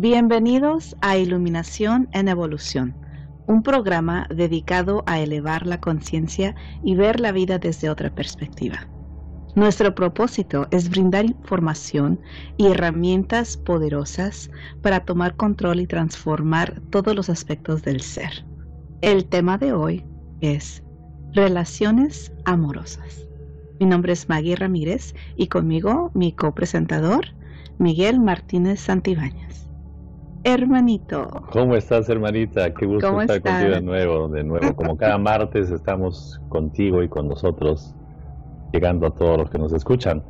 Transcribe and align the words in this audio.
Bienvenidos 0.00 0.96
a 1.00 1.16
Iluminación 1.16 2.08
en 2.12 2.28
Evolución, 2.28 2.94
un 3.48 3.64
programa 3.64 4.28
dedicado 4.32 5.02
a 5.06 5.18
elevar 5.18 5.66
la 5.66 5.80
conciencia 5.80 6.54
y 6.84 6.94
ver 6.94 7.18
la 7.18 7.32
vida 7.32 7.58
desde 7.58 7.90
otra 7.90 8.14
perspectiva. 8.14 8.88
Nuestro 9.56 9.96
propósito 9.96 10.68
es 10.70 10.88
brindar 10.88 11.24
información 11.24 12.20
y 12.56 12.68
herramientas 12.68 13.56
poderosas 13.56 14.52
para 14.82 15.00
tomar 15.00 15.34
control 15.34 15.80
y 15.80 15.88
transformar 15.88 16.80
todos 16.90 17.16
los 17.16 17.28
aspectos 17.28 17.82
del 17.82 18.00
ser. 18.00 18.46
El 19.00 19.24
tema 19.24 19.58
de 19.58 19.72
hoy 19.72 20.04
es 20.40 20.84
relaciones 21.32 22.32
amorosas. 22.44 23.26
Mi 23.80 23.86
nombre 23.86 24.12
es 24.12 24.28
Maggie 24.28 24.54
Ramírez 24.54 25.16
y 25.34 25.48
conmigo 25.48 26.12
mi 26.14 26.30
copresentador 26.30 27.34
Miguel 27.78 28.20
Martínez 28.20 28.78
Santibáñez 28.78 29.67
hermanito. 30.44 31.28
¿Cómo 31.52 31.74
estás, 31.74 32.08
hermanita? 32.08 32.72
Qué 32.74 32.86
gusto 32.86 33.20
estar 33.20 33.40
contigo 33.40 33.70
de 33.74 33.80
nuevo, 33.82 34.28
de 34.28 34.44
nuevo. 34.44 34.74
Como 34.74 34.96
cada 34.96 35.18
martes 35.18 35.70
estamos 35.70 36.40
contigo 36.48 37.02
y 37.02 37.08
con 37.08 37.28
nosotros, 37.28 37.94
llegando 38.72 39.06
a 39.06 39.14
todos 39.14 39.38
los 39.38 39.50
que 39.50 39.58
nos 39.58 39.72
escuchan. 39.72 40.22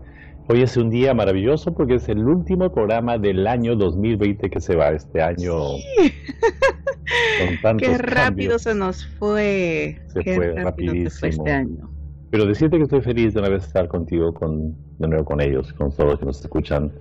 Hoy 0.51 0.63
es 0.63 0.77
un 0.79 0.89
día 0.89 1.13
maravilloso 1.13 1.75
porque 1.75 1.97
es 1.97 2.09
el 2.09 2.27
último 2.27 2.73
programa 2.73 3.19
del 3.19 3.47
año 3.47 3.77
2020 3.77 4.49
que 4.49 4.61
se 4.61 4.77
va 4.77 4.89
este 4.91 5.21
año. 5.21 5.53
Con 7.39 7.61
tantos 7.63 7.89
Qué 7.89 7.99
rápido 7.99 8.59
se 8.59 8.75
nos 8.75 9.07
fue. 9.19 10.01
Se 10.09 10.23
fue 10.23 10.55
rapidísimo. 10.55 11.29
este 11.29 11.53
año. 11.53 11.91
Pero 12.31 12.45
decirte 12.45 12.77
que 12.77 12.83
estoy 12.83 13.01
feliz 13.01 13.35
de 13.35 13.41
una 13.41 13.49
vez 13.49 13.65
estar 13.65 13.89
contigo, 13.89 14.35
con, 14.35 14.75
de 14.99 15.09
nuevo 15.09 15.25
con 15.25 15.41
ellos, 15.41 15.73
con 15.73 15.91
todos 15.91 16.11
los 16.11 16.19
que 16.19 16.27
nos 16.27 16.41
escuchan 16.41 16.93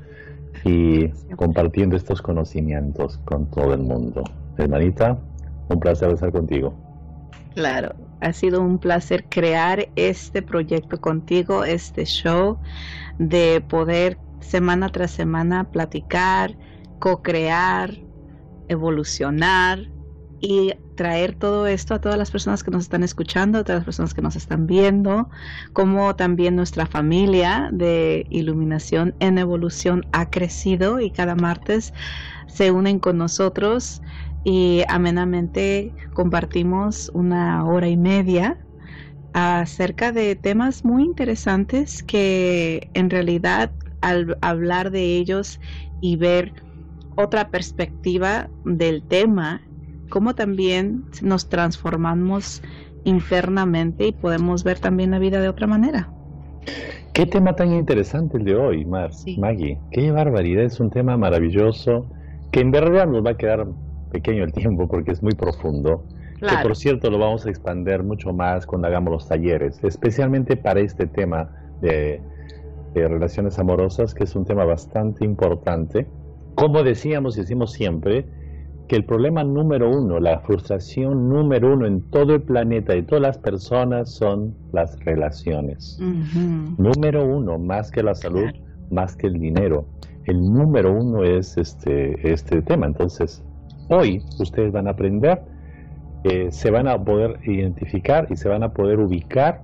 y 0.64 1.10
compartiendo 1.36 1.96
estos 1.96 2.22
conocimientos 2.22 3.20
con 3.26 3.46
todo 3.50 3.74
el 3.74 3.82
mundo. 3.82 4.24
Hermanita, 4.58 5.18
un 5.70 5.80
placer 5.80 6.12
estar 6.12 6.32
contigo. 6.32 6.74
Claro, 7.54 7.96
ha 8.22 8.34
sido 8.34 8.62
un 8.62 8.78
placer 8.78 9.26
crear 9.30 9.88
este 9.96 10.42
proyecto 10.42 11.00
contigo, 11.00 11.64
este 11.64 12.06
show, 12.06 12.58
de 13.18 13.62
poder 13.68 14.18
semana 14.40 14.90
tras 14.90 15.12
semana 15.12 15.64
platicar, 15.66 16.56
co-crear, 17.00 17.92
evolucionar 18.68 19.97
y 20.40 20.74
traer 20.96 21.36
todo 21.36 21.68
esto 21.68 21.94
a 21.96 22.02
todas 22.02 22.18
las 22.18 22.32
personas 22.32 22.64
que 22.64 22.72
nos 22.72 22.84
están 22.84 23.04
escuchando, 23.04 23.60
a 23.60 23.64
todas 23.64 23.80
las 23.80 23.86
personas 23.86 24.14
que 24.14 24.22
nos 24.22 24.36
están 24.36 24.68
viendo, 24.68 25.30
como 25.74 26.16
también 26.16 26.56
nuestra 26.56 26.86
familia 26.88 27.70
de 27.72 28.26
Iluminación 28.30 29.16
en 29.20 29.38
Evolución 29.38 30.08
ha 30.12 30.30
crecido 30.30 31.00
y 31.00 31.12
cada 31.12 31.36
martes 31.36 31.94
se 32.48 32.72
unen 32.72 33.00
con 33.00 33.18
nosotros 33.18 34.02
y 34.44 34.84
amenamente 34.88 35.96
compartimos 36.14 37.12
una 37.14 37.66
hora 37.66 37.90
y 37.90 37.98
media 37.98 38.58
acerca 39.34 40.12
de 40.12 40.36
temas 40.36 40.84
muy 40.86 41.04
interesantes 41.04 42.04
que 42.04 42.90
en 42.94 43.10
realidad 43.10 43.76
al 44.02 44.38
hablar 44.42 44.92
de 44.92 45.18
ellos 45.18 45.60
y 46.00 46.16
ver 46.18 46.54
otra 47.16 47.50
perspectiva 47.52 48.52
del 48.64 49.04
tema 49.06 49.67
cómo 50.10 50.36
también 50.36 51.06
nos 51.22 51.50
transformamos 51.50 52.62
internamente 53.04 54.08
y 54.08 54.12
podemos 54.12 54.64
ver 54.64 54.80
también 54.80 55.12
la 55.12 55.20
vida 55.20 55.40
de 55.40 55.50
otra 55.50 55.68
manera. 55.68 56.10
Qué 57.14 57.26
tema 57.26 57.56
tan 57.56 57.74
interesante 57.74 58.38
el 58.38 58.44
de 58.44 58.56
hoy, 58.56 58.86
Mar, 58.86 59.10
Maggie. 59.38 59.80
Qué 59.92 60.12
barbaridad, 60.12 60.64
es 60.64 60.80
un 60.80 60.90
tema 60.90 61.18
maravilloso 61.18 62.06
que 62.52 62.60
en 62.60 62.72
verdad 62.72 63.08
nos 63.08 63.26
va 63.26 63.32
a 63.32 63.38
quedar 63.38 63.68
pequeño 64.12 64.44
el 64.44 64.52
tiempo 64.52 64.88
porque 64.88 65.12
es 65.12 65.24
muy 65.24 65.34
profundo. 65.34 66.04
Que 66.40 66.56
por 66.62 66.76
cierto 66.76 67.10
lo 67.10 67.18
vamos 67.18 67.48
a 67.48 67.50
expander 67.50 68.04
mucho 68.04 68.32
más 68.32 68.68
cuando 68.68 68.88
hagamos 68.88 69.12
los 69.12 69.28
talleres, 69.28 69.84
especialmente 69.84 70.56
para 70.56 70.82
este 70.82 71.08
tema 71.08 71.50
de, 71.82 72.22
de 72.94 73.08
relaciones 73.08 73.58
amorosas, 73.58 74.14
que 74.14 74.26
es 74.26 74.36
un 74.36 74.46
tema 74.46 74.64
bastante 74.64 75.26
importante. 75.26 76.06
Como 76.54 76.84
decíamos 76.84 77.38
y 77.38 77.42
decimos 77.42 77.72
siempre, 77.72 78.28
que 78.88 78.96
el 78.96 79.06
problema 79.06 79.44
número 79.44 79.90
uno, 79.90 80.20
la 80.20 80.40
frustración 80.40 81.30
número 81.30 81.74
uno 81.74 81.86
en 81.86 82.02
todo 82.10 82.36
el 82.36 82.42
planeta 82.42 82.96
y 82.96 83.04
todas 83.04 83.22
las 83.22 83.38
personas 83.38 84.10
son 84.12 84.56
las 84.72 84.98
relaciones. 85.04 86.00
Número 86.78 87.26
uno, 87.26 87.60
más 87.60 87.92
que 87.92 88.02
la 88.02 88.16
salud, 88.16 88.50
más 88.90 89.16
que 89.16 89.28
el 89.28 89.34
dinero. 89.34 89.86
El 90.26 90.42
número 90.42 90.94
uno 90.94 91.24
es 91.24 91.58
este, 91.58 92.32
este 92.32 92.62
tema. 92.62 92.86
Entonces, 92.86 93.44
hoy 93.90 94.24
ustedes 94.40 94.72
van 94.72 94.88
a 94.88 94.92
aprender, 94.92 95.42
eh, 96.24 96.48
se 96.52 96.72
van 96.72 96.88
a 96.88 97.04
poder 97.04 97.40
identificar 97.44 98.28
y 98.30 98.36
se 98.38 98.48
van 98.48 98.64
a 98.64 98.74
poder 98.74 99.00
ubicar 99.00 99.62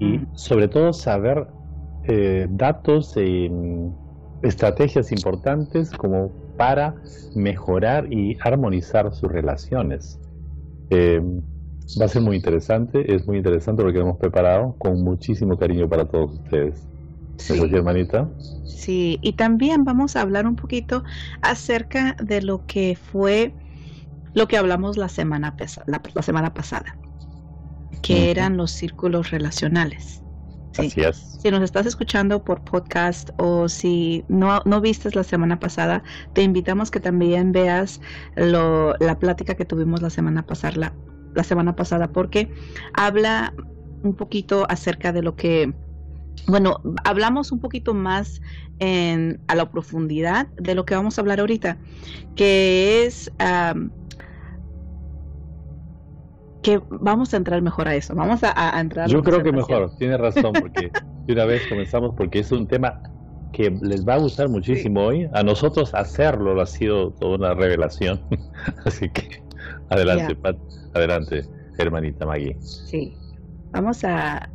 y 0.00 0.20
sobre 0.34 0.68
todo 0.68 0.92
saber 0.92 1.46
eh, 2.04 2.46
datos 2.50 3.16
y 3.16 3.50
estrategias 4.42 5.10
importantes 5.12 5.90
como 5.90 6.30
para 6.58 6.96
mejorar 7.34 8.12
y 8.12 8.36
armonizar 8.42 9.14
sus 9.14 9.30
relaciones. 9.30 10.20
Eh, 10.90 11.22
va 11.98 12.04
a 12.04 12.08
ser 12.08 12.20
muy 12.20 12.36
interesante, 12.36 13.14
es 13.14 13.26
muy 13.26 13.38
interesante 13.38 13.82
lo 13.82 13.92
que 13.92 14.00
hemos 14.00 14.18
preparado 14.18 14.74
con 14.78 15.02
muchísimo 15.02 15.56
cariño 15.56 15.88
para 15.88 16.04
todos 16.04 16.34
ustedes. 16.34 16.86
Sí. 17.38 17.54
hermanita? 17.72 18.28
Sí, 18.66 19.18
y 19.22 19.34
también 19.34 19.84
vamos 19.84 20.16
a 20.16 20.22
hablar 20.22 20.46
un 20.46 20.56
poquito 20.56 21.04
acerca 21.40 22.16
de 22.20 22.42
lo 22.42 22.66
que 22.66 22.96
fue 22.96 23.54
lo 24.34 24.48
que 24.48 24.56
hablamos 24.56 24.96
la 24.96 25.08
semana, 25.08 25.56
la, 25.86 26.22
semana 26.22 26.52
pasada, 26.52 26.98
que 28.02 28.30
eran 28.30 28.56
los 28.56 28.72
círculos 28.72 29.30
relacionales. 29.30 30.22
Si 30.78 31.50
nos 31.50 31.62
estás 31.62 31.86
escuchando 31.86 32.44
por 32.44 32.62
podcast 32.62 33.30
o 33.38 33.68
si 33.68 34.24
no, 34.28 34.60
no 34.64 34.80
vistes 34.80 35.16
la 35.16 35.24
semana 35.24 35.58
pasada, 35.58 36.02
te 36.34 36.42
invitamos 36.42 36.90
que 36.90 37.00
también 37.00 37.52
veas 37.52 38.00
lo, 38.36 38.94
la 38.98 39.18
plática 39.18 39.54
que 39.54 39.64
tuvimos 39.64 40.02
la 40.02 40.10
semana 40.10 40.46
pasada, 40.46 40.92
la, 41.34 41.44
semana 41.44 41.74
pasada, 41.74 42.12
porque 42.12 42.52
habla 42.94 43.54
un 44.02 44.14
poquito 44.14 44.66
acerca 44.68 45.12
de 45.12 45.22
lo 45.22 45.34
que 45.34 45.72
bueno, 46.46 46.80
hablamos 47.04 47.50
un 47.50 47.58
poquito 47.58 47.92
más 47.94 48.40
en, 48.78 49.40
a 49.48 49.56
la 49.56 49.70
profundidad 49.70 50.46
de 50.56 50.76
lo 50.76 50.84
que 50.84 50.94
vamos 50.94 51.18
a 51.18 51.20
hablar 51.20 51.40
ahorita, 51.40 51.78
que 52.36 53.04
es 53.04 53.30
que 56.62 56.80
vamos 56.90 57.34
a 57.34 57.36
entrar 57.36 57.62
mejor 57.62 57.88
a 57.88 57.94
eso. 57.94 58.14
Vamos 58.14 58.40
a, 58.42 58.80
entrar. 58.80 59.08
Yo 59.08 59.22
creo 59.22 59.42
que 59.42 59.52
mejor, 59.52 59.92
tiene 59.98 60.16
razón, 60.16 60.52
porque 60.52 60.90
de 61.26 61.32
una 61.32 61.44
vez 61.44 61.66
comenzamos, 61.68 62.14
porque 62.16 62.40
es 62.40 62.52
un 62.52 62.66
tema 62.66 63.00
que 63.52 63.70
les 63.82 64.06
va 64.06 64.14
a 64.14 64.18
gustar 64.18 64.48
muchísimo 64.48 65.02
hoy. 65.02 65.28
A 65.32 65.42
nosotros 65.42 65.94
hacerlo 65.94 66.60
ha 66.60 66.66
sido 66.66 67.10
toda 67.12 67.36
una 67.36 67.54
revelación. 67.54 68.20
Así 68.84 69.08
que 69.08 69.42
adelante, 69.90 70.34
Pat, 70.36 70.56
adelante, 70.94 71.44
hermanita 71.78 72.26
Maggie. 72.26 72.56
Sí, 72.60 73.16
vamos 73.72 74.04
a 74.04 74.50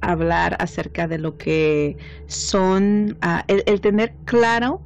hablar 0.00 0.56
acerca 0.60 1.08
de 1.08 1.18
lo 1.18 1.36
que 1.36 1.96
son, 2.26 3.16
ah, 3.20 3.44
el, 3.48 3.80
tener 3.80 4.14
claro 4.24 4.80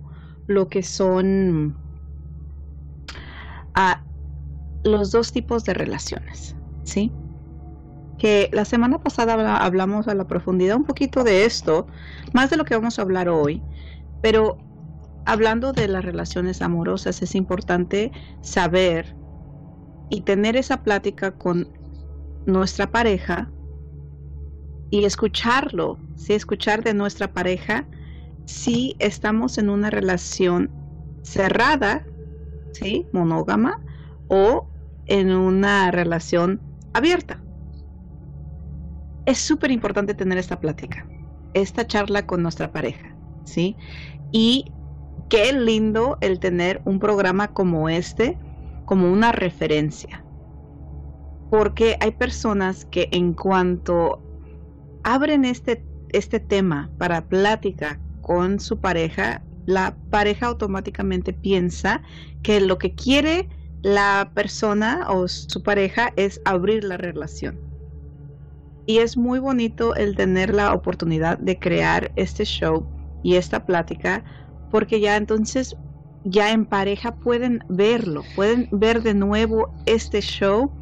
lo 0.46 0.68
que 0.68 0.82
son 0.82 1.76
uh, 3.76 4.11
los 4.82 5.10
dos 5.10 5.32
tipos 5.32 5.64
de 5.64 5.74
relaciones, 5.74 6.56
¿sí? 6.84 7.12
Que 8.18 8.50
la 8.52 8.64
semana 8.64 8.98
pasada 8.98 9.58
hablamos 9.58 10.08
a 10.08 10.14
la 10.14 10.26
profundidad 10.26 10.76
un 10.76 10.84
poquito 10.84 11.24
de 11.24 11.44
esto, 11.44 11.86
más 12.32 12.50
de 12.50 12.56
lo 12.56 12.64
que 12.64 12.74
vamos 12.74 12.98
a 12.98 13.02
hablar 13.02 13.28
hoy, 13.28 13.62
pero 14.20 14.58
hablando 15.24 15.72
de 15.72 15.88
las 15.88 16.04
relaciones 16.04 16.62
amorosas 16.62 17.22
es 17.22 17.34
importante 17.34 18.12
saber 18.40 19.16
y 20.08 20.22
tener 20.22 20.56
esa 20.56 20.82
plática 20.82 21.32
con 21.32 21.72
nuestra 22.44 22.90
pareja 22.90 23.52
y 24.90 25.04
escucharlo, 25.04 25.98
sí, 26.16 26.34
escuchar 26.34 26.84
de 26.84 26.92
nuestra 26.92 27.32
pareja 27.32 27.88
si 28.44 28.96
estamos 28.98 29.56
en 29.58 29.70
una 29.70 29.90
relación 29.90 30.70
cerrada, 31.22 32.04
sí, 32.72 33.08
monógama 33.12 33.80
o 34.26 34.71
en 35.12 35.30
una 35.30 35.90
relación 35.90 36.58
abierta. 36.94 37.38
Es 39.26 39.36
súper 39.36 39.70
importante 39.70 40.14
tener 40.14 40.38
esta 40.38 40.58
plática, 40.58 41.06
esta 41.52 41.86
charla 41.86 42.26
con 42.26 42.42
nuestra 42.42 42.72
pareja, 42.72 43.14
¿sí? 43.44 43.76
Y 44.32 44.72
qué 45.28 45.52
lindo 45.52 46.16
el 46.22 46.40
tener 46.40 46.80
un 46.86 46.98
programa 46.98 47.48
como 47.48 47.90
este 47.90 48.38
como 48.86 49.12
una 49.12 49.32
referencia. 49.32 50.24
Porque 51.50 51.98
hay 52.00 52.12
personas 52.12 52.86
que 52.86 53.10
en 53.12 53.34
cuanto 53.34 54.22
abren 55.04 55.44
este, 55.44 55.84
este 56.12 56.40
tema 56.40 56.90
para 56.96 57.28
plática 57.28 58.00
con 58.22 58.58
su 58.58 58.80
pareja, 58.80 59.42
la 59.66 59.94
pareja 60.08 60.46
automáticamente 60.46 61.34
piensa 61.34 62.00
que 62.42 62.62
lo 62.62 62.78
que 62.78 62.94
quiere 62.94 63.50
la 63.82 64.30
persona 64.34 65.06
o 65.08 65.28
su 65.28 65.62
pareja 65.62 66.12
es 66.16 66.40
abrir 66.44 66.84
la 66.84 66.96
relación. 66.96 67.58
Y 68.86 68.98
es 68.98 69.16
muy 69.16 69.38
bonito 69.38 69.94
el 69.94 70.16
tener 70.16 70.54
la 70.54 70.72
oportunidad 70.72 71.38
de 71.38 71.58
crear 71.58 72.12
este 72.16 72.44
show 72.44 72.86
y 73.22 73.36
esta 73.36 73.64
plática 73.64 74.24
porque 74.70 75.00
ya 75.00 75.16
entonces 75.16 75.76
ya 76.24 76.52
en 76.52 76.66
pareja 76.66 77.14
pueden 77.16 77.64
verlo, 77.68 78.22
pueden 78.34 78.68
ver 78.72 79.02
de 79.02 79.14
nuevo 79.14 79.72
este 79.86 80.20
show 80.20 80.72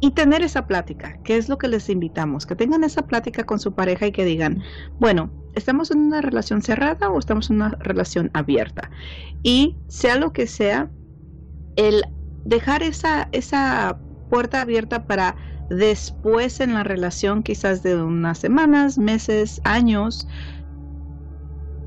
y 0.00 0.12
tener 0.12 0.42
esa 0.42 0.66
plática, 0.66 1.18
que 1.22 1.36
es 1.36 1.48
lo 1.48 1.58
que 1.58 1.68
les 1.68 1.90
invitamos, 1.90 2.46
que 2.46 2.56
tengan 2.56 2.84
esa 2.84 3.02
plática 3.02 3.44
con 3.44 3.60
su 3.60 3.74
pareja 3.74 4.06
y 4.06 4.12
que 4.12 4.24
digan, 4.24 4.62
bueno, 4.98 5.30
¿estamos 5.54 5.90
en 5.90 5.98
una 6.00 6.22
relación 6.22 6.62
cerrada 6.62 7.10
o 7.10 7.18
estamos 7.18 7.50
en 7.50 7.56
una 7.56 7.70
relación 7.80 8.30
abierta? 8.32 8.90
Y 9.42 9.76
sea 9.88 10.16
lo 10.16 10.32
que 10.32 10.46
sea, 10.46 10.90
el 11.76 12.02
dejar 12.50 12.82
esa, 12.82 13.28
esa 13.32 13.98
puerta 14.28 14.60
abierta 14.60 15.06
para 15.06 15.36
después 15.70 16.60
en 16.60 16.74
la 16.74 16.82
relación, 16.82 17.42
quizás 17.42 17.82
de 17.82 17.94
unas 17.94 18.38
semanas, 18.38 18.98
meses, 18.98 19.60
años, 19.64 20.26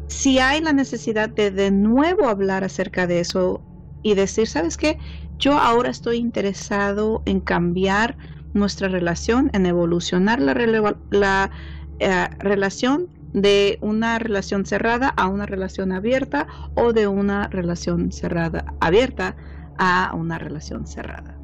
si 0.08 0.40
hay 0.40 0.62
la 0.62 0.72
necesidad 0.72 1.30
de 1.30 1.52
de 1.52 1.70
nuevo 1.70 2.28
hablar 2.28 2.64
acerca 2.64 3.08
de 3.08 3.20
eso 3.20 3.62
y 4.04 4.16
decir, 4.16 4.48
¿sabes 4.48 4.78
qué? 4.78 4.98
Yo 5.38 5.58
ahora 5.60 5.90
estoy 5.90 6.18
interesado 6.18 7.24
en 7.26 7.42
cambiar 7.42 8.18
nuestra 8.54 8.88
relación, 8.88 9.50
en 9.54 9.66
evolucionar 9.66 10.40
la, 10.40 11.52
eh, 12.00 12.30
relación 12.40 13.10
de 13.34 13.80
una 13.82 14.18
relación 14.20 14.66
cerrada 14.66 15.10
a 15.10 15.28
una 15.28 15.46
relación 15.46 15.92
abierta 15.92 16.48
o 16.76 16.94
de 16.94 17.08
una 17.08 17.48
relación 17.50 18.12
cerrada 18.12 18.64
abierta 18.80 19.36
a 19.78 20.14
una 20.16 20.38
relación 20.38 20.86
cerrada. 20.86 21.38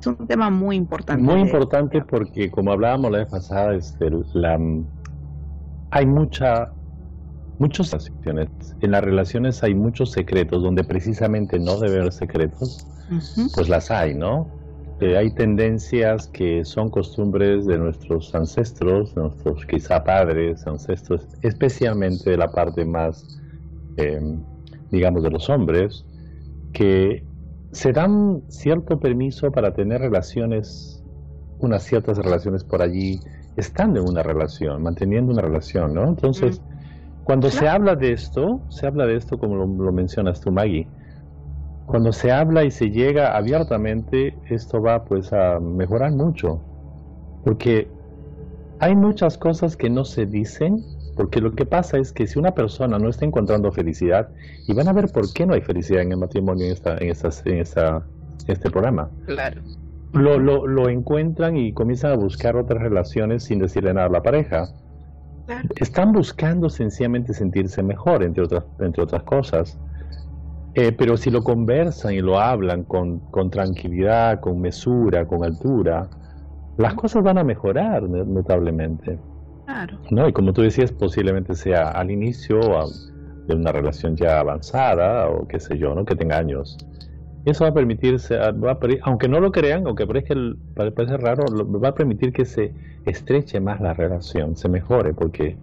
Es 0.00 0.06
un 0.06 0.26
tema 0.26 0.50
muy 0.50 0.76
importante. 0.76 1.22
Muy 1.22 1.40
importante 1.40 2.02
porque 2.02 2.50
como 2.50 2.72
hablábamos 2.72 3.10
la 3.10 3.18
vez 3.18 3.28
pasada, 3.28 3.74
este, 3.74 4.10
la, 4.34 4.58
hay 5.90 6.06
mucha 6.06 6.70
muchas 7.58 7.88
situaciones. 7.88 8.48
En 8.80 8.90
las 8.90 9.02
relaciones 9.02 9.62
hay 9.62 9.74
muchos 9.74 10.12
secretos 10.12 10.62
donde 10.62 10.84
precisamente 10.84 11.58
no 11.58 11.78
debe 11.78 12.00
haber 12.00 12.12
secretos, 12.12 12.86
pues 13.54 13.68
las 13.68 13.90
hay, 13.90 14.14
¿no? 14.14 14.50
Eh, 15.00 15.16
hay 15.16 15.34
tendencias 15.34 16.26
que 16.28 16.64
son 16.64 16.90
costumbres 16.90 17.66
de 17.66 17.76
nuestros 17.78 18.34
ancestros, 18.34 19.14
nuestros 19.14 19.66
quizá 19.66 20.02
padres, 20.02 20.66
ancestros, 20.66 21.26
especialmente 21.42 22.30
de 22.30 22.38
la 22.38 22.50
parte 22.50 22.84
más, 22.84 23.38
eh, 23.98 24.38
digamos, 24.90 25.22
de 25.22 25.30
los 25.30 25.50
hombres, 25.50 26.06
que 26.72 27.24
se 27.76 27.92
dan 27.92 28.40
cierto 28.48 28.98
permiso 28.98 29.50
para 29.50 29.74
tener 29.74 30.00
relaciones, 30.00 31.04
unas 31.58 31.82
ciertas 31.82 32.16
relaciones 32.16 32.64
por 32.64 32.80
allí, 32.80 33.20
estando 33.58 34.00
en 34.00 34.08
una 34.08 34.22
relación, 34.22 34.82
manteniendo 34.82 35.30
una 35.30 35.42
relación, 35.42 35.92
¿no? 35.92 36.08
Entonces, 36.08 36.62
cuando 37.24 37.50
se 37.50 37.68
habla 37.68 37.94
de 37.94 38.12
esto, 38.12 38.62
se 38.70 38.86
habla 38.86 39.04
de 39.04 39.16
esto 39.16 39.36
como 39.36 39.56
lo, 39.56 39.92
mencionas 39.92 40.40
tú, 40.40 40.50
Maggie. 40.50 40.88
Cuando 41.84 42.12
se 42.12 42.32
habla 42.32 42.64
y 42.64 42.70
se 42.70 42.88
llega 42.88 43.36
abiertamente, 43.36 44.34
esto 44.48 44.80
va 44.80 45.04
pues 45.04 45.34
a 45.34 45.60
mejorar 45.60 46.12
mucho. 46.12 46.62
Porque 47.44 47.90
hay 48.78 48.96
muchas 48.96 49.36
cosas 49.36 49.76
que 49.76 49.90
no 49.90 50.04
se 50.04 50.24
dicen, 50.24 50.82
porque 51.16 51.40
lo 51.40 51.52
que 51.52 51.66
pasa 51.66 51.98
es 51.98 52.12
que 52.12 52.26
si 52.26 52.38
una 52.38 52.52
persona 52.52 52.98
no 52.98 53.08
está 53.08 53.24
encontrando 53.24 53.72
felicidad, 53.72 54.28
y 54.66 54.74
van 54.74 54.88
a 54.88 54.92
ver 54.92 55.10
por 55.10 55.32
qué 55.32 55.46
no 55.46 55.54
hay 55.54 55.62
felicidad 55.62 56.02
en 56.02 56.12
el 56.12 56.18
matrimonio 56.18 56.66
en, 56.66 56.72
esta, 56.72 56.98
en, 56.98 57.12
en 57.44 57.60
esta, 57.60 58.06
este 58.46 58.70
programa. 58.70 59.10
Claro. 59.26 59.62
Lo, 60.12 60.38
lo, 60.38 60.66
lo 60.66 60.88
encuentran 60.88 61.56
y 61.56 61.72
comienzan 61.72 62.12
a 62.12 62.16
buscar 62.16 62.56
otras 62.56 62.80
relaciones 62.80 63.44
sin 63.44 63.58
decirle 63.58 63.92
nada 63.92 64.06
a 64.06 64.10
la 64.10 64.22
pareja 64.22 64.68
están 65.76 66.12
buscando 66.12 66.68
sencillamente 66.68 67.32
sentirse 67.32 67.82
mejor, 67.82 68.22
entre 68.22 68.44
otras, 68.44 68.64
entre 68.80 69.02
otras 69.02 69.22
cosas. 69.22 69.78
Eh, 70.74 70.92
pero 70.92 71.16
si 71.16 71.30
lo 71.30 71.42
conversan 71.42 72.14
y 72.14 72.20
lo 72.20 72.38
hablan 72.38 72.82
con, 72.84 73.20
con, 73.30 73.50
tranquilidad, 73.50 74.40
con 74.40 74.60
mesura, 74.60 75.26
con 75.26 75.42
altura, 75.44 76.08
las 76.76 76.94
cosas 76.94 77.22
van 77.22 77.38
a 77.38 77.44
mejorar 77.44 78.02
notablemente. 78.02 79.18
Claro. 79.76 79.98
¿no? 80.10 80.26
Y 80.26 80.32
como 80.32 80.54
tú 80.54 80.62
decías, 80.62 80.90
posiblemente 80.90 81.54
sea 81.54 81.90
al 81.90 82.10
inicio 82.10 82.60
de 83.46 83.54
una 83.54 83.72
relación 83.72 84.16
ya 84.16 84.40
avanzada 84.40 85.28
o 85.28 85.46
qué 85.46 85.60
sé 85.60 85.76
yo, 85.76 85.94
¿no? 85.94 86.06
que 86.06 86.16
tenga 86.16 86.38
años. 86.38 86.78
Eso 87.44 87.64
va 87.64 87.70
a 87.70 87.74
permitirse, 87.74 88.36
va 88.38 88.78
aunque 89.02 89.28
no 89.28 89.38
lo 89.38 89.52
crean, 89.52 89.86
aunque 89.86 90.06
parezca, 90.06 90.34
parece 90.74 91.16
raro, 91.18 91.44
va 91.78 91.88
a 91.88 91.94
permitir 91.94 92.32
que 92.32 92.44
se 92.44 92.72
estreche 93.04 93.60
más 93.60 93.80
la 93.80 93.92
relación, 93.92 94.56
se 94.56 94.68
mejore, 94.68 95.12
porque 95.12 95.56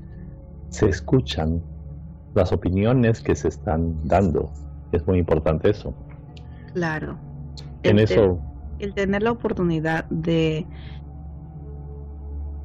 se 0.69 0.87
escuchan 0.87 1.61
las 2.35 2.53
opiniones 2.53 3.19
que 3.19 3.35
se 3.35 3.47
están 3.47 3.97
dando. 4.07 4.51
Es 4.91 5.05
muy 5.07 5.17
importante 5.17 5.71
eso. 5.71 5.93
Claro. 6.73 7.17
En 7.81 7.99
eso. 7.99 8.39
el 8.79 8.93
tener 8.93 9.23
la 9.23 9.31
oportunidad 9.31 10.05
de, 10.09 10.65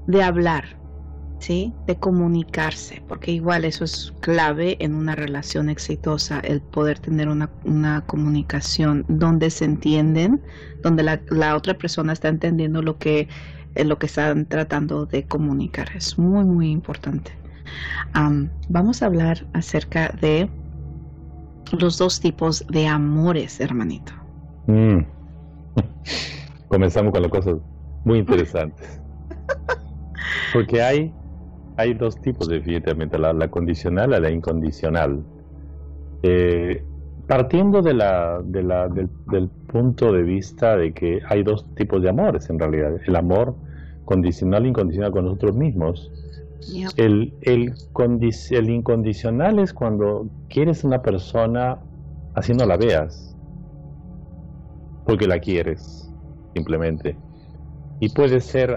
de 0.06 0.22
hablar, 0.22 0.64
¿sí? 1.38 1.72
De 1.86 1.96
comunicarse, 1.96 3.02
porque 3.08 3.32
igual 3.32 3.64
eso 3.64 3.84
es 3.84 4.12
clave 4.20 4.76
en 4.80 4.94
una 4.94 5.14
relación 5.14 5.68
exitosa, 5.68 6.40
el 6.40 6.60
poder 6.60 6.98
tener 6.98 7.28
una, 7.28 7.50
una 7.64 8.02
comunicación 8.02 9.04
donde 9.08 9.50
se 9.50 9.64
entienden, 9.64 10.42
donde 10.82 11.02
la, 11.02 11.20
la, 11.30 11.56
otra 11.56 11.74
persona 11.74 12.12
está 12.12 12.28
entendiendo 12.28 12.82
lo 12.82 12.98
que, 12.98 13.28
eh, 13.74 13.84
lo 13.84 13.98
que 13.98 14.06
están 14.06 14.46
tratando 14.46 15.06
de 15.06 15.24
comunicar. 15.24 15.88
Es 15.94 16.18
muy, 16.18 16.44
muy 16.44 16.70
importante. 16.70 17.32
vamos 18.68 19.02
a 19.02 19.06
hablar 19.06 19.46
acerca 19.52 20.08
de 20.20 20.50
los 21.78 21.98
dos 21.98 22.20
tipos 22.20 22.66
de 22.68 22.86
amores, 22.86 23.60
hermanito. 23.60 24.12
Mm. 24.66 25.00
Comenzamos 26.68 27.12
con 27.12 27.22
las 27.22 27.30
cosas 27.30 27.56
muy 28.04 28.18
interesantes. 28.18 29.00
Porque 30.52 30.82
hay 30.82 31.12
hay 31.78 31.94
dos 31.94 32.20
tipos 32.20 32.48
definitivamente, 32.48 33.18
la, 33.18 33.32
la 33.32 33.48
condicional 33.48 34.12
y 34.12 34.20
la 34.20 34.30
incondicional. 34.30 35.22
Eh, 36.24 36.82
partiendo 37.28 37.82
de 37.82 37.94
la, 37.94 38.42
de 38.44 38.62
la, 38.64 38.88
del, 38.88 39.48
punto 39.68 40.12
de 40.12 40.22
vista 40.22 40.76
de 40.76 40.92
que 40.92 41.20
hay 41.28 41.44
dos 41.44 41.64
tipos 41.76 42.02
de 42.02 42.08
amores 42.08 42.50
en 42.50 42.58
realidad, 42.58 42.96
el 43.06 43.14
amor 43.14 43.54
condicional 44.06 44.64
e 44.64 44.68
incondicional 44.68 45.12
con 45.12 45.26
nosotros 45.26 45.54
mismos. 45.54 46.10
El, 46.96 47.32
el, 47.42 47.74
el 48.50 48.70
incondicional 48.70 49.60
es 49.60 49.72
cuando 49.72 50.28
quieres 50.48 50.82
una 50.82 51.00
persona 51.00 51.78
así 52.34 52.54
no 52.54 52.66
la 52.66 52.76
veas, 52.76 53.36
porque 55.06 55.28
la 55.28 55.38
quieres, 55.38 56.12
simplemente. 56.54 57.16
Y 58.00 58.08
puede 58.08 58.40
ser 58.40 58.74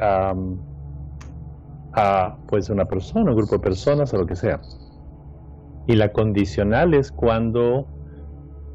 a 1.94 2.38
pues 2.48 2.70
una 2.70 2.86
persona, 2.86 3.32
un 3.32 3.38
grupo 3.38 3.56
de 3.56 3.62
personas 3.62 4.14
o 4.14 4.18
lo 4.18 4.26
que 4.26 4.36
sea. 4.36 4.62
Y 5.88 5.96
la 5.96 6.12
condicional 6.12 6.94
es 6.94 7.12
cuando 7.12 7.88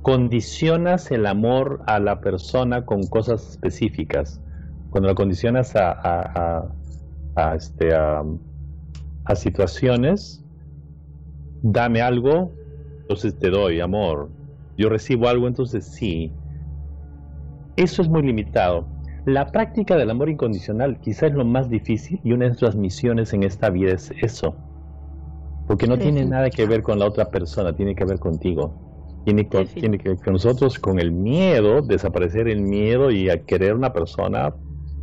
condicionas 0.03 1.11
el 1.11 1.27
amor 1.27 1.83
a 1.87 1.99
la 1.99 2.21
persona 2.21 2.85
con 2.85 3.03
cosas 3.07 3.51
específicas. 3.51 4.41
Cuando 4.91 5.09
la 5.09 5.15
condicionas 5.15 5.75
a, 5.77 6.71
a, 7.37 7.55
este, 7.55 7.95
a, 7.95 8.23
a 9.25 9.35
situaciones, 9.35 10.45
dame 11.63 12.01
algo, 12.01 12.53
entonces 13.03 13.39
te 13.39 13.51
doy 13.51 13.81
amor. 13.81 14.31
Yo 14.77 14.89
recibo 14.89 15.29
algo, 15.29 15.47
entonces 15.47 15.85
sí. 15.87 16.33
Eso 17.77 18.03
es 18.03 18.09
muy 18.09 18.23
limitado. 18.23 18.96
La 19.27 19.51
práctica 19.51 19.97
del 19.97 20.11
amor 20.11 20.31
incondicional 20.31 21.01
quizá 21.01 21.27
es 21.27 21.35
lo 21.35 21.45
más 21.45 21.69
difícil 21.69 22.21
y 22.23 22.33
una 22.33 22.45
de 22.45 22.51
nuestras 22.51 22.77
misiones 22.77 23.33
en 23.33 23.43
esta 23.43 23.71
vida 23.71 23.93
es 23.93 24.13
eso. 24.23 24.57
Porque 25.67 25.89
no 25.89 25.99
tiene 25.99 26.25
nada 26.25 26.49
que 26.49 26.65
ver 26.65 26.85
con 26.85 27.01
la 27.01 27.07
otra 27.07 27.29
persona, 27.29 27.75
tiene 27.75 27.97
que 27.97 28.05
ver 28.05 28.21
contigo. 28.21 28.79
Tiene, 29.25 29.45
tiene 29.45 29.99
que 29.99 30.11
ver 30.11 30.19
con 30.19 30.35
nosotros, 30.35 30.79
con 30.79 31.01
el 31.01 31.11
miedo, 31.11 31.83
desaparecer 31.83 32.47
el 32.47 32.61
miedo 32.61 33.11
y 33.11 33.29
a 33.29 33.45
querer 33.45 33.75
una 33.75 33.93
persona 33.93 34.55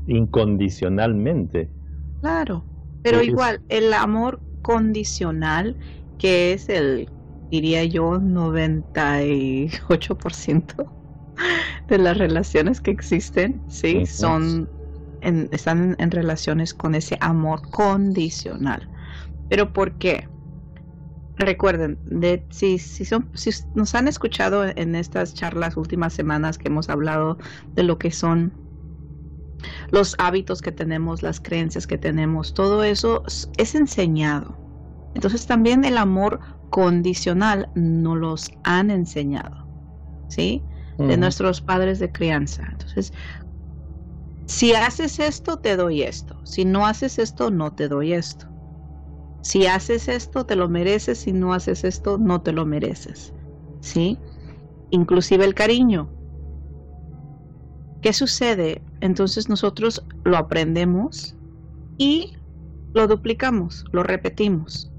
incondicionalmente. 0.08 1.70
Claro, 2.22 2.66
pero 3.02 3.22
igual, 3.22 3.62
el 3.68 3.94
amor 3.94 4.42
condicional, 4.62 5.76
que 6.18 6.54
es 6.54 6.70
el, 6.70 7.10
diría 7.52 7.84
yo, 7.84 8.22
98%, 8.22 10.94
de 11.88 11.98
las 11.98 12.18
relaciones 12.18 12.82
que 12.82 12.92
existen, 12.92 13.64
sí, 13.68 14.06
son 14.06 14.70
están 15.22 15.96
en 16.00 16.12
relaciones 16.12 16.74
con 16.74 16.96
ese 16.96 17.18
amor 17.22 17.62
condicional. 17.70 18.90
Pero 19.48 19.72
¿por 19.72 19.98
qué? 19.98 20.28
recuerden, 21.36 22.00
de, 22.06 22.46
si, 22.50 22.78
si, 22.80 23.06
son, 23.06 23.30
si 23.34 23.52
nos 23.74 23.96
han 23.96 24.08
escuchado 24.08 24.66
en 24.66 24.96
estas 24.96 25.34
charlas 25.34 25.78
últimas 25.78 26.14
semanas 26.14 26.58
que 26.58 26.68
hemos 26.70 26.90
hablado 26.90 27.38
de 27.76 27.84
lo 27.84 27.98
que 27.98 28.12
son 28.12 28.54
los 29.92 30.16
hábitos 30.20 30.62
que 30.62 30.72
tenemos, 30.72 31.24
las 31.24 31.40
creencias 31.40 31.88
que 31.88 31.98
tenemos, 31.98 32.54
todo 32.54 32.84
eso 32.84 33.24
es 33.58 33.76
enseñado. 33.76 34.60
Entonces 35.14 35.46
también 35.46 35.86
el 35.86 35.98
amor 35.98 36.40
condicional 36.70 37.70
no 37.76 38.16
los 38.16 38.52
han 38.64 38.92
enseñado, 38.92 39.68
¿sí? 40.28 40.66
De 40.98 41.18
nuestros 41.18 41.62
padres 41.62 42.00
de 42.00 42.12
crianza. 42.12 42.68
Entonces, 42.72 43.14
si 44.48 44.74
haces 44.74 45.20
esto, 45.20 45.58
te 45.58 45.76
doy 45.76 46.04
esto. 46.04 46.40
Si 46.44 46.66
no 46.66 46.86
haces 46.86 47.18
esto, 47.20 47.50
no 47.50 47.74
te 47.74 47.88
doy 47.88 48.14
esto. 48.14 48.46
Si 49.42 49.66
haces 49.66 50.08
esto, 50.08 50.46
te 50.46 50.56
lo 50.56 50.70
mereces. 50.70 51.20
Si 51.20 51.34
no 51.34 51.54
haces 51.54 51.84
esto, 51.84 52.18
no 52.18 52.42
te 52.42 52.52
lo 52.52 52.66
mereces. 52.66 53.34
¿Sí? 53.82 54.20
Inclusive 54.92 55.46
el 55.46 55.56
cariño. 55.56 56.12
¿Qué 58.02 58.14
sucede? 58.14 58.84
Entonces 59.02 59.50
nosotros 59.50 60.06
lo 60.24 60.38
aprendemos 60.38 61.36
y 61.98 62.34
lo 62.94 63.08
duplicamos, 63.08 63.86
lo 63.92 64.04
repetimos 64.04 64.93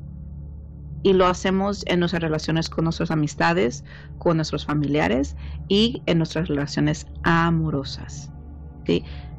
y 1.05 1.13
lo 1.13 1.27
hacemos 1.27 1.85
en 1.87 2.01
nuestras 2.01 2.23
relaciones 2.23 2.69
con 2.69 2.85
nuestras 2.85 3.11
amistades, 3.13 3.85
con 4.19 4.37
nuestros 4.37 4.65
familiares 4.65 5.37
y 5.69 6.03
en 6.07 6.19
nuestras 6.19 6.49
relaciones 6.49 7.07
amorosas. 7.23 8.33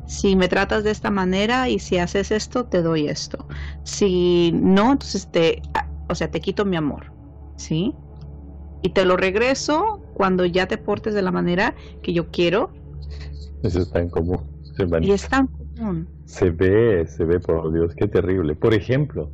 Si 0.05 0.35
me 0.35 0.47
tratas 0.47 0.83
de 0.83 0.91
esta 0.91 1.09
manera 1.09 1.67
y 1.67 1.79
si 1.79 1.97
haces 1.97 2.31
esto, 2.31 2.65
te 2.65 2.83
doy 2.83 3.07
esto. 3.07 3.47
Si 3.83 4.51
no, 4.53 4.91
entonces 4.91 5.27
te, 5.31 5.63
o 6.07 6.13
sea, 6.13 6.29
te 6.29 6.39
quito 6.39 6.65
mi 6.65 6.77
amor, 6.77 7.11
¿sí? 7.55 7.95
Y 8.83 8.89
te 8.89 9.03
lo 9.03 9.17
regreso 9.17 10.03
cuando 10.13 10.45
ya 10.45 10.67
te 10.67 10.77
portes 10.77 11.15
de 11.15 11.23
la 11.23 11.31
manera 11.31 11.73
que 12.03 12.13
yo 12.13 12.29
quiero. 12.29 12.71
Eso 13.63 13.79
está 13.79 13.99
en 13.99 14.09
común. 14.09 14.39
y 15.01 15.11
está 15.11 15.37
en 15.37 15.47
común. 15.47 16.07
Se 16.25 16.51
ve, 16.51 17.07
se 17.07 17.25
ve, 17.25 17.39
por 17.39 17.73
Dios, 17.73 17.95
qué 17.95 18.07
terrible. 18.07 18.55
Por 18.55 18.75
ejemplo, 18.75 19.31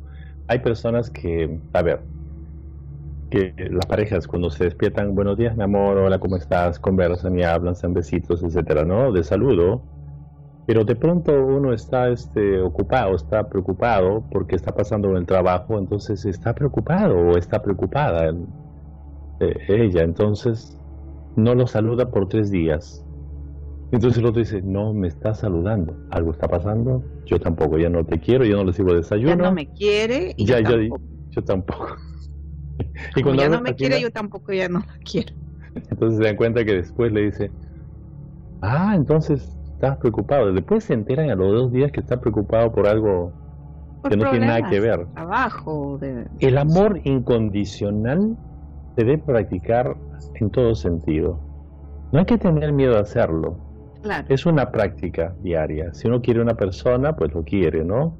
hay 0.48 0.60
personas 0.60 1.10
que, 1.10 1.60
a 1.74 1.82
ver, 1.82 2.02
que 3.32 3.54
las 3.70 3.86
parejas 3.86 4.26
cuando 4.26 4.50
se 4.50 4.64
despiertan, 4.64 5.14
buenos 5.14 5.38
días 5.38 5.56
mi 5.56 5.62
amor, 5.62 5.96
hola, 5.96 6.18
¿cómo 6.18 6.36
estás? 6.36 6.78
Conversan 6.78 7.38
y 7.38 7.42
hablan, 7.42 7.74
se 7.74 7.86
besitos, 7.88 8.42
etcétera, 8.42 8.84
¿no? 8.84 9.10
De 9.10 9.24
saludo. 9.24 9.82
Pero 10.66 10.84
de 10.84 10.94
pronto 10.94 11.32
uno 11.32 11.72
está 11.72 12.10
este, 12.10 12.60
ocupado, 12.60 13.16
está 13.16 13.48
preocupado 13.48 14.22
porque 14.30 14.54
está 14.54 14.74
pasando 14.74 15.08
en 15.10 15.16
el 15.16 15.26
trabajo, 15.26 15.78
entonces 15.78 16.26
está 16.26 16.54
preocupado 16.54 17.16
o 17.16 17.38
está 17.38 17.62
preocupada 17.62 18.34
eh, 19.40 19.54
ella, 19.68 20.02
entonces 20.02 20.78
no 21.34 21.54
lo 21.54 21.66
saluda 21.66 22.10
por 22.10 22.28
tres 22.28 22.50
días. 22.50 23.02
Entonces 23.92 24.18
el 24.18 24.26
otro 24.26 24.40
dice, 24.40 24.60
no 24.60 24.92
me 24.92 25.08
está 25.08 25.32
saludando, 25.32 25.96
algo 26.10 26.32
está 26.32 26.48
pasando, 26.48 27.02
yo 27.24 27.40
tampoco, 27.40 27.78
ya 27.78 27.88
no 27.88 28.04
te 28.04 28.20
quiero, 28.20 28.44
yo 28.44 28.56
no 28.56 28.64
le 28.64 28.74
sirvo 28.74 28.92
desayuno. 28.92 29.30
Ya 29.30 29.36
no 29.36 29.52
me 29.52 29.68
quiere 29.72 30.34
y 30.36 30.44
ya, 30.44 30.60
yo, 30.60 30.76
tampoco. 30.76 31.02
yo 31.30 31.44
tampoco. 31.44 31.96
Y 33.16 33.22
cuando 33.22 33.42
ya 33.42 33.48
no 33.48 33.60
me 33.60 33.74
quiere, 33.74 34.00
yo 34.00 34.10
tampoco 34.10 34.52
ya 34.52 34.68
no 34.68 34.80
la 34.80 34.98
quiero. 35.04 35.34
Entonces 35.74 36.18
se 36.18 36.24
dan 36.24 36.36
cuenta 36.36 36.64
que 36.64 36.74
después 36.74 37.12
le 37.12 37.22
dice, 37.22 37.50
ah, 38.60 38.92
entonces 38.94 39.56
estás 39.74 39.96
preocupado. 39.98 40.52
Después 40.52 40.84
se 40.84 40.94
enteran 40.94 41.30
a 41.30 41.34
los 41.34 41.52
dos 41.52 41.72
días 41.72 41.90
que 41.92 42.00
está 42.00 42.20
preocupado 42.20 42.72
por 42.72 42.86
algo 42.86 43.32
que 44.08 44.16
no 44.16 44.30
tiene 44.30 44.46
nada 44.46 44.68
que 44.68 44.80
ver. 44.80 45.06
Trabajo. 45.14 45.98
De... 45.98 46.26
El 46.40 46.58
amor 46.58 47.00
incondicional 47.04 48.36
se 48.96 49.04
debe 49.04 49.18
practicar 49.18 49.96
en 50.34 50.50
todo 50.50 50.74
sentido. 50.74 51.40
No 52.12 52.20
hay 52.20 52.26
que 52.26 52.38
tener 52.38 52.72
miedo 52.72 52.96
a 52.96 53.00
hacerlo. 53.00 53.56
Claro. 54.02 54.26
Es 54.28 54.46
una 54.46 54.70
práctica 54.70 55.34
diaria. 55.42 55.94
Si 55.94 56.08
uno 56.08 56.20
quiere 56.20 56.40
una 56.40 56.54
persona, 56.54 57.14
pues 57.14 57.32
lo 57.32 57.42
quiere, 57.44 57.84
¿no? 57.84 58.16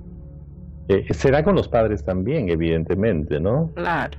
Eh, 0.88 1.06
será 1.12 1.42
con 1.42 1.56
los 1.56 1.68
padres 1.68 2.04
también, 2.04 2.48
evidentemente, 2.48 3.40
¿no? 3.40 3.70
Claro. 3.74 4.18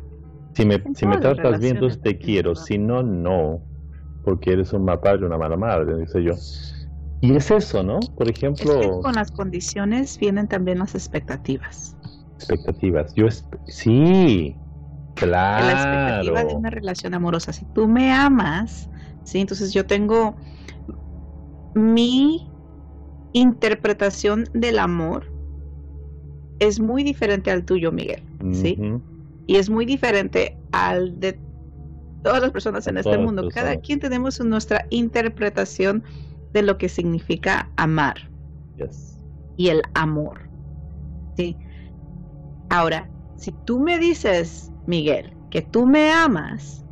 Si 0.56 0.66
me, 0.66 0.84
si 0.94 1.06
me 1.06 1.18
tratas 1.18 1.60
bien, 1.60 1.76
entonces 1.76 2.02
te 2.02 2.18
quiero. 2.18 2.56
Si 2.56 2.78
no, 2.78 3.02
no. 3.02 3.64
Porque 4.22 4.54
eres 4.54 4.72
un 4.74 4.86
mal 4.86 5.00
padre, 5.00 5.26
una 5.26 5.38
mala 5.38 5.58
madre, 5.58 5.98
dice 5.98 6.24
yo. 6.24 6.34
Y 7.20 7.36
es 7.36 7.50
eso, 7.52 7.84
¿no? 7.84 8.00
Por 8.16 8.30
ejemplo... 8.30 9.02
con 9.02 9.16
las 9.16 9.32
condiciones 9.32 10.18
vienen 10.20 10.48
también 10.48 10.80
las 10.80 10.94
expectativas. 10.96 11.96
Expectativas. 12.38 13.14
Yo 13.16 13.28
sí, 13.66 14.58
claro. 15.16 15.66
La 15.66 15.72
expectativa 15.74 16.44
de 16.44 16.56
una 16.56 16.70
relación 16.70 17.14
amorosa. 17.14 17.54
Si 17.54 17.66
tú 17.66 17.88
me 17.88 18.12
amas, 18.12 18.90
sí, 19.24 19.40
entonces 19.40 19.74
yo 19.74 19.86
tengo 19.86 20.36
mi 21.74 22.52
interpretación 23.32 24.46
del 24.54 24.80
amor 24.80 25.26
es 26.60 26.80
muy 26.80 27.04
diferente 27.04 27.52
al 27.52 27.66
tuyo, 27.66 27.92
Miguel, 27.92 28.22
¿sí? 28.54 28.78
Y 29.48 29.58
es 29.58 29.70
muy 29.70 29.86
diferente 29.86 30.58
al 30.72 31.20
de 31.20 31.40
todas 32.24 32.42
las 32.42 32.52
personas 32.52 32.88
en 32.88 32.98
este 32.98 33.18
mundo. 33.18 33.50
Cada 33.50 33.78
quien 33.78 34.00
tenemos 34.00 34.40
nuestra 34.40 34.86
interpretación 34.90 36.04
de 36.54 36.62
lo 36.62 36.78
que 36.78 36.90
significa 36.90 37.70
amar 37.76 38.30
y 39.58 39.70
el 39.70 39.82
amor. 39.94 40.50
¿sí? 41.36 41.58
Ahora, 42.70 43.10
si 43.36 43.52
tú 43.66 43.80
me 43.80 44.00
dices, 44.00 44.72
Miguel, 44.88 45.36
que 45.52 45.62
tú 45.62 45.86
me 45.86 46.12
amas, 46.12 46.86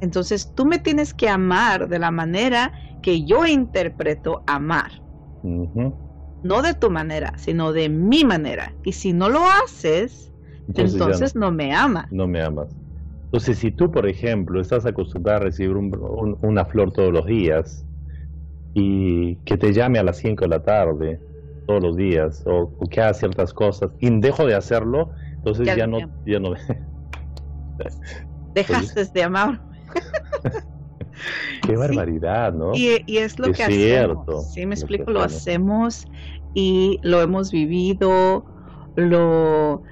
entonces 0.00 0.52
tú 0.54 0.64
me 0.64 0.78
tienes 0.78 1.12
que 1.12 1.28
amar 1.28 1.88
de 1.88 1.98
la 1.98 2.10
manera 2.10 2.72
que 3.02 3.24
yo 3.24 3.46
interpreto 3.46 4.42
amar. 4.46 5.02
No 6.42 6.62
de 6.62 6.74
tu 6.74 6.90
manera, 6.90 7.32
sino 7.36 7.72
de 7.72 7.88
mi 7.88 8.24
manera. 8.24 8.74
Y 8.84 8.92
si 8.92 9.12
no 9.12 9.28
lo 9.28 9.40
haces, 9.64 10.27
entonces, 10.74 11.34
no, 11.34 11.50
me 11.50 11.74
amas. 11.74 12.06
No 12.10 12.26
me 12.26 12.42
amas. 12.42 12.68
Entonces, 13.24 13.58
si 13.58 13.70
tú, 13.70 13.90
por 13.90 14.06
ejemplo, 14.06 14.60
estás 14.60 14.86
acostumbrado 14.86 15.40
a 15.40 15.44
recibir 15.44 15.76
una 15.76 16.64
flor 16.64 16.92
todos 16.92 17.12
los 17.12 17.26
días 17.26 17.84
y 18.74 19.36
que 19.44 19.56
te 19.56 19.72
llame 19.72 19.98
a 19.98 20.02
las 20.02 20.18
5 20.18 20.44
de 20.44 20.48
la 20.48 20.62
tarde 20.62 21.20
todos 21.66 21.82
los 21.82 21.96
días 21.96 22.42
o, 22.46 22.72
que 22.90 23.00
haga 23.00 23.14
ciertas 23.14 23.52
cosas 23.52 23.90
y 24.00 24.08
dejo 24.20 24.46
de 24.46 24.54
hacerlo, 24.54 25.10
entonces 25.36 25.66
ya, 25.76 25.86
no... 25.86 25.98
Ya 26.24 26.40
no 26.40 26.54
Dejaste 28.54 29.04
de 29.04 29.22
amar. 29.22 29.60
Qué 31.62 31.76
barbaridad, 31.76 32.52
¿no? 32.52 32.74
Y, 32.74 33.02
es 33.06 33.38
lo 33.38 33.52
que 33.52 33.62
hacemos. 33.64 34.52
Sí, 34.52 34.64
me 34.66 34.74
explico, 34.74 35.10
lo 35.10 35.20
hacemos 35.22 36.06
y 36.54 36.98
lo 37.02 37.20
hemos 37.20 37.52
vivido, 37.52 38.44
lo 38.96 39.82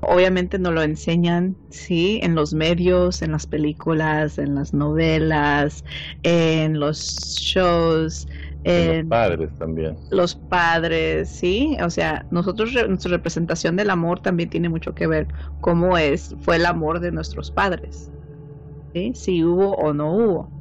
obviamente 0.00 0.58
no 0.58 0.72
lo 0.72 0.82
enseñan, 0.82 1.56
sí, 1.70 2.20
en 2.22 2.34
los 2.34 2.54
medios, 2.54 3.22
en 3.22 3.32
las 3.32 3.46
películas, 3.46 4.38
en 4.38 4.54
las 4.54 4.72
novelas, 4.72 5.84
en 6.22 6.80
los 6.80 6.98
shows. 7.38 8.26
En 8.64 8.98
los 8.98 9.08
padres 9.08 9.50
también. 9.58 9.96
Los 10.10 10.34
padres, 10.34 11.28
sí. 11.28 11.76
O 11.82 11.90
sea, 11.90 12.26
nosotros, 12.30 12.72
nuestra 12.88 13.10
representación 13.10 13.76
del 13.76 13.90
amor 13.90 14.20
también 14.20 14.50
tiene 14.50 14.68
mucho 14.68 14.94
que 14.94 15.06
ver 15.06 15.28
cómo 15.60 15.96
es, 15.96 16.34
fue 16.40 16.56
el 16.56 16.66
amor 16.66 17.00
de 17.00 17.12
nuestros 17.12 17.50
padres. 17.50 18.10
¿sí? 18.94 19.12
Si 19.14 19.44
hubo 19.44 19.74
o 19.74 19.92
no 19.92 20.14
hubo. 20.14 20.58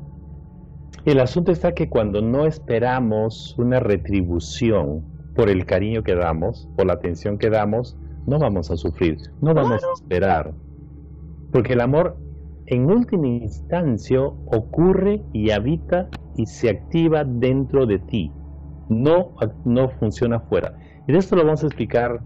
El 1.06 1.20
asunto 1.22 1.52
está 1.52 1.74
que 1.74 1.88
cuando 1.90 2.22
no 2.22 2.46
esperamos 2.46 3.56
una 3.58 3.80
retribución 3.80 5.04
por 5.36 5.50
el 5.50 5.66
cariño 5.66 6.04
que 6.04 6.16
damos, 6.16 6.68
por 6.76 6.88
la 6.88 6.94
atención 6.94 7.38
que 7.38 7.50
damos, 7.50 7.96
no 8.28 8.38
vamos 8.38 8.70
a 8.70 8.78
sufrir, 8.78 9.18
no 9.42 9.54
vamos 9.54 9.84
a 9.84 9.94
esperar. 9.94 10.54
Porque 11.52 11.74
el 11.74 11.82
amor 11.82 12.18
en 12.68 12.86
última 12.86 13.28
instancia 13.28 14.22
ocurre 14.22 15.24
y 15.34 15.50
habita 15.52 16.10
y 16.36 16.46
se 16.46 16.70
activa 16.70 17.24
dentro 17.24 17.86
de 17.86 18.00
ti, 18.00 18.32
no, 18.90 19.34
no 19.64 19.90
funciona 19.92 20.42
fuera. 20.42 20.78
Y 21.08 21.14
de 21.14 21.20
esto 21.20 21.36
lo 21.38 21.46
vamos 21.46 21.64
a 21.64 21.68
explicar 21.68 22.22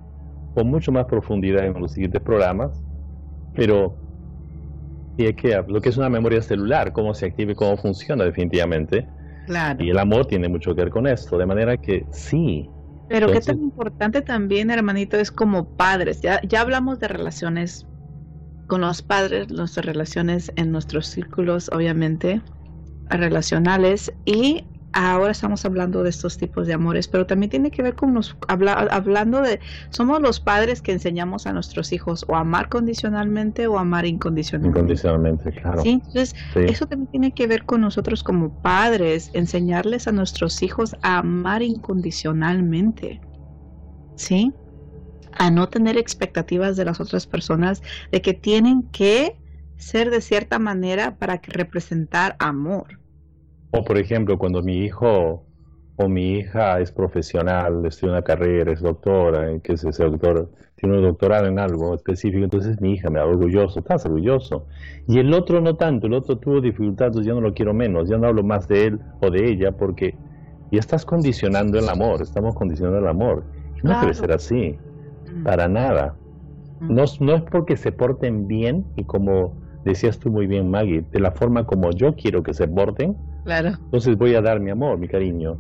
con 0.56 0.68
mucho 0.68 0.92
más 0.92 1.06
profundidad 1.06 1.66
en 1.66 1.80
los 1.80 1.92
siguientes 1.92 2.22
programas, 2.22 2.84
pero 3.54 3.96
y 5.18 5.34
que, 5.34 5.64
lo 5.68 5.82
que 5.82 5.90
es 5.90 5.98
una 5.98 6.10
memoria 6.10 6.42
celular, 6.42 6.94
cómo 6.94 7.14
se 7.14 7.28
activa 7.28 7.52
y 7.52 7.56
cómo 7.56 7.78
funciona 7.78 8.24
definitivamente. 8.26 9.08
Claro. 9.46 9.84
Y 9.84 9.92
el 9.92 10.00
amor 10.00 10.26
tiene 10.26 10.50
mucho 10.50 10.74
que 10.74 10.82
ver 10.82 10.90
con 10.90 11.06
esto, 11.06 11.38
de 11.38 11.46
manera 11.46 11.78
que 11.78 12.06
sí, 12.12 12.70
pero 13.12 13.32
qué 13.32 13.42
tan 13.42 13.60
importante 13.62 14.22
también, 14.22 14.72
hermanito, 14.72 15.18
es 15.18 15.32
como 15.32 15.76
padres. 15.76 16.22
Ya, 16.22 16.40
ya 16.48 16.62
hablamos 16.62 17.00
de 17.00 17.10
relaciones 17.10 17.86
con 18.68 18.82
los 18.82 19.02
padres, 19.02 19.52
nuestras 19.52 19.86
relaciones 19.86 20.52
en 20.56 20.72
nuestros 20.72 21.08
círculos, 21.08 21.70
obviamente, 21.74 22.42
relacionales, 23.10 24.14
y 24.26 24.64
ahora 24.94 25.32
estamos 25.32 25.66
hablando 25.66 26.04
de 26.04 26.10
estos 26.10 26.38
tipos 26.38 26.68
de 26.68 26.74
amores, 26.74 27.08
pero 27.08 27.26
también 27.26 27.50
tiene 27.50 27.72
que 27.72 27.82
ver 27.82 27.96
con 27.96 28.14
nos 28.14 28.36
hablando 28.48 29.42
de 29.42 29.60
somos 29.90 30.22
los 30.22 30.40
padres 30.40 30.82
que 30.82 30.92
enseñamos 30.92 31.48
a 31.48 31.54
nuestros 31.54 31.92
hijos 31.94 32.26
o 32.28 32.36
amar 32.36 32.70
condicionalmente 32.70 33.68
o 33.68 33.78
amar 33.78 34.06
incondicionalmente. 34.06 34.80
Incondicionalmente, 34.80 35.52
claro. 35.52 35.82
¿Sí? 35.82 36.02
Entonces, 36.06 36.36
eso 36.56 36.86
también 36.86 37.10
tiene 37.10 37.34
que 37.34 37.48
ver 37.48 37.66
con 37.66 37.82
nosotros 37.82 38.24
como 38.24 38.62
padres, 38.62 39.32
enseñarles 39.34 40.08
a 40.08 40.12
nuestros 40.12 40.62
hijos 40.62 40.96
a 41.02 41.20
amar 41.20 41.62
incondicionalmente. 41.62 43.22
¿Sí? 44.16 44.54
A 45.38 45.50
no 45.50 45.70
tener 45.70 45.98
expectativas 45.98 46.76
de 46.76 46.86
las 46.86 47.00
otras 47.00 47.26
personas 47.26 47.82
de 48.12 48.22
que 48.22 48.34
tienen 48.34 48.84
que 48.84 49.38
ser 49.78 50.12
de 50.12 50.22
cierta 50.22 50.60
manera 50.60 51.16
para 51.16 51.40
que 51.40 51.52
representar 51.52 52.36
amor. 52.40 53.01
O 53.72 53.84
por 53.84 53.98
ejemplo, 53.98 54.38
cuando 54.38 54.62
mi 54.62 54.84
hijo 54.84 55.46
o 55.98 56.10
mi 56.10 56.38
hija 56.38 56.80
es 56.80 56.92
profesional, 56.92 57.86
estudia 57.86 58.14
una 58.14 58.22
carrera, 58.22 58.72
es 58.72 58.82
doctora, 58.82 59.60
que 59.60 59.74
es 59.74 59.84
ese 59.84 60.04
doctor, 60.04 60.50
tiene 60.76 60.98
un 60.98 61.04
doctorado 61.04 61.48
en 61.48 61.60
algo 61.60 61.94
específico, 61.94 62.44
entonces 62.44 62.82
mi 62.82 62.94
hija 62.94 63.10
me 63.10 63.20
da 63.20 63.26
orgulloso, 63.26 63.80
estás 63.80 64.06
orgulloso. 64.06 64.66
Y 65.08 65.20
el 65.20 65.34
otro 65.34 65.62
no 65.62 65.76
tanto, 65.76 66.08
el 66.08 66.14
otro 66.14 66.38
tuvo 66.38 66.60
dificultades, 66.60 67.26
ya 67.26 67.34
no 67.34 67.42
lo 67.42 67.54
quiero 67.54 67.74
menos, 67.74 68.10
ya 68.10 68.18
no 68.18 68.28
hablo 68.28 68.44
más 68.44 68.68
de 68.68 68.88
él 68.88 69.00
o 69.22 69.30
de 69.30 69.52
ella, 69.52 69.72
porque 69.72 70.16
ya 70.72 70.80
estás 70.80 71.06
condicionando 71.06 71.78
el 71.78 71.88
amor, 71.88 72.22
estamos 72.22 72.56
condicionando 72.56 73.00
el 73.00 73.08
amor. 73.08 73.44
no 73.84 74.00
debe 74.02 74.14
ser 74.14 74.32
así, 74.32 74.78
mm. 75.32 75.44
para 75.44 75.68
nada. 75.68 76.16
Mm. 76.80 76.96
No, 76.96 77.04
no 77.20 77.36
es 77.36 77.42
porque 77.44 77.78
se 77.78 77.92
porten 77.92 78.48
bien 78.48 78.86
y 78.96 79.04
como 79.04 79.54
decías 79.86 80.18
tú 80.20 80.32
muy 80.32 80.48
bien, 80.48 80.70
Maggie, 80.70 81.04
de 81.12 81.20
la 81.20 81.32
forma 81.32 81.66
como 81.66 81.92
yo 81.92 82.16
quiero 82.16 82.42
que 82.42 82.54
se 82.54 82.68
porten, 82.68 83.16
Claro. 83.44 83.70
Entonces 83.70 84.18
voy 84.18 84.36
a 84.36 84.42
dar 84.42 84.60
mi 84.60 84.72
amor, 84.72 84.98
mi 84.98 85.08
cariño. 85.08 85.58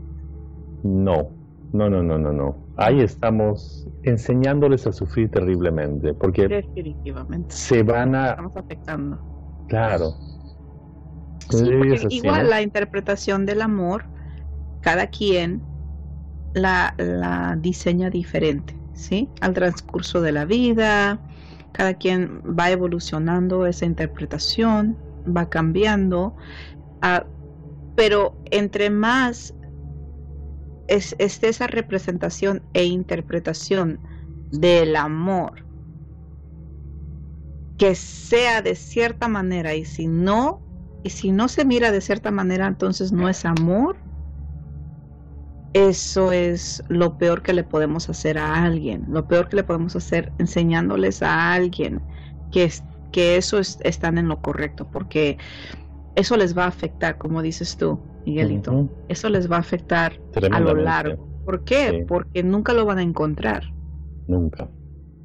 No, 0.83 1.31
no, 1.73 1.89
no, 1.89 2.03
no, 2.03 2.17
no, 2.17 2.31
no. 2.31 2.55
Ahí 2.77 3.01
estamos 3.01 3.87
enseñándoles 4.03 4.87
a 4.87 4.91
sufrir 4.91 5.29
terriblemente, 5.29 6.13
porque 6.13 6.47
Definitivamente. 6.47 7.53
se 7.53 7.83
van 7.83 8.15
a... 8.15 8.29
Estamos 8.31 8.57
afectando. 8.57 9.65
Claro. 9.67 10.13
igual 12.09 12.49
la 12.49 12.61
interpretación 12.61 13.45
del 13.45 13.61
amor, 13.61 14.05
cada 14.81 15.07
quien 15.07 15.61
la, 16.53 16.93
la 16.97 17.57
diseña 17.59 18.09
diferente, 18.09 18.75
¿sí? 18.93 19.29
Al 19.41 19.53
transcurso 19.53 20.21
de 20.21 20.31
la 20.31 20.45
vida, 20.45 21.19
cada 21.71 21.93
quien 21.93 22.41
va 22.41 22.69
evolucionando 22.69 23.65
esa 23.65 23.85
interpretación, 23.85 24.97
va 25.25 25.49
cambiando. 25.49 26.35
A, 27.01 27.25
pero 27.95 28.37
entre 28.51 28.89
más 28.89 29.53
es, 30.87 31.15
esa 31.19 31.67
representación 31.67 32.63
e 32.73 32.85
interpretación 32.85 34.01
del 34.51 34.95
amor, 34.95 35.65
que 37.77 37.95
sea 37.95 38.61
de 38.61 38.75
cierta 38.75 39.27
manera, 39.27 39.73
y 39.73 39.85
si 39.85 40.07
no, 40.07 40.61
y 41.03 41.09
si 41.09 41.31
no 41.31 41.47
se 41.47 41.65
mira 41.65 41.91
de 41.91 42.01
cierta 42.01 42.29
manera, 42.29 42.67
entonces 42.67 43.11
no 43.11 43.29
es 43.29 43.45
amor, 43.45 43.97
eso 45.73 46.33
es 46.33 46.83
lo 46.89 47.17
peor 47.17 47.41
que 47.41 47.53
le 47.53 47.63
podemos 47.63 48.09
hacer 48.09 48.37
a 48.37 48.63
alguien, 48.63 49.05
lo 49.07 49.27
peor 49.27 49.47
que 49.47 49.55
le 49.55 49.63
podemos 49.63 49.95
hacer 49.95 50.33
enseñándoles 50.37 51.23
a 51.23 51.53
alguien 51.53 52.05
que, 52.51 52.69
que 53.11 53.37
eso 53.37 53.59
están 53.59 54.17
en 54.17 54.27
lo 54.27 54.41
correcto, 54.41 54.89
porque 54.89 55.37
eso 56.15 56.37
les 56.37 56.57
va 56.57 56.65
a 56.65 56.67
afectar, 56.67 57.17
como 57.17 57.41
dices 57.41 57.77
tú, 57.77 57.99
Miguelito. 58.25 58.89
Eso 59.07 59.29
les 59.29 59.51
va 59.51 59.57
a 59.57 59.59
afectar 59.59 60.13
a 60.51 60.59
lo 60.59 60.75
largo. 60.75 61.27
¿Por 61.45 61.63
qué? 61.63 62.05
Porque 62.07 62.43
nunca 62.43 62.73
lo 62.73 62.85
van 62.85 62.99
a 62.99 63.01
encontrar. 63.01 63.63
Nunca. 64.27 64.69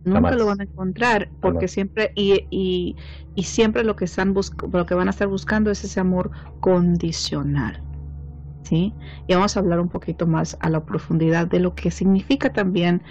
Nunca 0.05 0.31
lo 0.33 0.47
van 0.47 0.61
a 0.61 0.65
encontrar, 0.65 1.29
porque 1.41 1.67
siempre 1.67 2.13
y, 2.15 2.47
y, 2.49 2.95
y, 3.35 3.43
siempre 3.43 3.83
lo 3.83 3.97
que 3.97 4.05
están 4.05 4.35
lo 4.73 4.87
que 4.87 4.95
van 4.95 5.09
a 5.09 5.11
estar 5.11 5.27
buscando 5.27 5.71
es 5.73 5.83
ese 5.83 5.99
amor 5.99 6.31
condicional. 6.61 7.83
¿Sí? 8.63 8.95
Y 9.27 9.35
vamos 9.35 9.57
a 9.57 9.61
hablar 9.61 9.81
un 9.81 9.89
poquito 9.89 10.27
más 10.27 10.57
a 10.61 10.71
la 10.71 10.85
profundidad 10.85 11.49
de 11.49 11.61
lo 11.61 11.75
que 11.75 11.91
significa 11.91 12.53
también 12.53 13.03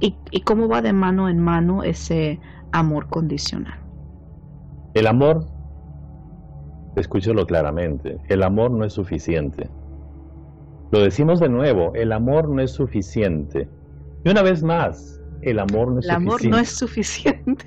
y, 0.00 0.16
y 0.30 0.40
cómo 0.40 0.68
va 0.68 0.82
de 0.82 0.92
mano 0.92 1.28
en 1.28 1.38
mano 1.38 1.82
ese 1.82 2.40
amor 2.72 3.08
condicional. 3.08 3.78
El 4.94 5.06
amor 5.06 5.46
escúchelo 7.00 7.46
claramente, 7.46 8.18
el 8.28 8.42
amor 8.42 8.70
no 8.70 8.84
es 8.84 8.92
suficiente. 8.92 9.68
Lo 10.90 11.00
decimos 11.00 11.40
de 11.40 11.48
nuevo, 11.48 11.92
el 11.94 12.12
amor 12.12 12.48
no 12.48 12.62
es 12.62 12.70
suficiente. 12.70 13.68
Y 14.24 14.30
una 14.30 14.42
vez 14.42 14.62
más, 14.62 15.20
el 15.42 15.58
amor 15.58 15.92
no 15.92 15.98
es 16.00 16.06
suficiente. 16.06 16.06
El 16.06 16.26
amor 16.26 16.46
no 16.46 16.58
es 16.58 16.68
suficiente. 16.70 17.66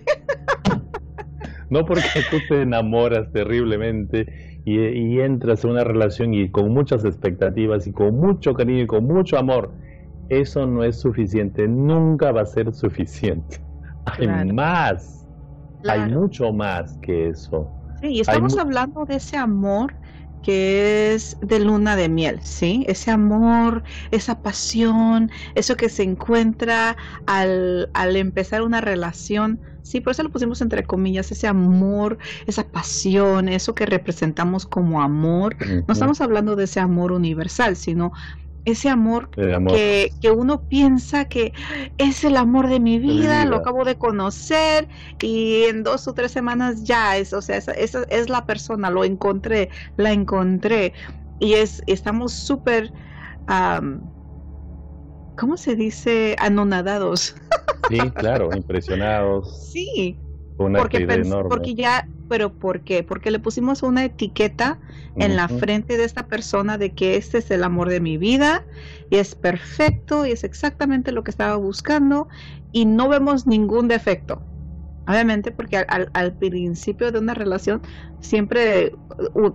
no 1.70 1.86
porque 1.86 2.02
tú 2.30 2.38
te 2.50 2.64
enamoras 2.64 3.32
terriblemente 3.32 4.62
y, 4.66 4.80
y, 4.80 5.20
entras 5.22 5.64
en 5.64 5.72
una 5.72 5.84
relación 5.84 6.34
y 6.34 6.50
con 6.50 6.72
muchas 6.74 7.06
expectativas 7.06 7.88
y 7.88 7.92
con 7.92 8.16
mucho 8.16 8.54
cariño 8.54 8.84
y 8.84 8.88
con 8.88 9.06
mucho 9.06 9.38
amor. 9.38 9.72
Eso 10.30 10.66
no 10.66 10.84
es 10.84 11.00
suficiente, 11.00 11.68
nunca 11.68 12.32
va 12.32 12.42
a 12.42 12.46
ser 12.46 12.74
suficiente. 12.74 13.60
Hay 14.06 14.52
más, 14.52 15.28
hay 15.88 16.12
mucho 16.12 16.52
más 16.54 16.98
que 17.00 17.30
eso. 17.30 17.70
Sí, 18.02 18.08
y 18.14 18.20
estamos 18.22 18.58
hablando 18.58 19.06
de 19.06 19.16
ese 19.16 19.38
amor 19.38 19.96
que 20.42 21.14
es 21.14 21.38
de 21.42 21.60
luna 21.60 21.96
de 21.96 22.10
miel, 22.10 22.42
¿sí? 22.44 22.84
Ese 22.88 23.12
amor, 23.12 23.84
esa 24.10 24.42
pasión, 24.42 25.30
eso 25.54 25.78
que 25.78 25.88
se 25.88 26.02
encuentra 26.02 26.98
al, 27.28 27.92
al, 27.94 28.16
empezar 28.16 28.64
una 28.64 28.82
relación, 28.82 29.62
sí, 29.84 30.02
por 30.02 30.12
eso 30.12 30.24
lo 30.24 30.32
pusimos 30.32 30.62
entre 30.62 30.84
comillas, 30.84 31.32
ese 31.32 31.46
amor, 31.48 32.18
esa 32.48 32.72
pasión, 32.72 33.50
eso 33.50 33.76
que 33.76 33.86
representamos 33.86 34.66
como 34.66 35.02
amor. 35.04 35.56
No 35.88 35.94
estamos 35.94 36.22
hablando 36.22 36.56
de 36.56 36.64
ese 36.64 36.80
amor 36.80 37.12
universal, 37.12 37.76
sino 37.76 38.12
ese 38.66 38.90
amor, 38.90 39.30
Que, 39.32 40.14
que, 40.22 40.32
uno 40.32 40.64
piensa 40.68 41.26
que 41.26 41.54
es 41.98 42.24
el 42.24 42.38
amor 42.38 42.68
de 42.68 42.80
mi 42.80 43.00
vida, 43.00 43.46
lo 43.46 43.58
acabo 43.58 43.86
de 43.86 43.98
conocer 43.98 44.88
y 45.22 45.64
en 45.64 45.84
dos 45.84 46.08
o 46.08 46.14
tres 46.14 46.32
semanas 46.32 46.84
ya 46.84 47.18
es, 47.18 47.34
o 47.34 47.42
sea, 47.42 47.58
esa, 47.58 47.74
es 47.74 48.30
la 48.30 48.46
persona, 48.46 48.90
lo 48.90 49.04
encontré, 49.04 49.70
la 49.96 50.12
encontré 50.12 50.94
y 51.40 51.54
es, 51.54 51.82
estamos 51.88 52.34
súper, 52.34 52.94
¿cómo 55.36 55.58
se 55.58 55.76
dice? 55.76 56.36
Anonadados. 56.40 57.36
Sí, 57.90 57.98
claro, 58.16 58.50
impresionados. 58.56 59.70
Sí, 59.72 60.20
porque, 60.56 61.08
porque 61.50 61.74
ya, 61.74 62.08
pero 62.32 62.58
¿por 62.58 62.86
qué? 62.86 63.04
Porque 63.04 63.30
le 63.30 63.40
pusimos 63.40 63.84
una 63.84 64.06
etiqueta 64.06 64.80
en 65.16 65.36
la 65.36 65.50
frente 65.50 65.98
de 65.98 66.06
esta 66.06 66.30
persona 66.30 66.78
de 66.78 66.94
que 66.94 67.18
este 67.18 67.40
es 67.40 67.52
el 67.52 67.62
amor 67.62 67.90
de 67.90 68.00
mi 68.00 68.18
vida 68.18 68.66
y 69.10 69.18
es 69.18 69.36
perfecto 69.36 70.26
y 70.26 70.32
es 70.32 70.46
exactamente 70.46 71.12
lo 71.12 71.26
que 71.26 71.32
estaba 71.32 71.58
buscando 71.58 72.30
y 72.72 72.86
no 72.86 73.10
vemos 73.10 73.48
ningún 73.48 73.90
defecto. 73.90 74.48
Obviamente 75.08 75.52
porque 75.52 75.78
al, 75.78 76.34
principio 76.34 77.12
de 77.12 77.20
una 77.20 77.34
relación 77.34 77.82
siempre 78.20 78.94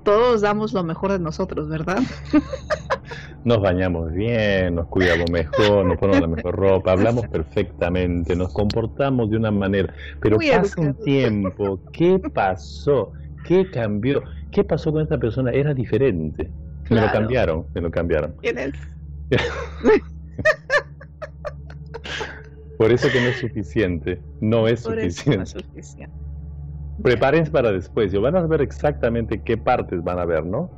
todos 0.02 0.40
damos 0.40 0.72
lo 0.72 0.82
mejor 0.82 1.12
de 1.12 1.18
nosotros, 1.18 1.68
¿verdad? 1.68 1.98
Nos 3.44 3.60
bañamos 3.60 4.12
bien, 4.12 4.74
nos 4.74 4.88
cuidamos 4.88 5.30
mejor, 5.30 5.86
nos 5.86 5.96
ponemos 5.98 6.20
la 6.20 6.26
mejor 6.26 6.56
ropa, 6.56 6.90
hablamos 6.90 7.28
perfectamente, 7.28 8.34
nos 8.34 8.52
comportamos 8.52 9.30
de 9.30 9.36
una 9.36 9.52
manera, 9.52 9.94
pero 10.20 10.36
pasa 10.36 10.80
un 10.80 10.94
tiempo, 10.94 11.78
¿qué 11.92 12.18
pasó? 12.18 13.12
¿Qué 13.46 13.70
cambió? 13.70 14.24
¿Qué 14.50 14.64
pasó 14.64 14.90
con 14.90 15.02
esta 15.02 15.16
persona? 15.18 15.52
Era 15.52 15.72
diferente. 15.74 16.50
Me 16.90 17.00
lo 17.00 17.12
cambiaron, 17.12 17.66
me 17.72 17.80
lo 17.80 17.90
cambiaron. 17.92 18.34
¿Quién 18.40 18.58
es? 18.58 18.72
Por 22.78 22.92
eso 22.92 23.08
que 23.10 23.20
no 23.20 23.28
es 23.28 23.36
suficiente. 23.36 24.20
No 24.40 24.68
es 24.68 24.80
suficiente. 24.80 25.60
Prepárense 27.02 27.50
para 27.50 27.72
después. 27.72 28.12
Y 28.12 28.18
van 28.18 28.36
a 28.36 28.46
ver 28.46 28.60
exactamente 28.60 29.42
qué 29.42 29.56
partes 29.56 30.02
van 30.02 30.18
a 30.18 30.24
ver, 30.24 30.44
¿no? 30.44 30.70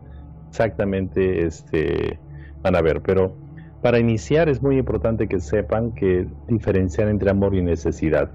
Exactamente 0.48 1.44
este, 1.44 2.18
van 2.62 2.76
a 2.76 2.82
ver. 2.82 3.02
Pero 3.02 3.37
para 3.82 3.98
iniciar 3.98 4.48
es 4.48 4.62
muy 4.62 4.78
importante 4.78 5.28
que 5.28 5.40
sepan 5.40 5.92
que 5.92 6.26
diferenciar 6.48 7.08
entre 7.08 7.30
amor 7.30 7.54
y 7.54 7.62
necesidad. 7.62 8.30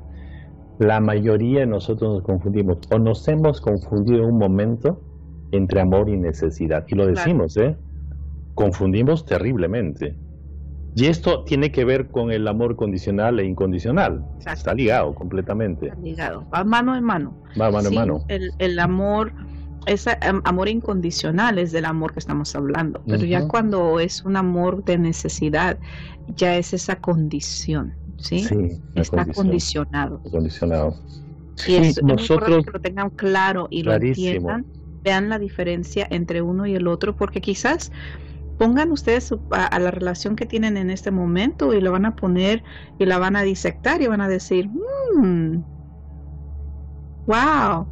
La 0.79 0.99
mayoría 0.99 1.61
de 1.61 1.67
nosotros 1.67 2.15
nos 2.15 2.23
confundimos 2.23 2.79
o 2.91 2.99
nos 2.99 3.27
hemos 3.27 3.61
confundido 3.61 4.25
un 4.25 4.37
momento 4.37 5.01
entre 5.51 5.81
amor 5.81 6.09
y 6.09 6.17
necesidad. 6.17 6.85
Y 6.87 6.95
lo 6.95 7.05
decimos, 7.05 7.55
¿eh? 7.57 7.77
Confundimos 8.55 9.25
terriblemente. 9.25 10.15
Y 10.95 11.07
esto 11.07 11.43
tiene 11.43 11.71
que 11.71 11.85
ver 11.85 12.09
con 12.09 12.31
el 12.31 12.47
amor 12.47 12.75
condicional 12.75 13.39
e 13.39 13.45
incondicional. 13.45 14.23
Está 14.45 14.73
ligado 14.73 15.15
completamente. 15.15 15.87
Está 15.87 15.99
ligado, 15.99 16.45
va 16.53 16.63
mano 16.63 16.95
en 16.95 17.03
mano. 17.03 17.35
Va 17.59 17.71
mano 17.71 17.89
en 17.89 17.95
mano. 17.95 18.25
El, 18.27 18.51
el, 18.59 18.79
amor 18.79 19.33
ese 19.85 20.17
amor 20.43 20.69
incondicional 20.69 21.57
es 21.59 21.71
del 21.71 21.85
amor 21.85 22.13
que 22.13 22.19
estamos 22.19 22.55
hablando, 22.55 23.01
pero 23.05 23.25
ya 23.25 23.47
cuando 23.47 23.99
es 23.99 24.23
un 24.23 24.37
amor 24.37 24.83
de 24.85 24.97
necesidad, 24.97 25.77
ya 26.35 26.55
es 26.55 26.73
esa 26.73 26.95
condición, 26.97 27.93
¿sí? 28.17 28.47
Está 28.95 29.25
condicionado. 29.25 30.21
Condicionado. 30.31 30.95
Y 31.67 31.75
es, 31.75 32.01
nosotros, 32.01 32.65
que 32.65 32.71
lo 32.71 32.81
tengan 32.81 33.09
claro 33.11 33.67
y 33.69 33.83
lo 33.83 33.93
entiendan, 33.93 34.65
vean 35.03 35.29
la 35.29 35.37
diferencia 35.37 36.07
entre 36.09 36.41
uno 36.41 36.65
y 36.65 36.75
el 36.75 36.87
otro, 36.87 37.15
porque 37.15 37.41
quizás 37.41 37.91
pongan 38.63 38.93
ustedes 38.93 39.35
a, 39.51 39.77
la 39.77 39.91
relación 39.91 40.37
que 40.37 40.45
tienen 40.45 40.77
en 40.77 40.89
este 40.89 41.11
momento 41.11 41.73
y 41.73 41.81
lo 41.81 41.91
van 41.91 42.05
a 42.05 42.15
poner 42.15 42.63
y 42.97 43.05
la 43.05 43.17
van 43.17 43.35
a 43.35 43.41
disectar 43.41 44.01
y 44.01 44.07
van 44.07 44.21
a 44.21 44.29
decir, 44.29 44.69
mmm, 45.17 45.57
wow. 47.27 47.85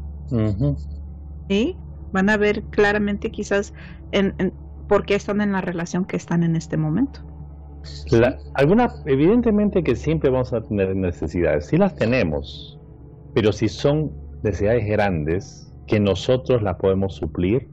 ¿Sí? 1.50 1.76
Van 2.14 2.30
a 2.30 2.38
ver 2.38 2.64
claramente 2.70 3.32
quizás 3.32 3.74
en, 4.14 4.54
por 4.88 5.06
qué 5.06 5.16
están 5.16 5.42
en 5.42 5.52
la 5.52 5.60
relación 5.60 6.06
que 6.06 6.16
están 6.16 6.42
en 6.42 6.56
este 6.56 6.78
momento. 6.78 7.20
alguna, 8.54 8.94
evidentemente 9.06 9.84
que 9.84 9.98
siempre 9.98 10.30
vamos 10.30 10.54
a 10.54 10.62
tener 10.62 10.96
necesidades, 10.96 11.66
sí 11.66 11.76
las 11.76 11.96
tenemos, 11.96 12.80
pero 13.34 13.52
si 13.52 13.68
son 13.68 14.10
necesidades 14.42 14.88
grandes 14.88 15.74
que 15.88 16.00
nosotros 16.00 16.62
las 16.62 16.78
podemos 16.78 17.16
suplir, 17.16 17.70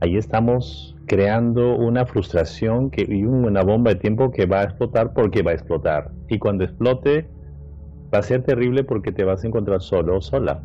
ahí 0.00 0.16
estamos 0.16 0.97
creando 1.08 1.76
una 1.76 2.06
frustración 2.06 2.90
que, 2.90 3.04
y 3.08 3.24
una 3.24 3.62
bomba 3.62 3.94
de 3.94 3.96
tiempo 3.96 4.30
que 4.30 4.46
va 4.46 4.60
a 4.60 4.64
explotar 4.64 5.12
porque 5.12 5.42
va 5.42 5.50
a 5.50 5.54
explotar. 5.54 6.12
Y 6.28 6.38
cuando 6.38 6.64
explote 6.64 7.28
va 8.14 8.18
a 8.18 8.22
ser 8.22 8.44
terrible 8.44 8.84
porque 8.84 9.10
te 9.10 9.24
vas 9.24 9.42
a 9.42 9.48
encontrar 9.48 9.80
solo 9.80 10.18
o 10.18 10.20
sola. 10.20 10.62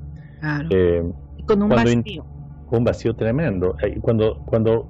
Eh, 0.69 1.03
con 1.47 1.63
un 1.63 1.69
vacío. 1.69 2.25
Un 2.69 2.83
vacío 2.83 3.15
tremendo. 3.15 3.75
Eh, 3.81 3.99
cuando, 4.01 4.43
cuando, 4.45 4.89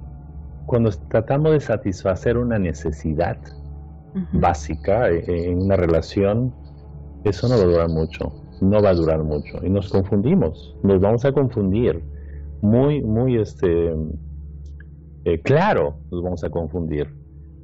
cuando 0.66 0.90
tratamos 1.08 1.52
de 1.52 1.60
satisfacer 1.60 2.36
una 2.36 2.58
necesidad 2.58 3.38
básica 4.32 5.10
eh, 5.10 5.50
en 5.50 5.62
una 5.62 5.76
relación, 5.76 6.54
eso 7.24 7.48
no 7.48 7.56
va 7.56 7.62
a 7.62 7.66
durar 7.66 7.88
mucho. 7.88 8.32
No 8.60 8.82
va 8.82 8.90
a 8.90 8.94
durar 8.94 9.22
mucho. 9.22 9.58
Y 9.64 9.70
nos 9.70 9.88
confundimos. 9.90 10.76
Nos 10.82 11.00
vamos 11.00 11.24
a 11.24 11.32
confundir. 11.32 12.02
Muy, 12.62 13.02
muy, 13.02 13.36
este, 13.36 13.94
claro, 15.42 15.96
nos 16.10 16.22
vamos 16.22 16.44
a 16.44 16.50
confundir. 16.50 17.08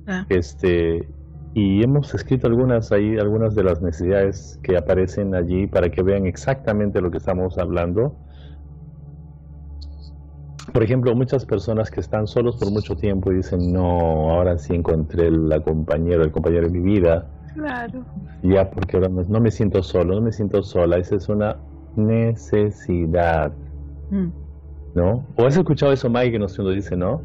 Ah. 0.07 0.25
Este, 0.29 1.09
y 1.55 1.83
hemos 1.83 2.15
escrito 2.15 2.47
algunas 2.47 2.93
ahí, 2.93 3.19
algunas 3.19 3.55
de 3.55 3.65
las 3.65 3.83
necesidades 3.83 4.61
que 4.63 4.77
aparecen 4.77 5.35
allí 5.35 5.67
para 5.67 5.91
que 5.91 6.03
vean 6.03 6.27
exactamente 6.27 7.01
lo 7.01 7.11
que 7.11 7.19
estamos 7.19 7.59
hablando. 7.59 8.15
Por 10.73 10.85
ejemplo, 10.85 11.15
muchas 11.17 11.45
personas 11.45 11.91
que 11.91 11.99
están 11.99 12.29
solos 12.29 12.57
por 12.57 12.71
mucho 12.71 12.97
tiempo 12.97 13.33
y 13.33 13.37
dicen, 13.37 13.73
no, 13.73 14.31
ahora 14.31 14.57
sí 14.59 14.75
encontré 14.75 15.31
la 15.31 15.61
compañera, 15.61 16.23
el 16.23 16.31
compañero 16.31 16.69
de 16.69 16.79
mi 16.79 16.81
vida. 16.81 17.29
Claro. 17.55 18.05
Ya, 18.45 18.71
porque 18.71 18.97
ahora 18.97 19.09
no, 19.09 19.41
me 19.41 19.51
siento 19.51 19.83
solo, 19.83 20.15
no 20.15 20.21
me 20.21 20.33
siento 20.33 20.63
sola. 20.63 20.99
Esa 20.99 21.17
es 21.17 21.29
una 21.29 21.57
necesidad. 21.97 23.53
Mm. 24.11 24.29
¿No? 24.95 25.27
¿O 25.37 25.47
has 25.47 25.57
escuchado 25.57 25.93
eso, 25.93 26.09
Mike, 26.09 26.33
que 26.33 26.39
nos 26.39 26.57
dice, 26.57 26.97
no? 26.97 27.23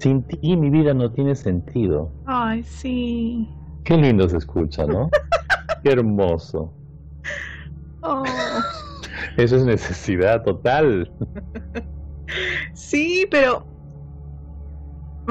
Sin 0.00 0.22
ti 0.24 0.56
mi 0.56 0.70
vida 0.70 0.94
no 0.94 1.10
tiene 1.12 1.34
sentido. 1.34 2.12
Ay, 2.24 2.62
sí. 2.62 3.48
Qué 3.84 3.96
lindo 3.96 4.28
se 4.28 4.36
escucha, 4.36 4.86
¿no? 4.86 5.10
Qué 5.82 5.90
hermoso. 5.90 6.72
Oh. 8.02 8.24
Eso 9.36 9.56
es 9.56 9.64
necesidad 9.64 10.42
total. 10.44 11.12
Sí, 12.74 13.26
pero 13.30 13.66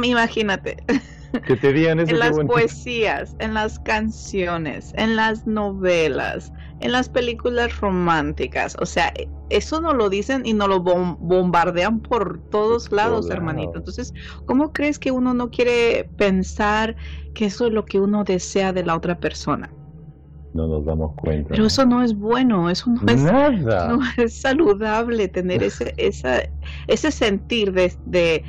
imagínate. 0.04 0.78
Que 1.46 1.56
te 1.56 1.74
digan 1.74 2.00
eso. 2.00 2.12
En 2.12 2.20
las 2.20 2.38
poesías, 2.40 3.36
en 3.40 3.54
las 3.54 3.80
canciones, 3.80 4.94
en 4.96 5.16
las 5.16 5.46
novelas, 5.46 6.52
en 6.80 6.92
las 6.92 7.10
películas 7.10 7.80
románticas. 7.80 8.76
O 8.80 8.86
sea, 8.86 9.14
eso 9.50 9.82
no 9.82 9.94
lo 9.94 10.10
dicen 10.10 10.46
y 10.46 10.54
no 10.54 10.68
lo 10.68 10.82
bombardean 10.82 12.00
por 12.00 12.40
todos 12.50 12.92
lados, 12.92 13.30
hermanito. 13.30 13.74
Entonces, 13.76 14.14
¿cómo 14.46 14.72
crees 14.72 15.00
que 15.00 15.12
uno 15.12 15.34
no 15.34 15.50
quiere 15.50 16.10
pensar 16.18 16.96
que 17.34 17.46
eso 17.46 17.68
es 17.68 17.74
lo 17.74 17.86
que 17.86 18.00
uno 18.00 18.24
desea 18.24 18.74
de 18.74 18.84
la 18.84 18.96
otra 18.96 19.20
persona? 19.20 19.72
No 20.54 20.68
nos 20.68 20.86
damos 20.86 21.14
cuenta. 21.16 21.50
Pero 21.50 21.66
eso 21.66 21.86
no 21.86 22.02
es 22.02 22.16
bueno, 22.16 22.70
eso 22.70 22.90
no 22.90 23.12
es, 23.12 23.22
no 23.62 24.00
es 24.18 24.40
saludable 24.40 25.28
tener 25.28 25.62
ese, 25.62 25.94
esa, 25.98 26.42
ese 26.88 27.12
sentir 27.12 27.74
de 27.74 27.94
de 28.06 28.44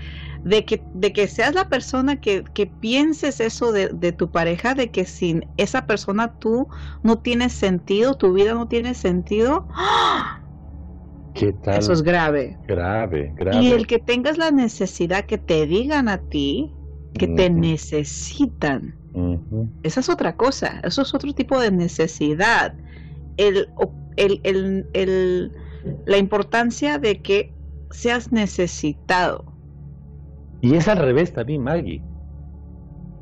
que, 0.64 0.82
de 0.94 1.12
que 1.12 1.26
seas 1.28 1.54
la 1.54 1.68
persona 1.68 2.20
que, 2.20 2.44
que 2.54 2.66
pienses 2.66 3.40
eso 3.40 3.72
de, 3.72 3.88
de, 3.88 4.12
tu 4.12 4.30
pareja, 4.30 4.74
de 4.74 4.90
que 4.90 5.04
sin 5.04 5.46
esa 5.56 5.86
persona 5.86 6.38
tú 6.38 6.68
no 7.02 7.18
tienes 7.18 7.52
sentido, 7.52 8.14
tu 8.14 8.32
vida 8.32 8.54
no 8.54 8.68
tiene 8.68 8.94
sentido. 8.94 9.66
¿Qué 11.34 11.52
tal? 11.52 11.78
Eso 11.78 11.92
es 11.92 12.02
grave. 12.02 12.58
Grave, 12.66 13.32
grave. 13.36 13.62
Y 13.62 13.72
el 13.72 13.86
que 13.86 13.98
tengas 13.98 14.38
la 14.38 14.50
necesidad 14.50 15.24
que 15.26 15.38
te 15.38 15.66
digan 15.66 16.08
a 16.08 16.18
ti 16.18 16.74
que 17.14 17.26
te 17.26 17.50
necesitan. 17.50 18.94
Esa 19.82 20.00
es 20.00 20.08
otra 20.08 20.36
cosa, 20.36 20.80
eso 20.84 21.02
es 21.02 21.12
otro 21.14 21.32
tipo 21.32 21.58
de 21.60 21.70
necesidad. 21.70 22.74
El, 23.36 23.68
el, 24.16 24.40
el, 24.44 24.86
el, 24.92 25.52
la 26.06 26.18
importancia 26.18 26.98
de 26.98 27.20
que 27.20 27.52
seas 27.90 28.30
necesitado. 28.30 29.57
Y 30.60 30.74
es 30.74 30.88
al 30.88 30.98
revés 30.98 31.32
también, 31.32 31.62
Maggie. 31.62 32.02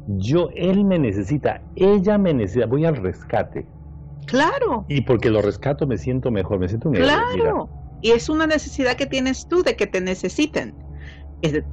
Yo, 0.08 0.50
él 0.54 0.84
me 0.84 0.98
necesita, 0.98 1.60
ella 1.74 2.16
me 2.16 2.32
necesita, 2.32 2.66
voy 2.66 2.84
al 2.84 2.96
rescate. 2.96 3.66
Claro. 4.26 4.84
Y 4.88 5.02
porque 5.02 5.30
lo 5.30 5.42
rescato 5.42 5.86
me 5.86 5.98
siento 5.98 6.30
mejor, 6.30 6.58
me 6.58 6.68
siento 6.68 6.90
mejor. 6.90 7.06
Claro. 7.06 7.68
Y 8.02 8.10
es 8.10 8.28
una 8.28 8.46
necesidad 8.46 8.96
que 8.96 9.06
tienes 9.06 9.48
tú 9.48 9.62
de 9.62 9.76
que 9.76 9.86
te 9.86 10.00
necesiten. 10.00 10.74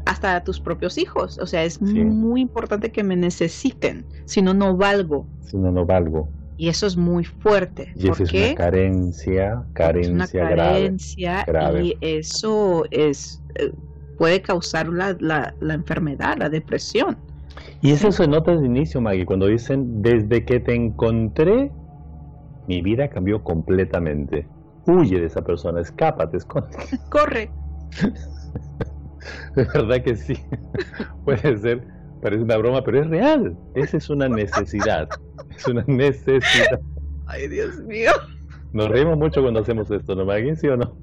hasta 0.06 0.44
tus 0.44 0.60
propios 0.60 0.98
hijos. 0.98 1.38
O 1.40 1.46
sea, 1.46 1.64
es 1.64 1.82
muy 1.82 2.42
importante 2.42 2.92
que 2.92 3.04
me 3.04 3.16
necesiten. 3.16 4.06
Si 4.26 4.42
no, 4.42 4.54
no 4.54 4.76
valgo. 4.76 5.28
Si 5.42 5.58
no, 5.58 5.72
no 5.72 5.86
valgo. 5.86 6.30
Y 6.58 6.70
eso 6.70 6.86
es 6.86 6.96
muy 6.96 7.24
fuerte. 7.24 7.94
Y 7.96 8.10
eso 8.10 8.24
es 8.24 8.34
una 8.34 8.56
carencia, 8.56 9.64
carencia, 9.74 10.02
es 10.04 10.10
una 10.10 10.28
carencia 10.28 11.44
grave, 11.46 11.84
Y 11.84 11.98
eso 12.02 12.86
es. 12.92 13.42
Puede 14.18 14.42
causar 14.42 14.88
la, 14.88 15.16
la, 15.20 15.74
enfermedad, 15.74 16.38
la 16.38 16.50
depresión. 16.50 17.18
Y 17.82 17.92
eso 17.92 18.12
se 18.12 18.28
nota 18.28 18.52
desde 18.52 18.66
el 18.66 18.72
inicio, 18.72 19.02
Maggie, 19.02 19.26
cuando 19.26 19.48
dicen, 19.48 20.02
desde 20.02 20.46
que 20.46 20.60
te 20.60 20.74
encontré, 20.74 21.72
mi 22.68 22.82
vida 22.82 23.10
cambió 23.10 23.44
completamente. 23.44 24.48
Huye 24.86 25.20
de 25.20 25.28
esa 25.28 25.42
persona, 25.44 25.82
escápate, 25.82 26.38
esconde. 26.38 26.78
Corre. 27.10 27.52
de 29.56 29.64
verdad 29.66 30.02
que 30.04 30.16
sí. 30.16 30.36
Puede 31.26 31.58
ser, 31.58 31.88
parece 32.22 32.44
una 32.44 32.58
broma, 32.58 32.84
pero 32.84 33.02
es 33.02 33.08
real. 33.08 33.58
Esa 33.76 33.98
es 33.98 34.10
una 34.10 34.28
necesidad. 34.28 35.10
Es 35.56 35.68
una 35.68 35.84
necesidad. 35.88 36.80
Ay, 37.28 37.48
Dios 37.48 37.80
mío. 37.82 38.12
Nos 38.74 38.90
reímos 38.90 39.18
mucho 39.18 39.42
cuando 39.42 39.60
hacemos 39.60 39.90
esto, 39.92 40.16
¿no, 40.16 40.26
Maggie? 40.26 40.56
¿Sí 40.56 40.68
o 40.68 40.76
no? 40.76 40.98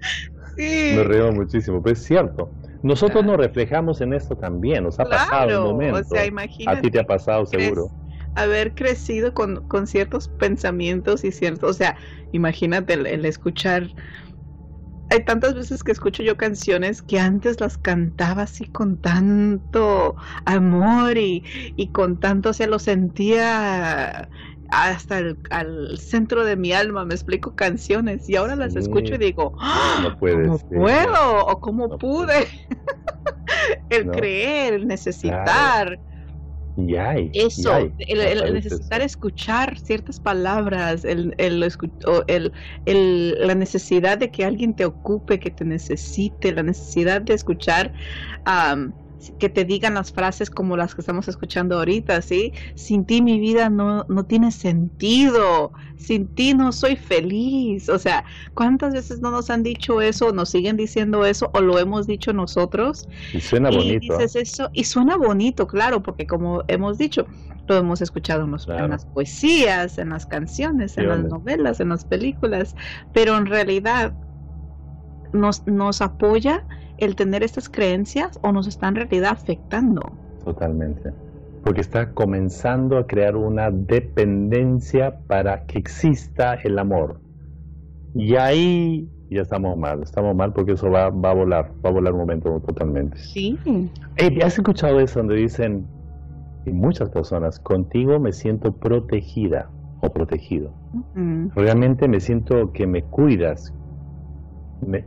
Sí. 0.57 0.93
Nos 0.97 1.07
reímos 1.07 1.35
muchísimo, 1.35 1.83
pero 1.83 1.93
es 1.93 2.03
cierto. 2.03 2.51
Nosotros 2.83 3.25
nos 3.25 3.37
reflejamos 3.37 4.01
en 4.01 4.15
esto 4.15 4.37
también, 4.37 4.85
nos 4.85 4.99
ha 4.99 5.05
pasado 5.05 5.71
un 5.71 5.73
momento. 5.73 6.15
A 6.67 6.81
ti 6.81 6.91
te 6.91 7.01
ha 7.01 7.07
pasado 7.07 7.45
seguro. 7.47 7.91
Haber 8.37 8.75
crecido 8.75 9.35
con, 9.35 9.67
con, 9.69 9.87
ciertos 9.87 10.29
pensamientos 10.29 11.25
y 11.25 11.33
ciertos, 11.33 11.71
o 11.71 11.75
sea, 11.75 11.97
imagínate 12.33 12.95
el, 12.95 13.25
escuchar 13.25 13.89
hay 15.13 15.25
tantas 15.25 15.55
veces 15.55 15.83
que 15.83 15.91
escucho 15.91 16.23
yo 16.23 16.37
canciones 16.37 17.03
que 17.03 17.19
antes 17.19 17.61
las 17.61 17.77
cantaba 17.77 18.43
así 18.43 18.67
con 18.67 18.97
tanto 18.97 20.15
amor 20.45 21.19
y, 21.19 21.43
y 21.75 21.89
con 21.89 22.21
tanto, 22.21 22.51
o 22.51 22.53
sea, 22.53 22.69
lo 22.69 22.79
sentía 22.79 24.29
hasta 24.71 25.19
el 25.19 25.39
al 25.51 25.99
centro 25.99 26.45
de 26.45 26.57
mi 26.57 26.73
alma, 26.73 27.05
me 27.05 27.15
explico 27.15 27.55
canciones 27.55 28.29
y 28.29 28.37
ahora 28.37 28.57
las 28.57 28.77
escucho 28.77 29.15
y 29.15 29.19
digo, 29.19 29.55
¡Ah! 29.59 30.01
no 30.03 30.19
¿cómo 30.19 30.59
puedo? 30.59 31.47
¿O 31.47 31.61
cómo 31.61 31.99
pude? 31.99 32.47
el 33.91 34.11
creer, 34.11 34.75
el 34.75 34.87
necesitar. 34.87 35.99
Y 36.77 36.95
hay, 36.97 37.31
eso, 37.35 37.77
el, 37.99 38.55
necesitar 38.55 39.03
escuchar 39.03 39.79
ciertas 39.79 40.19
palabras, 40.21 41.05
el, 41.05 41.35
el, 41.37 41.63
el, 42.87 43.47
la 43.47 43.55
necesidad 43.55 44.19
de 44.19 44.31
que 44.31 44.45
alguien 44.45 44.75
te 44.75 44.85
ocupe, 44.85 45.39
que 45.39 45.51
te 45.51 45.65
necesite, 45.65 46.53
la 46.53 46.63
necesidad 46.63 47.21
de 47.21 47.35
escuchar 47.35 47.93
que 49.39 49.49
te 49.49 49.65
digan 49.65 49.95
las 49.95 50.13
frases 50.13 50.51
como 50.51 50.77
las 50.77 50.95
que 50.95 51.03
estamos 51.03 51.29
escuchando 51.29 51.77
ahorita, 51.79 52.23
¿sí? 52.23 52.53
Sin 52.75 53.05
ti 53.07 53.23
mi 53.23 53.39
vida 53.39 53.69
no, 53.71 54.07
no 54.09 54.25
tiene 54.25 54.51
sentido, 54.53 55.73
sin 55.97 56.29
ti 56.29 56.55
no 56.55 56.73
soy 56.73 56.97
feliz. 56.97 57.89
O 57.89 57.99
sea, 57.99 58.25
¿cuántas 58.55 58.93
veces 58.95 59.21
no 59.21 59.31
nos 59.31 59.51
han 59.51 59.63
dicho 59.63 60.01
eso, 60.01 60.33
nos 60.33 60.51
siguen 60.51 60.77
diciendo 60.77 61.25
eso 61.27 61.51
o 61.55 61.61
lo 61.61 61.79
hemos 61.79 62.07
dicho 62.07 62.33
nosotros? 62.33 63.09
Y 63.33 63.41
suena 63.41 63.71
bonito. 63.71 64.19
Dices 64.19 64.37
eso, 64.37 64.71
y 64.73 64.85
suena 64.85 65.17
bonito, 65.17 65.67
claro, 65.67 66.03
porque 66.03 66.27
como 66.27 66.65
hemos 66.69 66.99
dicho, 66.99 67.27
lo 67.67 67.77
hemos 67.77 68.01
escuchado 68.01 68.45
en, 68.45 68.55
en 68.79 68.91
las 68.91 69.07
poesías, 69.07 69.99
en 69.99 70.11
las 70.11 70.27
canciones, 70.27 70.97
en 70.99 71.09
las 71.09 71.25
novelas, 71.25 71.81
en 71.81 71.91
las 71.91 72.05
películas, 72.05 72.75
pero 73.13 73.37
en 73.37 73.47
realidad 73.47 74.17
nos, 75.33 75.67
nos 75.67 76.01
apoya 76.03 76.67
el 77.01 77.17
tener 77.17 77.43
estas 77.43 77.69
creencias 77.69 78.39
o 78.43 78.53
nos 78.53 78.67
está 78.67 78.89
en 78.89 78.97
realidad 78.97 79.33
afectando. 79.33 80.03
Totalmente. 80.45 81.13
Porque 81.65 81.81
está 81.81 82.13
comenzando 82.13 82.97
a 82.99 83.07
crear 83.07 83.37
una 83.37 83.71
dependencia 83.71 85.19
para 85.27 85.67
que 85.67 85.79
exista 85.79 86.55
el 86.55 86.79
amor. 86.79 87.21
Y 88.15 88.37
ahí 88.37 89.09
ya 89.31 89.43
estamos 89.43 89.77
mal, 89.77 90.03
estamos 90.03 90.35
mal 90.35 90.53
porque 90.53 90.73
eso 90.73 90.91
va, 90.91 91.11
va 91.11 91.31
a 91.31 91.35
volar, 91.35 91.73
va 91.85 91.91
a 91.91 91.93
volar 91.93 92.13
un 92.13 92.21
momento 92.21 92.61
totalmente. 92.61 93.17
Sí. 93.19 93.59
¿Has 94.43 94.59
escuchado 94.59 94.99
eso 95.01 95.21
donde 95.21 95.37
dicen, 95.37 95.87
y 96.67 96.73
muchas 96.73 97.11
personas, 97.11 97.61
contigo 97.61 98.19
me 98.19 98.33
siento 98.33 98.73
protegida 98.73 99.71
o 100.01 100.11
protegido? 100.11 100.73
Realmente 101.55 102.09
me 102.09 102.19
siento 102.19 102.73
que 102.73 102.87
me 102.87 103.05
cuidas, 103.05 103.73
me, 104.85 105.05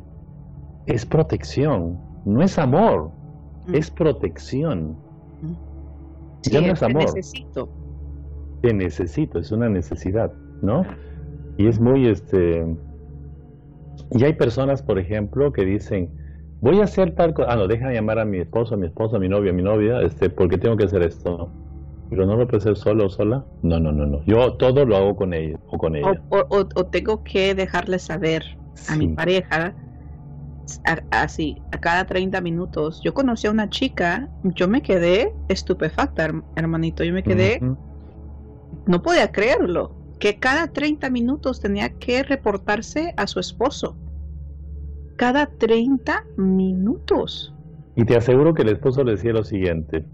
es 0.85 1.05
protección, 1.05 1.99
no 2.25 2.41
es 2.41 2.57
amor, 2.57 3.11
mm. 3.67 3.75
es 3.75 3.91
protección. 3.91 4.95
ya 6.43 6.61
no 6.61 6.73
es 6.73 6.83
amor. 6.83 7.05
Te 7.05 7.15
necesito. 7.15 7.69
Te 8.61 8.73
necesito, 8.73 9.39
es 9.39 9.51
una 9.51 9.69
necesidad, 9.69 10.31
¿no? 10.61 10.85
Y 11.57 11.67
es 11.67 11.79
muy, 11.79 12.07
este, 12.07 12.65
y 14.11 14.23
hay 14.23 14.33
personas, 14.33 14.81
por 14.81 14.99
ejemplo, 14.99 15.51
que 15.51 15.65
dicen, 15.65 16.09
voy 16.61 16.79
a 16.79 16.83
hacer 16.83 17.15
tal 17.15 17.33
cosa, 17.33 17.51
ah, 17.51 17.55
no, 17.55 17.67
deja 17.67 17.91
llamar 17.91 18.19
a 18.19 18.25
mi 18.25 18.39
esposo, 18.39 18.75
a 18.75 18.77
mi 18.77 18.87
esposa, 18.87 19.17
a 19.17 19.19
mi 19.19 19.27
novia, 19.27 19.51
a 19.51 19.53
mi 19.53 19.63
novia, 19.63 20.01
este, 20.01 20.29
porque 20.29 20.57
tengo 20.57 20.77
que 20.77 20.85
hacer 20.85 21.03
esto. 21.03 21.49
Pero 22.09 22.25
no 22.25 22.35
lo 22.35 22.45
puedo 22.45 22.57
hacer 22.57 22.75
solo 22.75 23.07
o 23.07 23.09
sola. 23.09 23.43
No, 23.63 23.79
no, 23.79 23.91
no, 23.91 24.05
no. 24.05 24.23
Yo 24.25 24.53
todo 24.53 24.85
lo 24.85 24.95
hago 24.95 25.15
con 25.15 25.33
ella 25.33 25.59
o 25.67 25.77
con 25.77 25.95
ella. 25.95 26.21
O, 26.29 26.85
tengo 26.85 27.23
que 27.23 27.55
dejarle 27.55 27.97
saber 27.97 28.43
a 28.87 28.95
mi 28.95 29.07
pareja 29.07 29.73
así, 31.11 31.61
a 31.71 31.79
cada 31.79 32.05
30 32.05 32.41
minutos. 32.41 33.01
Yo 33.03 33.13
conocí 33.13 33.47
a 33.47 33.51
una 33.51 33.69
chica, 33.69 34.29
yo 34.43 34.67
me 34.67 34.81
quedé 34.81 35.33
estupefacta, 35.49 36.31
hermanito, 36.55 37.03
yo 37.03 37.13
me 37.13 37.23
quedé, 37.23 37.59
no 38.87 39.01
podía 39.01 39.31
creerlo, 39.31 39.95
que 40.19 40.39
cada 40.39 40.67
30 40.67 41.09
minutos 41.09 41.59
tenía 41.59 41.89
que 41.89 42.23
reportarse 42.23 43.13
a 43.17 43.27
su 43.27 43.39
esposo. 43.39 43.97
Cada 45.17 45.45
30 45.45 46.25
minutos. 46.37 47.53
Y 47.95 48.05
te 48.05 48.15
aseguro 48.15 48.53
que 48.53 48.63
el 48.63 48.69
esposo 48.69 49.03
le 49.03 49.11
decía 49.11 49.33
lo 49.33 49.43
siguiente, 49.43 50.05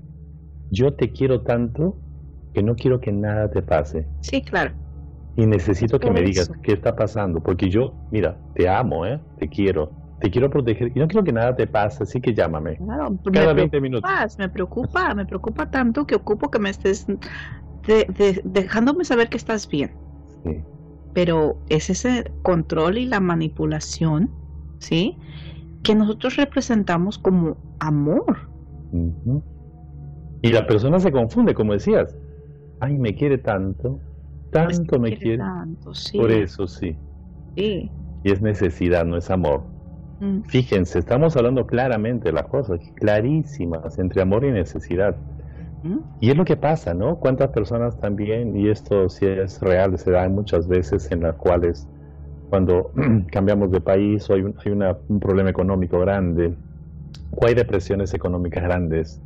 yo 0.72 0.94
te 0.94 1.12
quiero 1.12 1.42
tanto 1.42 1.98
que 2.54 2.64
no 2.64 2.76
quiero 2.76 3.00
que 3.00 3.12
nada 3.12 3.50
te 3.50 3.62
pase. 3.62 4.08
Sí, 4.22 4.42
claro. 4.42 4.74
Y 5.36 5.46
necesito 5.46 6.00
que 6.00 6.12
me 6.12 6.22
digas 6.22 6.52
qué 6.64 6.74
está 6.74 6.96
pasando, 6.96 7.42
porque 7.42 7.70
yo, 7.70 7.94
mira, 8.12 8.38
te 8.56 8.68
amo, 8.68 9.06
¿eh? 9.06 9.22
Te 9.38 9.48
quiero 9.48 9.99
te 10.20 10.30
quiero 10.30 10.50
proteger 10.50 10.92
y 10.96 11.00
no 11.00 11.08
quiero 11.08 11.24
que 11.24 11.32
nada 11.32 11.56
te 11.56 11.66
pase, 11.66 12.04
así 12.04 12.20
que 12.20 12.34
llámame. 12.34 12.78
Claro, 12.78 13.18
cada 13.32 13.54
me 13.54 13.62
20 13.62 13.82
minutos. 13.82 14.12
Me 14.38 14.50
preocupa, 14.50 15.14
me 15.14 15.26
preocupa 15.26 15.70
tanto 15.70 16.06
que 16.06 16.16
ocupo 16.16 16.52
que 16.52 16.60
me 16.60 16.70
estés 16.70 17.06
dejándome 18.44 19.06
saber 19.06 19.30
que 19.30 19.38
estás 19.38 19.68
bien. 19.68 19.92
Sí. 20.44 20.62
Pero 21.14 21.58
es 21.70 21.90
ese 21.90 22.32
control 22.44 22.98
y 22.98 23.06
la 23.06 23.20
manipulación, 23.20 24.30
¿sí? 24.80 25.18
Que 25.84 25.96
nosotros 25.96 26.36
representamos 26.36 27.18
como 27.18 27.58
amor. 27.80 28.50
Y 30.42 30.52
la 30.52 30.68
persona 30.68 31.00
se 31.00 31.12
confunde, 31.12 31.54
como 31.54 31.74
decías. 31.74 32.16
Ay, 32.80 32.98
me 32.98 33.16
quiere 33.16 33.38
tanto, 33.38 34.00
tanto 34.52 35.00
me 35.00 35.18
quiere. 35.18 35.40
Tanto, 35.40 35.94
sí. 35.94 36.18
Por 36.18 36.32
eso 36.32 36.68
sí. 36.68 36.96
Sí. 37.56 37.92
Y 38.24 38.32
es 38.32 38.42
necesidad, 38.42 39.06
no 39.06 39.18
es 39.18 39.30
amor. 39.32 39.64
Mm. 40.20 40.42
Fíjense, 40.44 41.00
estamos 41.00 41.36
hablando 41.38 41.66
claramente 41.66 42.30
de 42.30 42.34
las 42.34 42.48
cosas, 42.48 42.80
clarísimas, 42.96 43.98
entre 44.00 44.22
amor 44.22 44.46
y 44.46 44.52
necesidad. 44.52 45.16
Mm. 45.84 45.98
Y 46.20 46.30
es 46.30 46.38
lo 46.38 46.46
que 46.46 46.58
pasa, 46.58 46.94
¿no? 46.94 47.18
Cuántas 47.18 47.50
personas 47.52 47.98
también, 48.00 48.56
y 48.56 48.70
esto 48.70 49.10
sí 49.10 49.26
es 49.26 49.62
real, 49.62 49.98
se 49.98 50.12
da 50.12 50.28
muchas 50.28 50.68
veces 50.68 51.10
en 51.12 51.22
las 51.22 51.36
cuales 51.36 51.88
cuando 52.50 52.92
cambiamos 53.32 53.72
de 53.72 53.80
país 53.80 54.30
o 54.30 54.34
hay, 54.34 54.42
un, 54.42 54.56
hay 54.66 54.72
un 55.08 55.20
problema 55.20 55.50
económico 55.50 56.00
grande, 56.00 56.54
o 57.32 57.46
hay 57.46 57.54
depresiones 57.54 58.14
económicas 58.14 58.64
grandes, 58.64 59.22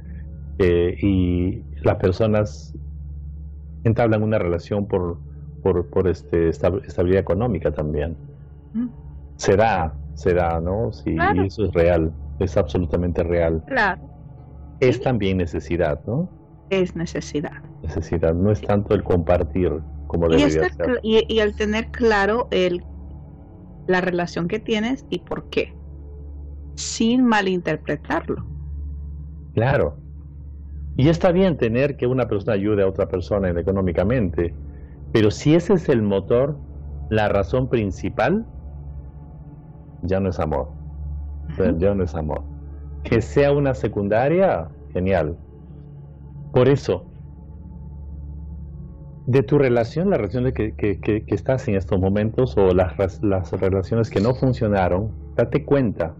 eh, 0.59 0.95
y 1.01 1.63
las 1.81 1.95
personas 1.95 2.75
entablan 3.83 4.23
una 4.23 4.37
relación 4.37 4.85
por, 4.87 5.17
por, 5.63 5.87
por 5.87 6.07
este, 6.07 6.49
estabilidad 6.49 7.21
económica 7.21 7.71
también. 7.71 8.15
Mm. 8.73 8.87
Será 10.15 10.51
será, 10.51 10.61
¿no? 10.61 10.91
Sí, 10.91 11.15
eso 11.45 11.65
es 11.65 11.73
real, 11.73 12.11
es 12.39 12.57
absolutamente 12.57 13.23
real. 13.23 13.63
Claro. 13.67 14.01
Es 14.79 15.01
también 15.01 15.37
necesidad, 15.37 16.01
¿no? 16.05 16.29
Es 16.69 16.95
necesidad. 16.95 17.63
Necesidad, 17.81 18.33
no 18.33 18.51
es 18.51 18.61
tanto 18.61 18.93
el 18.93 19.03
compartir 19.03 19.71
como 20.07 20.27
debería 20.27 20.69
ser. 20.69 20.99
Y, 21.03 21.25
y 21.33 21.39
al 21.39 21.55
tener 21.55 21.87
claro 21.87 22.47
el, 22.51 22.83
la 23.87 24.01
relación 24.01 24.47
que 24.47 24.59
tienes 24.59 25.05
y 25.09 25.19
por 25.19 25.49
qué, 25.49 25.73
sin 26.75 27.25
malinterpretarlo. 27.25 28.45
Claro. 29.53 29.97
Y 30.95 31.09
está 31.09 31.31
bien 31.31 31.57
tener 31.57 31.97
que 31.97 32.05
una 32.05 32.27
persona 32.27 32.53
ayude 32.53 32.83
a 32.83 32.87
otra 32.87 33.07
persona 33.07 33.49
económicamente, 33.49 34.53
pero 35.11 35.31
si 35.31 35.55
ese 35.55 35.73
es 35.73 35.89
el 35.89 36.01
motor, 36.01 36.57
la 37.09 37.29
razón 37.29 37.69
principal, 37.69 38.45
ya 40.03 40.19
no 40.19 40.29
es 40.29 40.39
amor. 40.39 40.67
Ya 41.77 41.93
no 41.93 42.03
es 42.03 42.15
amor. 42.15 42.41
Que 43.03 43.21
sea 43.21 43.51
una 43.51 43.73
secundaria, 43.73 44.69
genial. 44.93 45.37
Por 46.53 46.69
eso, 46.69 47.05
de 49.25 49.43
tu 49.43 49.57
relación, 49.57 50.09
la 50.09 50.17
relación 50.17 50.45
de 50.45 50.53
que, 50.53 50.73
que, 50.75 50.99
que, 50.99 51.23
estás 51.27 51.67
en 51.67 51.75
estos 51.75 51.99
momentos 51.99 52.57
o 52.57 52.73
las, 52.73 53.21
las 53.23 53.51
relaciones 53.53 54.09
que 54.09 54.21
no 54.21 54.35
funcionaron, 54.35 55.11
date 55.35 55.65
cuenta. 55.65 56.15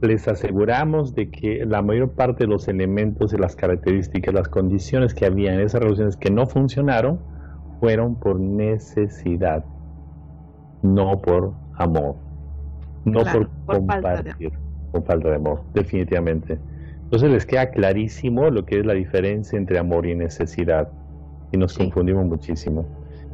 Les 0.00 0.26
aseguramos 0.26 1.14
de 1.14 1.30
que 1.30 1.64
la 1.64 1.80
mayor 1.80 2.10
parte 2.12 2.44
de 2.44 2.50
los 2.50 2.66
elementos 2.66 3.32
y 3.32 3.36
las 3.36 3.54
características, 3.54 4.34
las 4.34 4.48
condiciones 4.48 5.14
que 5.14 5.26
había 5.26 5.54
en 5.54 5.60
esas 5.60 5.80
relaciones 5.80 6.16
que 6.16 6.30
no 6.30 6.46
funcionaron, 6.46 7.20
fueron 7.78 8.16
por 8.16 8.38
necesidad, 8.40 9.64
no 10.82 11.20
por 11.20 11.52
amor 11.74 12.31
no 13.04 13.24
por, 13.24 13.48
compartir, 13.66 14.52
con 14.92 15.04
falta 15.04 15.28
de 15.30 15.36
amor, 15.36 15.62
definitivamente. 15.74 16.58
Entonces 17.04 17.30
les 17.30 17.46
queda 17.46 17.70
clarísimo 17.70 18.50
lo 18.50 18.64
que 18.64 18.80
es 18.80 18.86
la 18.86 18.94
diferencia 18.94 19.58
entre 19.58 19.78
amor 19.78 20.06
y 20.06 20.14
necesidad 20.14 20.88
y 21.52 21.58
nos 21.58 21.76
confundimos 21.76 22.24
muchísimo. 22.24 22.86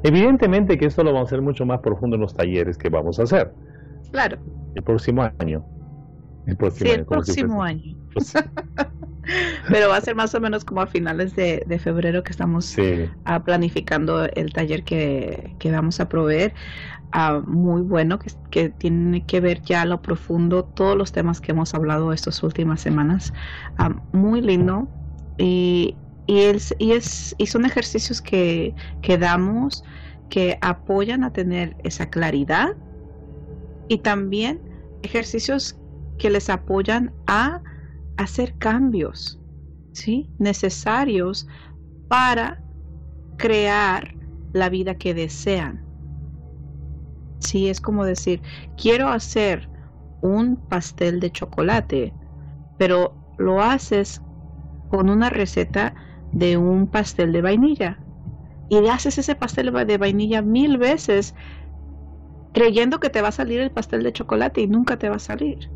Evidentemente 0.02 0.78
que 0.78 0.86
esto 0.86 1.02
lo 1.02 1.12
vamos 1.12 1.28
a 1.28 1.30
hacer 1.30 1.42
mucho 1.42 1.64
más 1.66 1.80
profundo 1.80 2.16
en 2.16 2.22
los 2.22 2.34
talleres 2.34 2.76
que 2.76 2.88
vamos 2.88 3.18
a 3.18 3.24
hacer. 3.24 3.52
Claro. 4.10 4.38
El 4.74 4.82
próximo 4.82 5.22
año. 5.38 5.64
El 6.46 6.56
próximo 6.56 6.90
sí, 6.90 6.96
el 6.96 7.04
próximo 7.04 7.62
año. 7.62 7.96
Pues 8.14 8.34
Pero 9.68 9.88
va 9.90 9.96
a 9.96 10.00
ser 10.00 10.14
más 10.14 10.34
o 10.34 10.40
menos 10.40 10.64
como 10.64 10.80
a 10.80 10.86
finales 10.86 11.36
de, 11.36 11.78
febrero 11.78 12.22
que 12.22 12.32
estamos 12.32 12.74
ah, 13.26 13.44
planificando 13.44 14.24
el 14.24 14.52
taller 14.52 14.84
que, 14.84 15.54
que 15.58 15.70
vamos 15.70 16.00
a 16.00 16.08
proveer. 16.08 16.54
Muy 17.46 17.82
bueno 17.82 18.18
que, 18.50 18.68
tiene 18.70 19.24
que 19.24 19.40
ver 19.40 19.62
ya 19.62 19.82
a 19.82 19.86
lo 19.86 20.02
profundo 20.02 20.64
todos 20.64 20.96
los 20.96 21.12
temas 21.12 21.40
que 21.40 21.52
hemos 21.52 21.74
hablado 21.74 22.12
estas 22.12 22.42
últimas 22.42 22.80
semanas. 22.80 23.32
Ah, 23.76 24.02
muy 24.12 24.40
lindo 24.42 24.88
y, 25.36 25.98
y, 26.26 26.40
es, 26.40 26.74
y, 26.78 26.92
es, 26.92 27.34
y 27.38 27.46
son 27.46 27.64
ejercicios 27.64 28.20
que, 28.22 28.74
que 29.00 29.18
damos 29.18 29.84
que 30.28 30.58
apoyan 30.60 31.24
a 31.24 31.32
tener 31.32 31.76
esa 31.82 32.10
claridad 32.10 32.68
y 33.88 33.98
también 33.98 34.62
ejercicios 35.02 35.80
que 36.18 36.30
les 36.30 36.50
apoyan 36.50 37.14
a 37.26 37.62
hacer 38.16 38.56
cambios 38.58 39.40
¿sí? 39.92 40.30
necesarios 40.38 41.46
para 42.08 42.62
crear 43.36 44.18
la 44.52 44.68
vida 44.68 44.96
que 44.96 45.14
desean. 45.14 45.87
Sí, 47.40 47.68
es 47.68 47.80
como 47.80 48.04
decir, 48.04 48.42
quiero 48.76 49.08
hacer 49.08 49.68
un 50.20 50.56
pastel 50.56 51.20
de 51.20 51.30
chocolate, 51.30 52.14
pero 52.76 53.16
lo 53.36 53.62
haces 53.62 54.20
con 54.88 55.10
una 55.10 55.30
receta 55.30 55.94
de 56.32 56.56
un 56.56 56.86
pastel 56.88 57.32
de 57.32 57.42
vainilla. 57.42 57.98
Y 58.68 58.86
haces 58.88 59.16
ese 59.18 59.34
pastel 59.34 59.72
de 59.86 59.98
vainilla 59.98 60.42
mil 60.42 60.76
veces 60.76 61.34
creyendo 62.52 63.00
que 63.00 63.10
te 63.10 63.22
va 63.22 63.28
a 63.28 63.32
salir 63.32 63.60
el 63.60 63.70
pastel 63.70 64.02
de 64.02 64.12
chocolate 64.12 64.60
y 64.60 64.66
nunca 64.66 64.98
te 64.98 65.08
va 65.08 65.16
a 65.16 65.20
salir. 65.20 65.70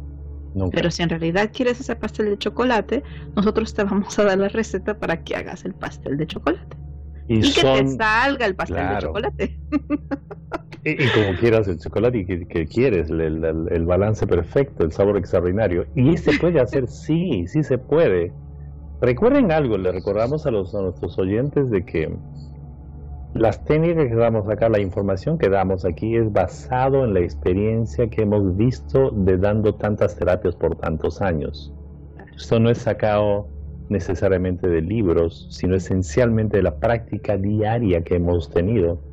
Pero 0.70 0.90
si 0.90 1.02
en 1.02 1.08
realidad 1.08 1.50
quieres 1.52 1.80
ese 1.80 1.96
pastel 1.96 2.26
de 2.26 2.38
chocolate, 2.38 3.02
nosotros 3.34 3.72
te 3.72 3.84
vamos 3.84 4.18
a 4.18 4.24
dar 4.24 4.38
la 4.38 4.48
receta 4.48 4.98
para 4.98 5.22
que 5.22 5.34
hagas 5.34 5.64
el 5.64 5.74
pastel 5.74 6.18
de 6.18 6.26
chocolate. 6.26 6.76
Y, 7.28 7.40
que 7.52 7.62
te 7.62 7.86
salga 7.88 8.44
el 8.44 8.54
pastel 8.54 8.88
de 8.88 8.98
chocolate. 8.98 9.60
y, 10.84 10.96
como 10.96 11.38
quieras 11.38 11.68
el 11.68 11.78
chocolate 11.78 12.18
y 12.18 12.24
que, 12.46 12.66
quieres, 12.66 13.08
el, 13.10 13.86
balance 13.86 14.26
perfecto, 14.26 14.84
el 14.84 14.92
sabor 14.92 15.16
extraordinario. 15.16 15.86
Y 15.94 16.16
se 16.16 16.38
puede 16.38 16.60
hacer, 16.60 16.88
sí, 16.88 17.46
sí 17.46 17.62
se 17.62 17.78
puede. 17.78 18.32
Recuerden 19.00 19.52
algo, 19.52 19.78
le 19.78 19.92
recordamos 19.92 20.46
a, 20.46 20.50
los, 20.50 20.74
a 20.74 20.82
nuestros 20.82 21.18
oyentes 21.18 21.70
de 21.70 21.84
que 21.84 22.12
las 23.34 23.64
técnicas 23.64 24.08
que 24.08 24.14
damos 24.14 24.48
acá, 24.48 24.68
la 24.68 24.80
información 24.80 25.38
que 25.38 25.48
damos 25.48 25.84
aquí 25.84 26.16
es 26.16 26.30
basado 26.32 27.04
en 27.04 27.14
la 27.14 27.20
experiencia 27.20 28.08
que 28.08 28.22
hemos 28.22 28.56
visto 28.56 29.10
de 29.10 29.38
dando 29.38 29.74
tantas 29.74 30.16
terapias 30.16 30.54
por 30.54 30.76
tantos 30.76 31.22
años. 31.22 31.72
Esto 32.36 32.60
no 32.60 32.70
es 32.70 32.78
sacado 32.78 33.48
necesariamente 33.88 34.68
de 34.68 34.82
libros, 34.82 35.46
sino 35.50 35.76
esencialmente 35.76 36.58
de 36.58 36.64
la 36.64 36.76
práctica 36.76 37.36
diaria 37.36 38.02
que 38.02 38.16
hemos 38.16 38.50
tenido. 38.50 39.11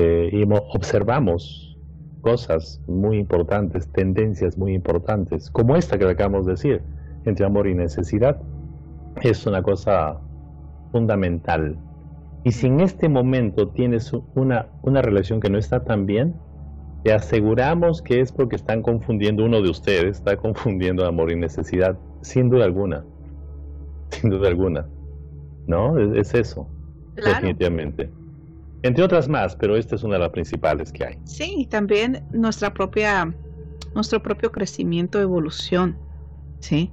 Eh, 0.00 0.30
y 0.32 0.44
observamos 0.48 1.76
cosas 2.20 2.80
muy 2.86 3.18
importantes, 3.18 3.88
tendencias 3.92 4.56
muy 4.56 4.74
importantes, 4.74 5.50
como 5.50 5.76
esta 5.76 5.98
que 5.98 6.04
acabamos 6.04 6.46
de 6.46 6.52
decir, 6.52 6.82
entre 7.24 7.44
amor 7.44 7.66
y 7.66 7.74
necesidad. 7.74 8.40
Es 9.22 9.44
una 9.44 9.62
cosa 9.62 10.20
fundamental 10.92 11.76
y 12.44 12.52
si 12.52 12.66
en 12.66 12.80
este 12.80 13.08
momento 13.08 13.68
tienes 13.68 14.12
una, 14.34 14.68
una 14.82 15.02
relación 15.02 15.40
que 15.40 15.50
no 15.50 15.58
está 15.58 15.84
tan 15.84 16.06
bien, 16.06 16.34
te 17.04 17.12
aseguramos 17.12 18.02
que 18.02 18.20
es 18.20 18.32
porque 18.32 18.56
están 18.56 18.82
confundiendo, 18.82 19.44
uno 19.44 19.60
de 19.60 19.70
ustedes 19.70 20.18
está 20.18 20.36
confundiendo 20.36 21.04
amor 21.06 21.32
y 21.32 21.36
necesidad, 21.36 21.98
sin 22.22 22.48
duda 22.48 22.64
alguna. 22.64 23.04
Sin 24.10 24.30
duda 24.30 24.48
alguna. 24.48 24.86
¿No? 25.66 25.98
Es, 26.14 26.34
eso. 26.34 26.66
Definitivamente. 27.16 28.10
Entre 28.82 29.02
otras 29.04 29.28
más, 29.28 29.56
pero 29.56 29.76
esta 29.76 29.96
es 29.96 30.02
una 30.04 30.14
de 30.14 30.20
las 30.20 30.30
principales 30.30 30.92
que 30.92 31.04
hay. 31.04 31.18
Sí, 31.24 31.66
también 31.70 32.24
nuestra 32.32 32.72
propia, 32.72 33.34
nuestro 33.94 34.22
propio 34.22 34.52
crecimiento, 34.52 35.20
evolución. 35.20 35.98
¿Sí? 36.60 36.92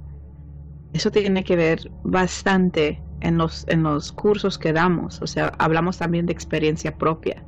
Eso 0.93 1.11
tiene 1.11 1.43
que 1.43 1.55
ver 1.55 1.91
bastante 2.03 3.01
en 3.21 3.37
los, 3.37 3.65
en 3.67 3.83
los 3.83 4.11
cursos 4.11 4.57
que 4.57 4.73
damos, 4.73 5.21
o 5.21 5.27
sea, 5.27 5.47
hablamos 5.59 5.97
también 5.97 6.25
de 6.25 6.33
experiencia 6.33 6.97
propia. 6.97 7.43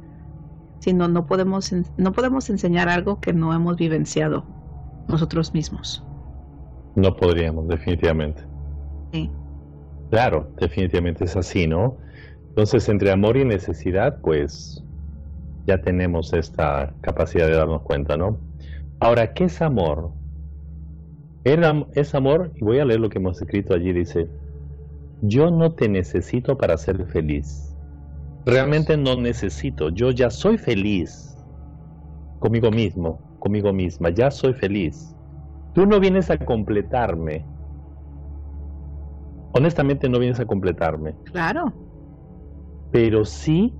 sino 0.80 1.08
no, 1.08 1.26
podemos, 1.26 1.72
no 1.98 2.12
podemos 2.14 2.50
enseñar 2.50 2.90
algo 2.90 3.20
que 3.20 3.34
no 3.34 3.54
hemos 3.54 3.78
vivenciado 3.78 4.46
nosotros 5.08 5.54
mismos. 5.54 6.04
No 6.96 7.16
podríamos, 7.16 7.68
definitivamente. 7.68 8.44
Sí. 9.14 9.32
Claro, 10.10 10.54
definitivamente 10.60 11.26
es 11.26 11.36
así, 11.36 11.68
¿no? 11.68 11.98
Entonces, 12.58 12.90
entre 12.90 13.12
amor 13.12 13.38
y 13.38 13.46
necesidad, 13.46 14.20
pues 14.20 14.84
ya 15.68 15.80
tenemos 15.80 16.34
esta 16.34 16.92
capacidad 17.02 17.46
de 17.46 17.56
darnos 17.56 17.84
cuenta, 17.84 18.18
¿no? 18.18 18.40
Ahora, 19.00 19.32
¿qué 19.36 19.44
es 19.44 19.62
amor? 19.62 20.10
Es 21.44 22.16
amor, 22.16 22.52
y 22.56 22.64
voy 22.64 22.80
a 22.80 22.86
leer 22.86 23.00
lo 23.00 23.10
que 23.10 23.20
hemos 23.20 23.40
escrito 23.40 23.76
allí, 23.76 23.94
dice, 23.94 24.28
yo 25.22 25.52
no 25.52 25.74
te 25.74 25.88
necesito 25.88 26.58
para 26.58 26.76
ser 26.78 27.06
feliz. 27.06 27.76
Realmente 28.48 28.98
no 28.98 29.16
necesito, 29.16 29.90
yo 29.90 30.10
ya 30.10 30.32
soy 30.32 30.58
feliz 30.58 31.38
conmigo 32.40 32.72
mismo, 32.72 33.38
conmigo 33.38 33.72
misma, 33.72 34.10
ya 34.10 34.32
soy 34.32 34.54
feliz. 34.54 35.16
Tú 35.76 35.86
no 35.86 36.00
vienes 36.00 36.32
a 36.32 36.40
completarme. 36.40 37.46
Honestamente 39.54 40.10
no 40.10 40.18
vienes 40.18 40.40
a 40.40 40.46
completarme. 40.46 41.14
Claro. 41.26 41.72
Pero 42.92 43.26
sí 43.26 43.74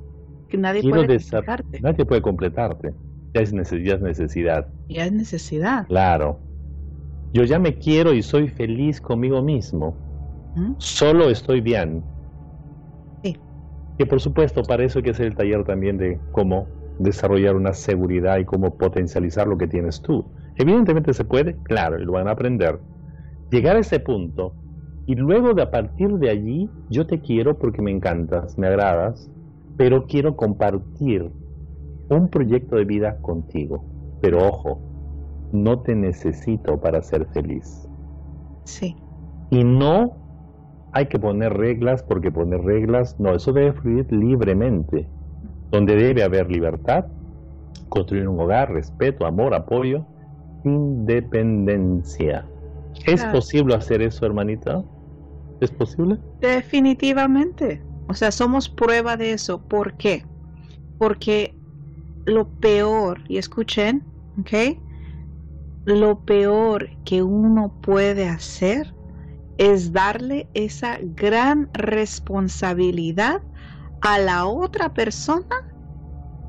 que 0.50 0.58
nadie 0.58 0.82
puede 0.82 1.08
completarte. 1.08 1.82
Nadie 1.82 2.06
puede 2.06 2.22
completarte. 2.22 2.94
Ya 3.34 3.42
es, 3.42 3.52
ya 3.52 3.96
es 3.96 4.02
necesidad. 4.02 4.68
Ya 4.88 5.06
es 5.06 5.12
necesidad. 5.12 5.88
Claro. 5.88 6.40
Yo 7.34 7.44
ya 7.44 7.60
me 7.60 7.78
quiero 7.78 8.14
y 8.14 8.22
soy 8.22 8.48
feliz 8.48 9.02
conmigo 9.02 9.42
mismo. 9.42 9.96
Solo 10.78 11.30
estoy 11.30 11.62
bien. 11.62 12.04
Sí. 13.24 13.38
Que 13.98 14.06
por 14.06 14.20
supuesto, 14.20 14.64
para 14.64 14.84
eso 14.84 15.00
hay 15.00 15.04
que 15.04 15.12
hacer 15.12 15.28
el 15.28 15.36
taller 15.36 15.64
también 15.64 15.98
de 15.98 16.20
cómo 16.32 16.68
desarrollar 17.00 17.56
una 17.56 17.74
seguridad 17.74 18.40
y 18.40 18.46
cómo 18.46 18.76
potencializar 18.78 19.48
lo 19.48 19.58
que 19.58 19.68
tienes 19.68 20.02
tú. 20.02 20.26
Evidentemente 20.56 21.14
se 21.14 21.26
puede, 21.26 21.56
claro, 21.64 22.02
y 22.02 22.06
lo 22.06 22.14
van 22.14 22.28
a 22.28 22.32
aprender. 22.32 22.80
Llegar 23.52 23.76
a 23.76 23.80
ese 23.80 24.00
punto 24.00 24.54
y 25.08 25.16
luego 25.16 25.54
de 25.54 25.62
a 25.62 25.72
partir 25.72 26.10
de 26.18 26.30
allí, 26.30 26.70
yo 26.90 27.08
te 27.08 27.22
quiero 27.22 27.58
porque 27.58 27.82
me 27.82 27.92
encantas, 27.92 28.58
me 28.58 28.68
agradas, 28.68 29.32
pero 29.78 30.06
quiero 30.06 30.36
compartir 30.36 31.32
un 32.10 32.28
proyecto 32.28 32.76
de 32.76 32.84
vida 32.84 33.18
contigo. 33.22 33.86
Pero 34.22 34.46
ojo, 34.46 34.82
no 35.54 35.80
te 35.80 35.96
necesito 35.96 36.82
para 36.82 37.02
ser 37.02 37.26
feliz. 37.28 37.88
Sí. 38.66 38.98
Y 39.50 39.64
no 39.64 40.18
hay 40.92 41.06
que 41.06 41.18
poner 41.20 41.54
reglas 41.54 42.04
porque 42.04 42.30
poner 42.30 42.60
reglas, 42.64 43.18
no, 43.18 43.34
eso 43.34 43.54
debe 43.54 43.72
fluir 43.72 44.12
libremente, 44.12 45.08
donde 45.72 45.96
debe 45.96 46.24
haber 46.24 46.52
libertad, 46.52 47.06
construir 47.88 48.28
un 48.28 48.42
hogar, 48.42 48.74
respeto, 48.74 49.26
amor, 49.26 49.54
apoyo, 49.54 50.06
independencia. 50.66 52.46
¿Es 53.06 53.24
posible 53.26 53.74
hacer 53.74 54.02
eso, 54.02 54.26
hermanita? 54.26 54.84
¿Es 55.60 55.72
posible? 55.72 56.20
Definitivamente. 56.40 57.84
O 58.08 58.14
sea, 58.14 58.32
somos 58.32 58.70
prueba 58.70 59.18
de 59.18 59.34
eso. 59.34 59.62
¿Por 59.62 59.98
qué? 59.98 60.24
Porque 60.98 61.56
lo 62.26 62.50
peor, 62.50 63.22
y 63.28 63.38
escuchen, 63.38 64.04
¿ok? 64.40 64.78
Lo 65.86 66.20
peor 66.26 66.90
que 67.06 67.24
uno 67.24 67.74
puede 67.82 68.28
hacer 68.28 68.94
es 69.58 69.92
darle 69.92 70.48
esa 70.54 71.00
gran 71.02 71.70
responsabilidad 71.74 73.42
a 74.02 74.20
la 74.20 74.46
otra 74.46 74.94
persona 74.94 75.56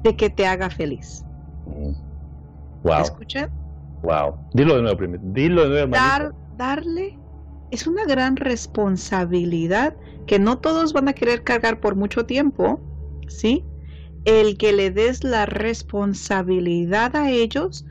de 0.03 0.17
que 0.17 0.31
te 0.31 0.47
haga 0.47 0.71
feliz. 0.71 1.25
Wow. 2.83 3.03
¿Escuchan? 3.03 3.51
Wow. 4.03 4.37
Dilo 4.53 4.77
de 4.77 4.83
nuevo 4.83 4.97
primero. 4.97 5.23
Dilo 5.27 5.69
de 5.69 5.87
nuevo. 5.87 5.93
Dar, 5.93 6.35
darle 6.57 7.19
es 7.71 7.87
una 7.87 8.05
gran 8.07 8.37
responsabilidad 8.37 9.97
que 10.27 10.39
no 10.39 10.59
todos 10.59 10.93
van 10.93 11.09
a 11.09 11.13
querer 11.13 11.43
cargar 11.43 11.81
por 11.81 11.97
mucho 11.97 12.27
tiempo, 12.27 12.81
¿sí? 13.29 13.65
El 14.25 14.59
que 14.59 14.73
le 14.73 14.91
des 14.91 15.25
la 15.25 15.47
responsabilidad 15.47 17.17
a 17.17 17.31
ellos 17.31 17.87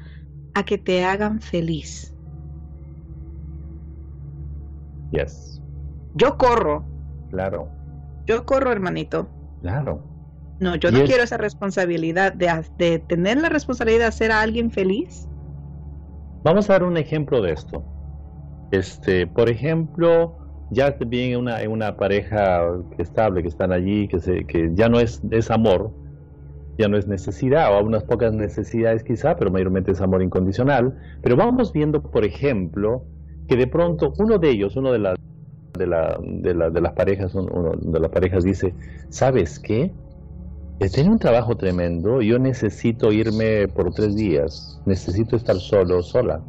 a 0.54 0.64
que 0.64 0.78
te 0.78 1.04
hagan 1.04 1.42
feliz. 1.42 2.14
Yes. 5.12 5.62
Yo 6.16 6.38
corro. 6.38 6.86
Claro. 7.30 7.70
Yo 8.26 8.46
corro, 8.46 8.72
hermanito. 8.72 9.30
Claro. 9.62 10.04
No, 10.60 10.76
yo 10.76 10.92
no 10.92 11.04
quiero 11.04 11.24
esa 11.24 11.38
responsabilidad 11.38 12.34
de, 12.34 12.66
de, 12.78 13.00
tener 13.00 13.38
la 13.38 13.50
responsabilidad 13.50 14.00
de 14.00 14.06
hacer 14.06 14.32
a 14.32 14.42
alguien 14.42 14.72
feliz. 14.72 15.28
Vamos 16.44 16.70
a 16.70 16.74
dar 16.74 16.84
un 16.84 16.98
ejemplo 16.98 17.42
de 17.42 17.52
esto. 17.52 17.84
Este, 18.72 19.28
por 19.28 19.50
ejemplo, 19.50 20.36
ya 20.70 20.96
bien 21.06 21.32
en 21.32 21.40
una, 21.40 21.58
una 21.70 21.96
pareja 21.96 22.62
estable 22.98 23.42
que 23.42 23.48
están 23.48 23.72
allí, 23.72 24.08
que, 24.08 24.20
se, 24.20 24.46
que 24.46 24.72
ya 24.74 24.90
no 24.90 25.00
es, 25.00 25.22
es 25.32 25.50
amor, 25.50 25.92
ya 26.78 26.88
no 26.88 26.98
es 26.98 27.08
necesidad, 27.08 27.76
o 27.76 27.84
unas 27.84 28.04
pocas 28.04 28.34
necesidades 28.34 29.04
quizá, 29.04 29.36
pero 29.36 29.52
mayormente 29.52 29.92
es 29.92 30.02
amor 30.02 30.22
incondicional. 30.22 30.98
Pero 31.22 31.36
vamos 31.36 31.74
viendo, 31.74 32.02
por 32.02 32.26
ejemplo, 32.26 33.04
que 33.48 33.56
de 33.56 33.68
pronto 33.68 34.14
uno 34.18 34.38
de 34.38 34.50
ellos, 34.50 34.76
uno 34.76 34.92
de 34.92 35.00
las 35.00 35.16
de, 35.78 35.88
la, 35.88 36.18
de, 36.22 36.54
la, 36.54 36.70
de 36.70 36.82
las 36.82 36.94
parejas, 36.94 37.34
uno 37.36 37.72
de 37.80 38.00
las 38.00 38.12
parejas 38.12 38.44
dice, 38.44 38.74
¿sabes 39.10 39.60
qué? 39.60 39.92
Eh, 40.80 40.90
tengo 40.90 41.12
un 41.12 41.20
trabajo 41.20 41.56
tremendo, 41.56 42.22
yo 42.22 42.38
necesito 42.38 43.12
irme 43.12 43.68
por 43.68 43.94
tres 43.94 44.16
días, 44.16 44.80
necesito 44.86 45.36
estar 45.36 45.56
solo, 45.56 46.04
sola. 46.04 46.42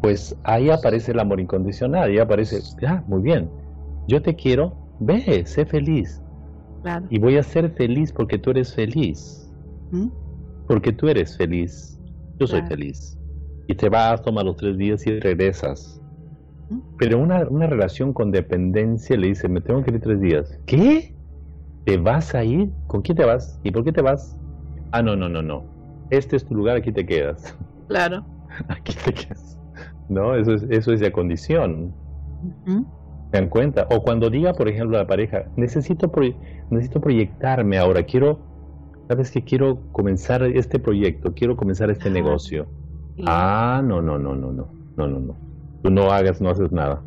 Pues 0.00 0.36
ahí 0.44 0.70
aparece 0.70 1.12
el 1.12 1.20
amor 1.20 1.40
incondicional, 1.40 2.10
ahí 2.10 2.18
aparece, 2.18 2.60
ah, 2.86 3.02
muy 3.06 3.22
bien, 3.22 3.50
yo 4.06 4.22
te 4.22 4.34
quiero, 4.34 4.76
ve, 5.00 5.44
sé 5.46 5.66
feliz. 5.66 6.22
Y 7.10 7.18
voy 7.18 7.36
a 7.36 7.42
ser 7.42 7.70
feliz 7.72 8.12
porque 8.12 8.38
tú 8.38 8.50
eres 8.50 8.72
feliz. 8.74 9.50
¿Mm? 9.90 10.08
Porque 10.68 10.92
tú 10.92 11.08
eres 11.08 11.36
feliz, 11.36 12.00
yo 12.38 12.46
soy 12.46 12.62
feliz 12.62 13.16
y 13.68 13.74
te 13.74 13.88
vas, 13.88 14.22
tomas 14.22 14.44
los 14.44 14.56
tres 14.56 14.76
días 14.78 15.06
y 15.06 15.18
regresas. 15.18 16.00
Pero 16.98 17.18
una, 17.18 17.46
una 17.48 17.66
relación 17.66 18.12
con 18.12 18.30
dependencia 18.30 19.16
le 19.16 19.28
dice, 19.28 19.48
me 19.48 19.60
tengo 19.60 19.82
que 19.82 19.90
ir 19.92 20.00
tres 20.00 20.20
días. 20.20 20.60
¿Qué? 20.66 21.14
¿Te 21.84 21.98
vas 21.98 22.34
a 22.34 22.42
ir? 22.42 22.70
¿Con 22.86 23.02
quién 23.02 23.16
te 23.16 23.24
vas? 23.24 23.60
¿Y 23.62 23.70
por 23.70 23.84
qué 23.84 23.92
te 23.92 24.02
vas? 24.02 24.36
Ah, 24.92 25.02
no, 25.02 25.14
no, 25.14 25.28
no, 25.28 25.42
no. 25.42 25.64
Este 26.10 26.36
es 26.36 26.46
tu 26.46 26.54
lugar, 26.54 26.76
aquí 26.76 26.92
te 26.92 27.04
quedas. 27.04 27.56
Claro. 27.88 28.24
Aquí 28.68 28.94
te 29.04 29.12
quedas. 29.12 29.58
No, 30.08 30.34
eso 30.34 30.54
es, 30.54 30.62
eso 30.70 30.92
es 30.92 31.00
de 31.00 31.10
condición. 31.12 31.92
¿Se 32.64 33.40
dan 33.40 33.48
cuenta? 33.48 33.86
O 33.90 34.02
cuando 34.02 34.30
diga, 34.30 34.52
por 34.52 34.68
ejemplo, 34.68 34.96
a 34.96 35.00
la 35.00 35.06
pareja, 35.06 35.46
necesito, 35.56 36.10
necesito 36.70 37.00
proyectarme 37.00 37.78
ahora, 37.78 38.04
quiero, 38.04 38.38
sabes 39.08 39.30
que 39.30 39.42
quiero 39.42 39.78
comenzar 39.92 40.42
este 40.42 40.78
proyecto, 40.78 41.32
quiero 41.34 41.56
comenzar 41.56 41.90
este 41.90 42.10
negocio. 42.10 42.66
Ah, 43.24 43.82
no, 43.84 44.00
no, 44.02 44.18
no, 44.18 44.34
no, 44.34 44.52
no, 44.52 44.68
no, 44.96 45.06
no, 45.08 45.20
no. 45.20 45.36
Tú 45.82 45.90
no 45.90 46.10
hagas, 46.10 46.40
no 46.40 46.50
haces 46.50 46.70
nada. 46.70 47.02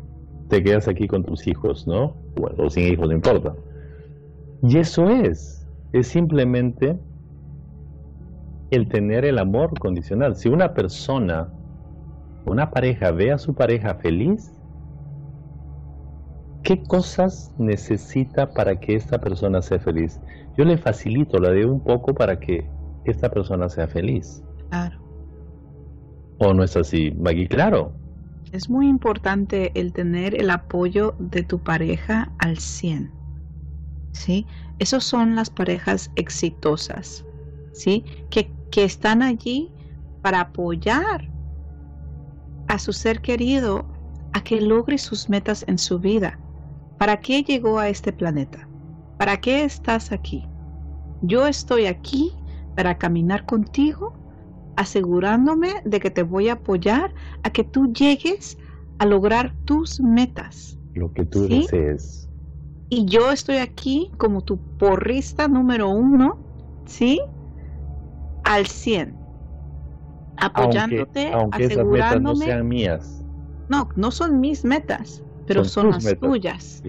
Te 0.48 0.62
quedas 0.62 0.88
aquí 0.88 1.06
con 1.06 1.24
tus 1.24 1.46
hijos, 1.46 1.86
¿no? 1.86 2.16
Bueno, 2.36 2.64
o 2.64 2.70
sin 2.70 2.92
hijos, 2.92 3.08
no 3.08 3.14
importa. 3.14 3.54
Y 4.62 4.78
eso 4.78 5.08
es, 5.08 5.66
es 5.92 6.08
simplemente 6.08 6.98
el 8.70 8.88
tener 8.88 9.24
el 9.24 9.38
amor 9.38 9.78
condicional. 9.78 10.36
Si 10.36 10.48
una 10.48 10.74
persona, 10.74 11.48
una 12.46 12.70
pareja 12.70 13.10
ve 13.10 13.32
a 13.32 13.38
su 13.38 13.54
pareja 13.54 13.94
feliz, 13.96 14.52
¿qué 16.62 16.82
cosas 16.82 17.52
necesita 17.58 18.52
para 18.52 18.78
que 18.78 18.94
esta 18.94 19.18
persona 19.18 19.62
sea 19.62 19.78
feliz? 19.78 20.20
Yo 20.56 20.64
le 20.64 20.78
facilito, 20.78 21.38
la 21.38 21.50
de 21.50 21.64
un 21.66 21.82
poco 21.82 22.14
para 22.14 22.38
que 22.38 22.68
esta 23.04 23.30
persona 23.30 23.68
sea 23.68 23.86
feliz. 23.86 24.42
Claro. 24.68 24.98
¿O 26.38 26.54
no 26.54 26.64
es 26.64 26.76
así, 26.76 27.12
Maggie? 27.12 27.48
Claro. 27.48 27.92
Es 28.52 28.68
muy 28.68 28.88
importante 28.88 29.70
el 29.78 29.92
tener 29.92 30.34
el 30.40 30.50
apoyo 30.50 31.14
de 31.18 31.42
tu 31.42 31.58
pareja 31.62 32.32
al 32.38 32.58
100. 32.58 33.12
¿Sí? 34.12 34.46
Esas 34.80 35.04
son 35.04 35.36
las 35.36 35.50
parejas 35.50 36.10
exitosas, 36.16 37.24
¿sí? 37.72 38.04
Que, 38.28 38.50
que 38.70 38.84
están 38.84 39.22
allí 39.22 39.70
para 40.20 40.40
apoyar 40.40 41.30
a 42.70 42.78
su 42.78 42.92
ser 42.92 43.20
querido 43.20 43.84
a 44.32 44.44
que 44.44 44.60
logre 44.60 44.96
sus 44.96 45.28
metas 45.28 45.64
en 45.66 45.76
su 45.76 45.98
vida. 45.98 46.38
¿Para 46.98 47.20
qué 47.20 47.42
llegó 47.42 47.80
a 47.80 47.88
este 47.88 48.12
planeta? 48.12 48.68
¿Para 49.18 49.38
qué 49.40 49.64
estás 49.64 50.12
aquí? 50.12 50.48
Yo 51.20 51.48
estoy 51.48 51.86
aquí 51.86 52.32
para 52.76 52.96
caminar 52.96 53.44
contigo, 53.44 54.14
asegurándome 54.76 55.82
de 55.84 55.98
que 55.98 56.12
te 56.12 56.22
voy 56.22 56.48
a 56.48 56.54
apoyar 56.54 57.12
a 57.42 57.50
que 57.50 57.64
tú 57.64 57.92
llegues 57.92 58.56
a 58.98 59.04
lograr 59.04 59.52
tus 59.64 60.00
metas. 60.00 60.78
Lo 60.94 61.12
que 61.12 61.24
tú 61.24 61.48
desees. 61.48 62.28
Y 62.88 63.04
yo 63.04 63.32
estoy 63.32 63.56
aquí 63.56 64.12
como 64.16 64.42
tu 64.42 64.58
porrista 64.78 65.48
número 65.48 65.88
uno, 65.90 66.38
¿sí? 66.86 67.20
Al 68.44 68.66
100. 68.66 69.19
Apoyándote, 70.40 71.32
aunque, 71.32 71.66
asegurándome. 71.66 72.38
no 72.38 72.44
sean 72.44 72.68
mías. 72.68 73.24
No, 73.68 73.88
no 73.96 74.10
son 74.10 74.40
mis 74.40 74.64
metas 74.64 75.22
pero 75.50 75.64
son, 75.64 75.90
las 75.90 76.18
tuyas. 76.20 76.80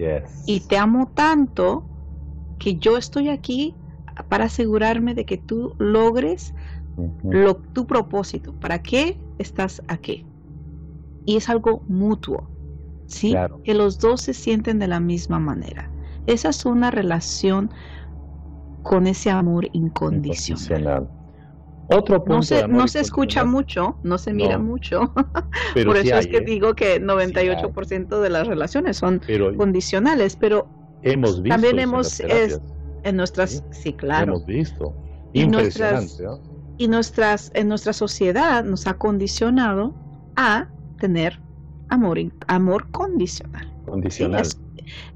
Y 0.46 0.60
te 0.60 0.76
amo 0.76 1.10
tanto 1.14 1.84
que 2.60 2.76
yo 2.76 2.96
estoy 2.96 3.28
aquí 3.28 3.74
para 4.28 4.44
asegurarme 4.44 5.16
de 5.16 5.24
que 5.24 5.36
tú 5.36 5.74
logres 5.78 6.54
lo, 7.24 7.56
tu 7.56 7.88
propósito. 7.88 8.52
¿Para 8.52 8.80
qué 8.80 9.18
estás 9.38 9.82
aquí? 9.88 10.24
Y 11.24 11.38
es 11.38 11.48
algo 11.48 11.82
mutuo, 11.88 12.48
¿sí? 13.06 13.34
Que 13.64 13.74
los 13.74 13.98
dos 13.98 14.20
se 14.20 14.32
sienten 14.32 14.78
de 14.78 14.86
la 14.86 15.00
misma 15.00 15.40
manera. 15.40 15.90
Esa 16.28 16.50
es 16.50 16.64
una 16.64 16.92
relación 16.92 17.68
con 18.84 19.08
ese 19.08 19.30
amor 19.30 19.68
incondicional. 19.72 21.08
Otro 21.88 22.24
punto 22.24 22.36
no 22.36 22.42
se, 22.42 22.68
no 22.68 22.88
se 22.88 23.00
escucha 23.00 23.44
mucho, 23.44 23.96
no 24.02 24.16
se 24.18 24.32
mira 24.32 24.58
mucho. 24.58 25.12
Por 25.84 25.96
eso 25.96 26.16
es 26.16 26.26
que 26.26 26.38
¿eh? 26.38 26.44
digo 26.44 26.74
que 26.74 27.02
98% 27.02 28.20
de 28.20 28.30
las 28.30 28.46
relaciones 28.46 28.96
son 28.96 29.20
condicionales, 29.56 30.36
pero 30.36 30.68
hemos 31.02 31.42
visto 31.42 31.54
también 31.54 31.78
hemos 31.78 32.20
en 32.20 33.16
nuestras 33.16 33.64
sí, 33.70 33.92
claro. 33.92 34.34
Hemos 34.34 34.46
visto. 34.46 34.94
Y 35.32 35.46
nuestras, 35.46 36.22
y 36.78 36.88
nuestras 36.88 37.50
en 37.54 37.68
nuestra 37.68 37.92
sociedad 37.92 38.64
nos 38.64 38.86
ha 38.86 38.94
condicionado 38.94 39.94
a 40.36 40.68
tener 40.98 41.40
amor 41.88 42.18
amor 42.46 42.90
condicional. 42.90 43.72
Condicional 43.86 44.46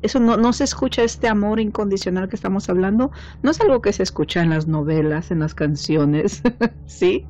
eso 0.03 0.21
no, 0.21 0.37
no 0.37 0.53
se 0.53 0.65
escucha 0.65 1.03
este 1.03 1.29
amor 1.29 1.61
incondicional 1.61 2.29
que 2.29 2.37
estamos 2.37 2.69
hablando, 2.69 3.11
no 3.43 3.51
es 3.51 3.61
algo 3.61 3.81
que 3.81 3.93
se 3.93 4.03
escucha 4.03 4.43
en 4.43 4.51
las 4.51 4.67
novelas, 4.67 5.31
en 5.31 5.41
las 5.41 5.55
canciones, 5.55 6.43
¿sí? 6.87 7.27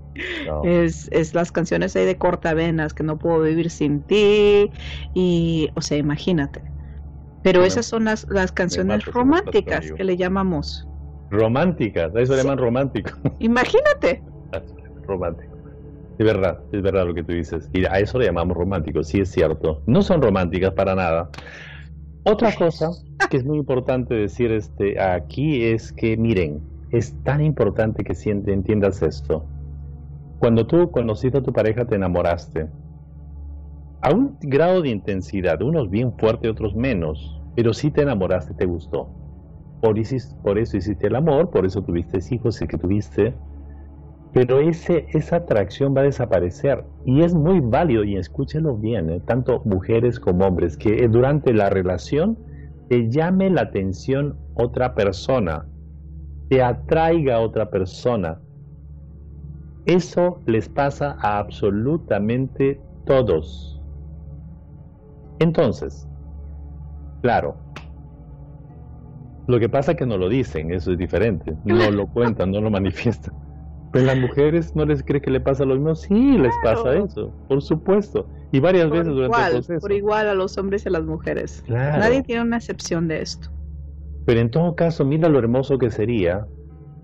Es, 0.64 1.09
es 1.12 1.34
las 1.34 1.53
canciones 1.53 1.95
ahí 1.97 2.07
de 2.07 2.16
cortavenas, 2.16 2.95
que 2.95 3.03
no 3.03 3.18
puedo 3.18 3.43
vivir 3.43 3.70
sin 3.70 4.03
ti, 4.03 4.70
y, 5.14 5.68
o 5.74 5.80
sea, 5.80 5.99
imagínate. 5.99 6.62
Pero 7.43 7.64
esas 7.64 7.87
son 7.87 8.07
las, 8.07 8.26
las 8.28 8.51
canciones 8.51 9.05
románticas 9.05 9.93
que 9.93 10.03
le 10.03 10.16
llamamos. 10.16 10.87
Románticas, 11.30 12.14
a 12.14 12.20
eso 12.20 12.34
le 12.34 12.43
llaman 12.43 12.59
romántico. 12.59 13.11
Imagínate. 13.39 14.22
romántico. 15.07 15.57
Es 16.18 16.24
verdad, 16.24 16.59
es 16.72 16.82
verdad 16.82 17.07
lo 17.07 17.14
que 17.14 17.22
tú 17.22 17.32
dices. 17.32 17.68
Y 17.72 17.84
a 17.84 17.99
eso 17.99 18.18
le 18.18 18.26
llamamos 18.26 18.57
romántico, 18.57 19.05
sí 19.05 19.20
es 19.20 19.30
cierto. 19.30 19.82
No 19.87 20.03
son 20.03 20.22
románticas 20.22 20.72
para 20.72 20.95
nada. 20.95 21.30
Otra 22.29 22.53
cosa 22.59 22.91
que 23.31 23.37
es 23.37 23.45
muy 23.45 23.59
importante 23.59 24.14
decir 24.14 24.51
este, 24.53 25.01
aquí 25.01 25.64
es 25.64 25.93
que, 25.93 26.16
miren, 26.16 26.61
es 26.91 27.14
tan 27.22 27.41
importante 27.41 28.05
que 28.05 28.14
entiendas 28.53 29.03
esto. 29.03 29.45
Cuando 30.39 30.66
tú 30.66 30.91
conociste 30.91 31.39
a 31.39 31.43
tu 31.43 31.53
pareja, 31.53 31.85
te 31.85 31.95
enamoraste. 31.95 32.68
A 34.03 34.12
un 34.12 34.37
grado 34.41 34.83
de 34.83 34.91
intensidad, 34.91 35.62
unos 35.62 35.89
bien 35.89 36.12
fuerte, 36.18 36.49
otros 36.49 36.74
menos, 36.74 37.41
pero 37.55 37.72
sí 37.72 37.91
te 37.91 38.03
enamoraste, 38.03 38.55
te 38.55 38.66
gustó. 38.66 39.09
Por, 39.81 39.97
por 40.43 40.59
eso 40.59 40.77
hiciste 40.77 41.07
el 41.07 41.16
amor, 41.16 41.51
por 41.51 41.64
eso 41.64 41.83
tuviste 41.83 42.18
hijos, 42.35 42.61
y 42.61 42.66
que 42.66 42.77
tuviste, 42.77 43.35
pero 44.37 44.61
ese, 44.61 45.07
esa 45.14 45.37
atracción 45.37 45.97
va 45.97 46.03
a 46.03 46.05
desaparecer. 46.05 46.84
Y 47.07 47.22
es 47.22 47.34
muy 47.34 47.61
válido, 47.61 48.05
y 48.05 48.16
escúchelo 48.16 48.76
bien, 48.76 49.09
¿eh? 49.09 49.22
tanto 49.24 49.62
mujeres 49.64 50.20
como 50.20 50.45
hombres, 50.45 50.76
que 50.76 51.09
durante 51.09 51.55
la 51.55 51.70
relación 51.70 52.37
te 52.91 53.09
llame 53.09 53.49
la 53.49 53.62
atención 53.62 54.37
otra 54.53 54.95
persona, 54.95 55.64
te 56.51 56.62
atraiga 56.62 57.41
otra 57.41 57.70
persona. 57.70 58.39
Eso 59.87 60.43
les 60.45 60.68
pasa 60.68 61.16
a 61.18 61.39
absolutamente 61.39 62.78
todos. 63.07 63.80
Entonces, 65.39 66.07
claro, 67.22 67.57
lo 69.47 69.59
que 69.59 69.70
pasa 69.70 69.93
es 69.93 69.97
que 69.97 70.05
no 70.05 70.18
lo 70.18 70.28
dicen, 70.28 70.74
eso 70.74 70.93
es 70.93 70.99
diferente, 70.99 71.57
no 71.64 71.91
lo 71.91 72.07
cuentan, 72.09 72.51
no 72.51 72.61
lo 72.61 72.70
manifiestan. 72.78 73.46
¿Pero 73.97 74.07
las 74.07 74.19
mujeres 74.19 74.77
no 74.77 74.85
les 74.85 75.03
cree 75.03 75.21
que 75.21 75.31
le 75.31 75.41
pasa 75.41 75.65
lo 75.65 75.75
mismo? 75.75 75.95
Sí, 75.95 76.37
les 76.37 76.59
pasa 76.59 76.97
eso, 76.97 77.35
por 77.47 77.63
supuesto. 77.63 78.29
Y 78.53 78.61
varias 78.61 78.91
veces 78.91 79.09
durante 79.09 79.41
el 79.41 79.49
proceso. 79.49 79.81
Por 79.81 79.93
igual 79.93 80.29
a 80.29 80.35
los 80.35 80.59
hombres 80.59 80.85
y 80.85 80.89
a 80.89 80.93
las 80.93 81.05
mujeres. 81.05 81.63
Nadie 81.69 82.23
tiene 82.23 82.43
una 82.43 82.59
excepción 82.59 83.09
de 83.09 83.23
esto. 83.23 83.49
Pero 84.25 84.41
en 84.41 84.51
todo 84.51 84.75
caso, 84.75 85.05
mira 85.05 85.29
lo 85.29 85.39
hermoso 85.39 85.79
que 85.79 85.91
sería. 85.91 86.47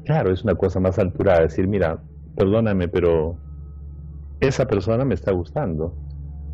Claro, 0.05 0.33
es 0.33 0.45
una 0.45 0.55
cosa 0.55 0.81
más 0.81 0.99
altura 0.99 1.41
decir, 1.41 1.67
mira, 1.69 2.05
perdóname, 2.35 2.89
pero 2.89 3.41
esa 4.41 4.67
persona 4.67 5.05
me 5.05 5.15
está 5.15 5.33
gustando. 5.33 5.99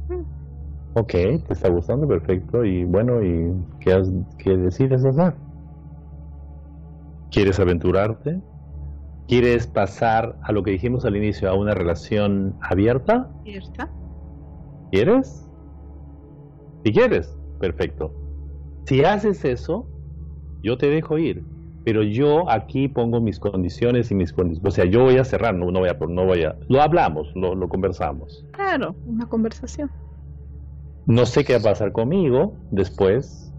Mm. 0.08 0.24
Ok, 0.92 1.10
te 1.12 1.44
está 1.48 1.68
gustando, 1.70 2.06
perfecto. 2.06 2.64
Y 2.64 2.84
bueno, 2.84 3.22
¿y 3.24 3.66
qué, 3.80 4.02
qué 4.36 4.56
decides 4.56 5.04
hacer? 5.04 5.38
¿Quieres 7.30 7.58
aventurarte? 7.58 8.42
¿Quieres 9.28 9.66
pasar 9.66 10.38
a 10.42 10.52
lo 10.52 10.62
que 10.62 10.70
dijimos 10.70 11.04
al 11.04 11.14
inicio, 11.14 11.50
a 11.50 11.54
una 11.54 11.74
relación 11.74 12.56
abierta? 12.62 13.30
¿Abierta? 13.40 13.90
¿Quieres? 14.90 15.46
Si 16.82 16.92
quieres, 16.92 17.36
perfecto. 17.60 18.10
Si 18.86 19.04
haces 19.04 19.44
eso, 19.44 19.86
yo 20.62 20.78
te 20.78 20.88
dejo 20.88 21.18
ir. 21.18 21.44
Pero 21.84 22.02
yo 22.02 22.50
aquí 22.50 22.88
pongo 22.88 23.20
mis 23.20 23.38
condiciones 23.38 24.10
y 24.10 24.14
mis 24.14 24.32
condiciones. 24.32 24.72
O 24.72 24.74
sea, 24.74 24.86
yo 24.86 25.04
voy 25.04 25.18
a 25.18 25.24
cerrar, 25.24 25.54
no, 25.54 25.70
voy 25.70 25.90
a, 25.90 25.98
no 26.08 26.24
voy 26.24 26.44
a. 26.44 26.56
Lo 26.68 26.80
hablamos, 26.80 27.30
lo, 27.34 27.54
lo 27.54 27.68
conversamos. 27.68 28.46
Claro, 28.52 28.94
una 29.04 29.26
conversación. 29.26 29.90
No 31.04 31.26
sé 31.26 31.44
qué 31.44 31.52
va 31.52 31.58
a 31.58 31.62
pasar 31.64 31.92
conmigo 31.92 32.54
después. 32.70 33.52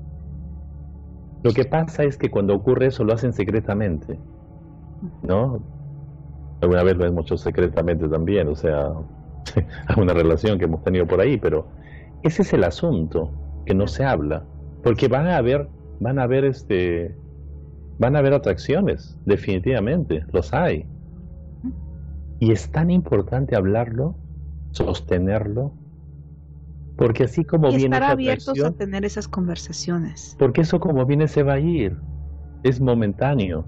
Lo 1.43 1.51
que 1.51 1.65
pasa 1.65 2.05
es 2.05 2.17
que 2.17 2.31
cuando 2.31 2.55
ocurre 2.55 2.87
eso 2.87 3.03
lo 3.03 3.13
hacen 3.13 3.33
secretamente. 3.33 4.19
¿No? 5.23 5.61
Alguna 6.61 6.83
vez 6.83 6.97
lo 6.97 7.05
hemos 7.05 7.25
hecho 7.25 7.37
secretamente 7.37 8.07
también, 8.07 8.47
o 8.47 8.55
sea, 8.55 8.91
una 9.97 10.13
relación 10.13 10.57
que 10.57 10.65
hemos 10.65 10.83
tenido 10.83 11.07
por 11.07 11.21
ahí, 11.21 11.37
pero 11.37 11.67
Ese 12.23 12.41
es 12.41 12.53
el 12.53 12.65
asunto, 12.65 13.31
que 13.65 13.73
no 13.73 13.87
se 13.87 14.03
habla, 14.03 14.43
porque 14.83 15.07
van 15.07 15.27
a 15.27 15.37
haber, 15.37 15.69
van 15.99 16.19
a 16.19 16.23
haber 16.23 16.43
este, 16.43 17.15
van 17.97 18.15
a 18.15 18.19
haber 18.19 18.33
atracciones, 18.33 19.17
definitivamente, 19.25 20.25
los 20.31 20.53
hay. 20.53 20.85
Y 22.39 22.51
es 22.51 22.71
tan 22.71 22.89
importante 22.89 23.55
hablarlo, 23.55 24.15
sostenerlo, 24.71 25.73
porque 26.99 27.23
así 27.23 27.45
como 27.45 27.69
y 27.69 27.77
viene 27.77 27.95
estar 27.95 28.11
abiertos 28.11 28.61
a 28.61 28.71
tener 28.71 29.05
esas 29.05 29.27
conversaciones. 29.27 30.35
Porque 30.37 30.61
eso 30.61 30.81
como 30.81 31.05
viene 31.05 31.27
se 31.29 31.43
va 31.43 31.53
a 31.53 31.59
ir, 31.59 31.97
es 32.63 32.81
momentáneo, 32.81 33.65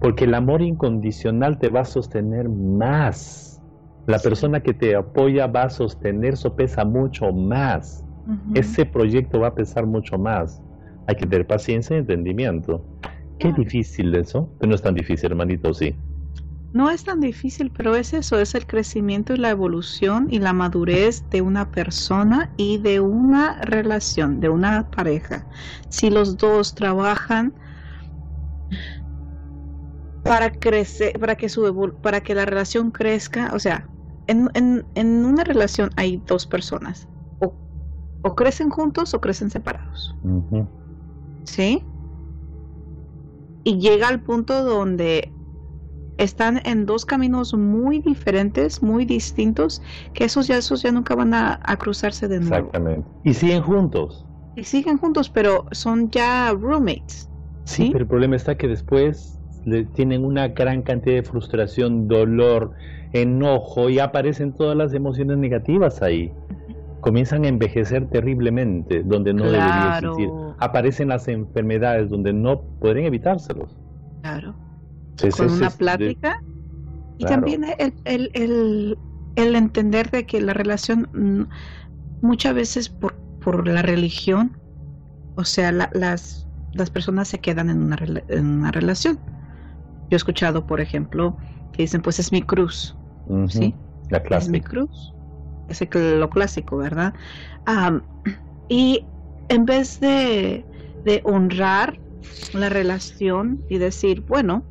porque 0.00 0.24
el 0.24 0.34
amor 0.34 0.62
incondicional 0.62 1.58
te 1.58 1.68
va 1.68 1.80
a 1.80 1.84
sostener 1.84 2.48
más. 2.48 3.62
La 4.06 4.18
persona 4.18 4.60
que 4.60 4.72
te 4.74 4.96
apoya 4.96 5.46
va 5.46 5.64
a 5.64 5.70
sostener, 5.70 6.34
eso 6.34 6.56
pesa 6.56 6.84
mucho 6.84 7.32
más. 7.32 8.04
Ese 8.54 8.86
proyecto 8.86 9.40
va 9.40 9.48
a 9.48 9.54
pesar 9.54 9.86
mucho 9.86 10.18
más. 10.18 10.62
Hay 11.06 11.16
que 11.16 11.26
tener 11.26 11.46
paciencia 11.46 11.96
y 11.96 12.00
entendimiento. 12.00 12.84
Qué 13.38 13.52
difícil 13.52 14.14
eso, 14.14 14.50
pero 14.58 14.70
no 14.70 14.74
es 14.74 14.82
tan 14.82 14.94
difícil, 14.94 15.30
hermanito, 15.30 15.72
sí. 15.74 15.94
No 16.72 16.88
es 16.88 17.04
tan 17.04 17.20
difícil, 17.20 17.70
pero 17.70 17.96
es 17.96 18.14
eso, 18.14 18.38
es 18.38 18.54
el 18.54 18.66
crecimiento 18.66 19.34
y 19.34 19.38
la 19.38 19.50
evolución 19.50 20.28
y 20.30 20.38
la 20.38 20.52
madurez 20.52 21.24
de 21.30 21.42
una 21.42 21.72
persona 21.72 22.52
y 22.56 22.78
de 22.78 23.00
una 23.00 23.60
relación, 23.62 24.40
de 24.40 24.48
una 24.48 24.88
pareja. 24.90 25.46
Si 25.88 26.10
los 26.10 26.36
dos 26.36 26.74
trabajan 26.74 27.54
para 30.22 30.50
crecer, 30.52 31.18
para 31.18 31.36
que 31.36 31.48
su 31.48 31.92
para 32.02 32.20
que 32.20 32.34
la 32.34 32.44
relación 32.44 32.90
crezca, 32.90 33.50
o 33.54 33.58
sea, 33.58 33.88
en, 34.26 34.48
en, 34.94 35.24
una 35.24 35.44
relación 35.44 35.90
hay 35.96 36.22
dos 36.26 36.46
personas, 36.46 37.08
o, 37.40 37.52
o, 38.22 38.34
crecen 38.34 38.70
juntos 38.70 39.14
o 39.14 39.20
crecen 39.20 39.50
separados. 39.50 40.14
¿Sí? 41.44 41.82
Y 43.64 43.78
llega 43.78 44.08
al 44.08 44.20
punto 44.22 44.62
donde 44.64 45.32
están 46.20 46.60
en 46.64 46.86
dos 46.86 47.04
caminos 47.04 47.54
muy 47.54 48.00
diferentes, 48.00 48.82
muy 48.82 49.04
distintos, 49.04 49.82
que 50.12 50.24
esos 50.24 50.46
ya, 50.46 50.58
esos 50.58 50.82
ya 50.82 50.92
nunca 50.92 51.14
van 51.14 51.34
a, 51.34 51.58
cruzarse 51.78 52.28
de 52.28 52.40
nuevo. 52.40 52.56
Exactamente. 52.56 53.08
Y 53.24 53.34
siguen 53.34 53.62
juntos. 53.62 54.26
Y 54.54 54.64
siguen 54.64 54.98
juntos, 54.98 55.30
pero 55.30 55.66
son 55.72 56.10
ya 56.10 56.52
roommates. 56.52 57.28
Sí, 57.64 57.88
pero 57.92 58.02
el 58.04 58.08
problema 58.08 58.36
está 58.36 58.56
que 58.56 58.68
después 58.68 59.39
tienen 59.94 60.24
una 60.24 60.48
gran 60.48 60.82
cantidad 60.82 61.16
de 61.16 61.22
frustración, 61.22 62.08
dolor, 62.08 62.72
enojo 63.12 63.90
y 63.90 63.98
aparecen 63.98 64.52
todas 64.52 64.76
las 64.76 64.94
emociones 64.94 65.38
negativas 65.38 66.02
ahí. 66.02 66.32
Comienzan 67.00 67.44
a 67.44 67.48
envejecer 67.48 68.08
terriblemente 68.10 69.02
donde 69.02 69.32
no 69.32 69.44
debería 69.44 69.98
existir. 69.98 70.28
Aparecen 70.58 71.08
las 71.08 71.26
enfermedades 71.28 72.10
donde 72.10 72.32
no 72.32 72.60
pueden 72.80 73.06
evitárselos. 73.06 73.74
Claro 74.22 74.54
con 75.28 75.50
una 75.50 75.70
plática. 75.70 76.42
Y 77.18 77.24
también 77.24 77.64
el, 77.78 77.92
el, 78.04 78.98
el, 79.36 79.56
entender 79.56 80.10
de 80.10 80.24
que 80.24 80.40
la 80.40 80.54
relación, 80.54 81.08
mm, 81.12 82.24
muchas 82.24 82.54
veces 82.54 82.88
por, 82.88 83.14
por 83.40 83.68
la 83.68 83.82
religión, 83.82 84.56
o 85.36 85.44
sea, 85.44 85.70
las, 85.70 86.46
las 86.72 86.90
personas 86.90 87.28
se 87.28 87.38
quedan 87.38 87.68
en 87.68 87.82
una, 87.82 87.98
en 88.28 88.46
una 88.46 88.72
relación. 88.72 89.18
Yo 90.10 90.16
he 90.16 90.16
escuchado, 90.16 90.66
por 90.66 90.80
ejemplo, 90.80 91.36
que 91.72 91.82
dicen, 91.82 92.02
pues 92.02 92.18
es 92.18 92.32
mi 92.32 92.42
cruz. 92.42 92.96
¿Sí? 93.48 93.74
La 94.08 94.20
clásica. 94.20 94.44
Es 94.44 94.48
mi 94.50 94.60
cruz. 94.60 95.12
Es 95.68 95.80
lo 95.94 96.30
clásico, 96.30 96.76
¿verdad? 96.76 97.14
y 98.68 99.04
en 99.48 99.64
vez 99.66 100.00
de, 100.00 100.64
de 101.04 101.20
honrar 101.24 102.00
la 102.52 102.68
relación 102.68 103.60
y 103.68 103.78
decir, 103.78 104.24
bueno, 104.26 104.64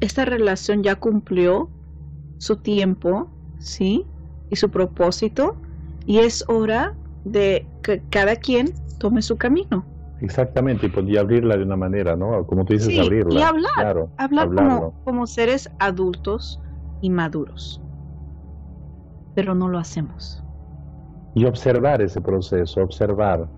esta 0.00 0.24
relación 0.24 0.82
ya 0.82 0.96
cumplió 0.96 1.70
su 2.38 2.56
tiempo, 2.56 3.30
¿sí? 3.58 4.06
Y 4.50 4.56
su 4.56 4.70
propósito, 4.70 5.56
y 6.06 6.18
es 6.18 6.44
hora 6.48 6.94
de 7.24 7.66
que 7.82 8.02
cada 8.10 8.36
quien 8.36 8.74
tome 8.98 9.22
su 9.22 9.36
camino. 9.36 9.84
Exactamente, 10.22 10.86
y 10.86 10.90
podía 10.90 11.20
abrirla 11.20 11.56
de 11.56 11.64
una 11.64 11.76
manera, 11.76 12.16
¿no? 12.16 12.46
Como 12.46 12.64
tú 12.64 12.72
dices, 12.72 12.98
abrirla. 12.98 13.40
Y 13.40 13.42
hablar, 13.42 14.08
hablar 14.16 14.48
como, 14.54 14.94
como 15.04 15.26
seres 15.26 15.70
adultos 15.78 16.60
y 17.00 17.10
maduros. 17.10 17.82
Pero 19.34 19.54
no 19.54 19.68
lo 19.68 19.78
hacemos. 19.78 20.44
Y 21.34 21.44
observar 21.44 22.02
ese 22.02 22.20
proceso, 22.20 22.82
observar. 22.82 23.48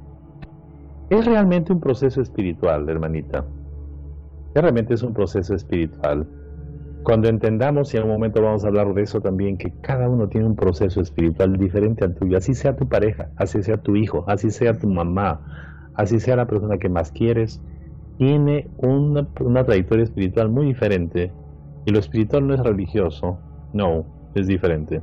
Es 1.10 1.24
realmente 1.26 1.72
un 1.72 1.80
proceso 1.80 2.20
espiritual, 2.22 2.88
hermanita 2.88 3.44
realmente 4.62 4.94
es 4.94 5.02
un 5.02 5.12
proceso 5.12 5.54
espiritual. 5.54 6.26
Cuando 7.02 7.28
entendamos, 7.28 7.92
y 7.92 7.98
en 7.98 8.04
un 8.04 8.10
momento 8.10 8.40
vamos 8.40 8.64
a 8.64 8.68
hablar 8.68 8.94
de 8.94 9.02
eso 9.02 9.20
también, 9.20 9.58
que 9.58 9.72
cada 9.82 10.08
uno 10.08 10.28
tiene 10.28 10.46
un 10.46 10.56
proceso 10.56 11.00
espiritual 11.00 11.56
diferente 11.58 12.04
al 12.04 12.14
tuyo, 12.14 12.38
así 12.38 12.54
sea 12.54 12.76
tu 12.76 12.88
pareja, 12.88 13.30
así 13.36 13.62
sea 13.62 13.76
tu 13.76 13.94
hijo, 13.96 14.24
así 14.26 14.50
sea 14.50 14.78
tu 14.78 14.88
mamá, 14.88 15.42
así 15.95 16.20
sea 16.20 16.36
la 16.36 16.47
persona 16.47 16.78
que 16.78 16.88
más 16.88 17.11
quieres, 17.12 17.61
tiene 18.18 18.68
una, 18.78 19.26
trayectoria 19.64 20.05
espiritual 20.05 20.49
muy 20.49 20.66
diferente. 20.66 21.32
Y 21.86 21.92
lo 21.92 21.99
espiritual 21.99 22.47
no 22.47 22.55
es 22.55 22.61
religioso, 22.61 23.38
no, 23.72 24.05
es 24.34 24.47
diferente. 24.47 25.03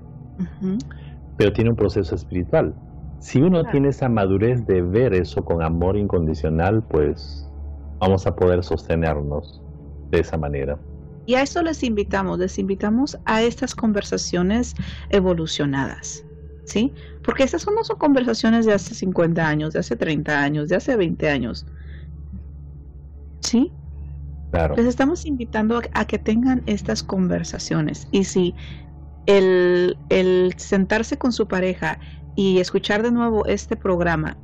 Pero 1.37 1.53
tiene 1.53 1.69
un 1.69 1.75
proceso 1.75 2.15
espiritual. 2.15 2.73
Si 3.19 3.39
uno 3.39 3.63
tiene 3.65 3.89
esa 3.89 4.09
madurez 4.09 4.65
de 4.65 4.81
ver 4.81 5.13
eso 5.13 5.45
con 5.45 5.61
amor 5.61 5.95
incondicional, 5.95 6.81
pues 6.81 7.47
vamos 7.99 8.25
a 8.25 8.35
poder 8.35 8.63
sostenernos 8.63 9.61
de 10.09 10.21
esa 10.21 10.37
manera. 10.37 10.77
Y 11.27 11.35
a 11.35 11.43
eso 11.43 11.61
les 11.61 11.83
invitamos, 11.83 12.39
les 12.39 12.57
invitamos 12.57 13.19
a 13.25 13.43
estas 13.43 13.75
conversaciones 13.75 14.75
evolucionadas, 15.11 16.25
¿sí? 16.71 16.93
Porque 17.23 17.43
estas 17.43 17.67
no 17.67 17.83
son 17.83 17.97
conversaciones 17.97 18.65
de 18.65 18.73
hace 18.73 18.95
50 18.95 19.45
años, 19.45 19.73
de 19.73 19.79
hace 19.79 19.97
30 19.97 20.41
años, 20.41 20.69
de 20.69 20.77
hace 20.77 20.95
20 20.95 21.29
años, 21.29 21.65
¿sí? 23.41 23.73
Claro. 24.51 24.75
Les 24.77 24.85
estamos 24.85 25.25
invitando 25.25 25.81
a, 25.93 26.05
que 26.05 26.17
tengan 26.17 26.63
estas 26.67 27.03
conversaciones 27.03 28.07
y 28.11 28.23
si 28.23 28.55
el, 29.25 29.97
el 30.09 30.53
sentarse 30.57 31.17
con 31.17 31.33
su 31.33 31.45
pareja 31.47 31.99
y 32.35 32.59
escuchar 32.59 33.03
de 33.03 33.11
nuevo 33.11 33.45
este 33.45 33.75
programa 33.75 34.37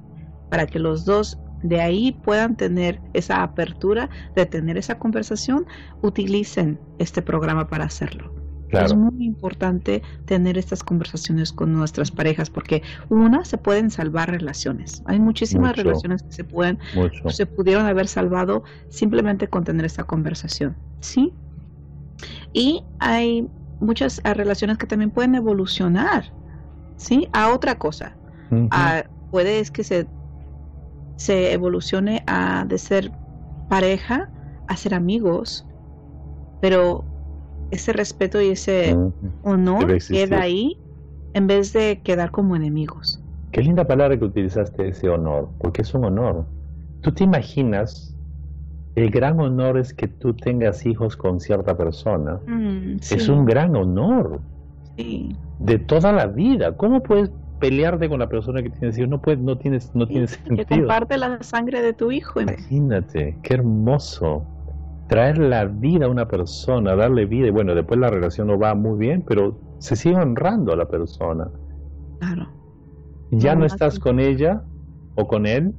para 0.49 0.67
que 0.67 0.79
los 0.79 1.05
dos 1.05 1.37
de 1.63 1.81
ahí 1.81 2.11
puedan 2.11 2.57
tener 2.57 3.01
esa 3.13 3.41
apertura 3.41 4.09
de 4.35 4.45
tener 4.45 4.77
esa 4.77 4.99
conversación, 4.99 5.65
utilicen 6.01 6.79
este 6.99 7.21
programa 7.21 7.67
para 7.67 7.85
hacerlo. 7.85 8.46
Es 8.71 8.95
muy 8.95 9.25
importante 9.25 10.03
tener 10.25 10.57
estas 10.57 10.83
conversaciones 10.83 11.53
con 11.53 11.73
nuestras 11.73 12.11
parejas 12.11 12.49
porque 12.49 12.83
una 13.09 13.45
se 13.45 13.57
pueden 13.57 13.89
salvar 13.89 14.29
relaciones. 14.29 15.01
Hay 15.05 15.19
muchísimas 15.19 15.75
relaciones 15.75 16.23
que 16.23 16.31
se 16.31 16.43
pueden 16.43 16.79
se 17.29 17.45
pudieron 17.45 17.85
haber 17.85 18.07
salvado 18.07 18.63
simplemente 18.89 19.47
con 19.47 19.63
tener 19.63 19.85
esta 19.85 20.03
conversación, 20.03 20.75
¿sí? 20.99 21.33
Y 22.53 22.83
hay 22.99 23.47
muchas 23.79 24.19
ah, 24.23 24.33
relaciones 24.33 24.77
que 24.77 24.87
también 24.87 25.11
pueden 25.11 25.35
evolucionar, 25.35 26.25
¿sí? 26.97 27.29
A 27.31 27.53
otra 27.53 27.75
cosa. 27.75 28.17
Ah, 28.71 29.03
puede 29.31 29.59
es 29.59 29.71
que 29.71 29.83
se 29.83 30.07
se 31.15 31.51
evolucione 31.51 32.23
a 32.27 32.63
de 32.65 32.77
ser 32.77 33.11
pareja 33.69 34.29
a 34.67 34.75
ser 34.75 34.93
amigos, 34.93 35.65
pero 36.61 37.05
ese 37.71 37.93
respeto 37.93 38.41
y 38.41 38.49
ese 38.49 38.95
honor 39.41 39.97
queda 40.07 40.41
ahí 40.41 40.77
en 41.33 41.47
vez 41.47 41.73
de 41.73 42.01
quedar 42.03 42.31
como 42.31 42.55
enemigos. 42.55 43.21
Qué 43.51 43.61
linda 43.61 43.85
palabra 43.85 44.17
que 44.17 44.25
utilizaste, 44.25 44.89
ese 44.89 45.09
honor, 45.09 45.49
porque 45.59 45.81
es 45.81 45.93
un 45.93 46.05
honor. 46.05 46.45
¿Tú 47.01 47.11
te 47.11 47.23
imaginas? 47.23 48.15
El 48.95 49.11
gran 49.11 49.39
honor 49.39 49.77
es 49.77 49.93
que 49.93 50.07
tú 50.07 50.33
tengas 50.33 50.85
hijos 50.85 51.15
con 51.15 51.39
cierta 51.39 51.77
persona. 51.77 52.39
Mm, 52.47 52.97
es 52.97 53.29
un 53.29 53.45
gran 53.45 53.75
honor. 53.75 54.41
Sí. 54.97 55.35
De 55.59 55.77
toda 55.77 56.11
la 56.11 56.25
vida. 56.25 56.75
¿Cómo 56.75 57.03
puedes 57.03 57.31
pelearte 57.59 58.09
con 58.09 58.19
la 58.19 58.29
persona 58.29 58.61
que 58.61 58.69
tienes 58.69 58.97
hijos, 58.97 59.09
no 59.09 59.21
puedes, 59.21 59.39
no 59.39 59.57
tienes, 59.57 59.93
no 59.95 60.07
tienes 60.07 60.31
sentido. 60.31 60.65
Que 60.65 60.79
comparte 60.79 61.17
la 61.17 61.41
sangre 61.41 61.81
de 61.81 61.93
tu 61.93 62.11
hijo. 62.11 62.41
Imagínate, 62.41 63.37
qué 63.43 63.53
hermoso. 63.55 64.45
Traer 65.07 65.37
la 65.37 65.65
vida 65.65 66.05
a 66.05 66.09
una 66.09 66.27
persona, 66.27 66.95
darle 66.95 67.25
vida, 67.25 67.47
y 67.47 67.51
bueno, 67.51 67.73
después 67.73 67.99
la 67.99 68.09
relación 68.09 68.47
no 68.47 68.59
va 68.59 68.75
muy 68.75 68.97
bien, 68.97 69.23
pero 69.27 69.57
se 69.79 69.95
sigue 69.95 70.15
honrando 70.15 70.73
a 70.73 70.75
la 70.75 70.85
persona. 70.85 71.49
Claro. 72.19 72.47
Ya 73.31 73.55
no, 73.55 73.65
estás 73.65 73.99
con 73.99 74.19
ella 74.19 74.63
o 75.15 75.27
con 75.27 75.45
él, 75.45 75.73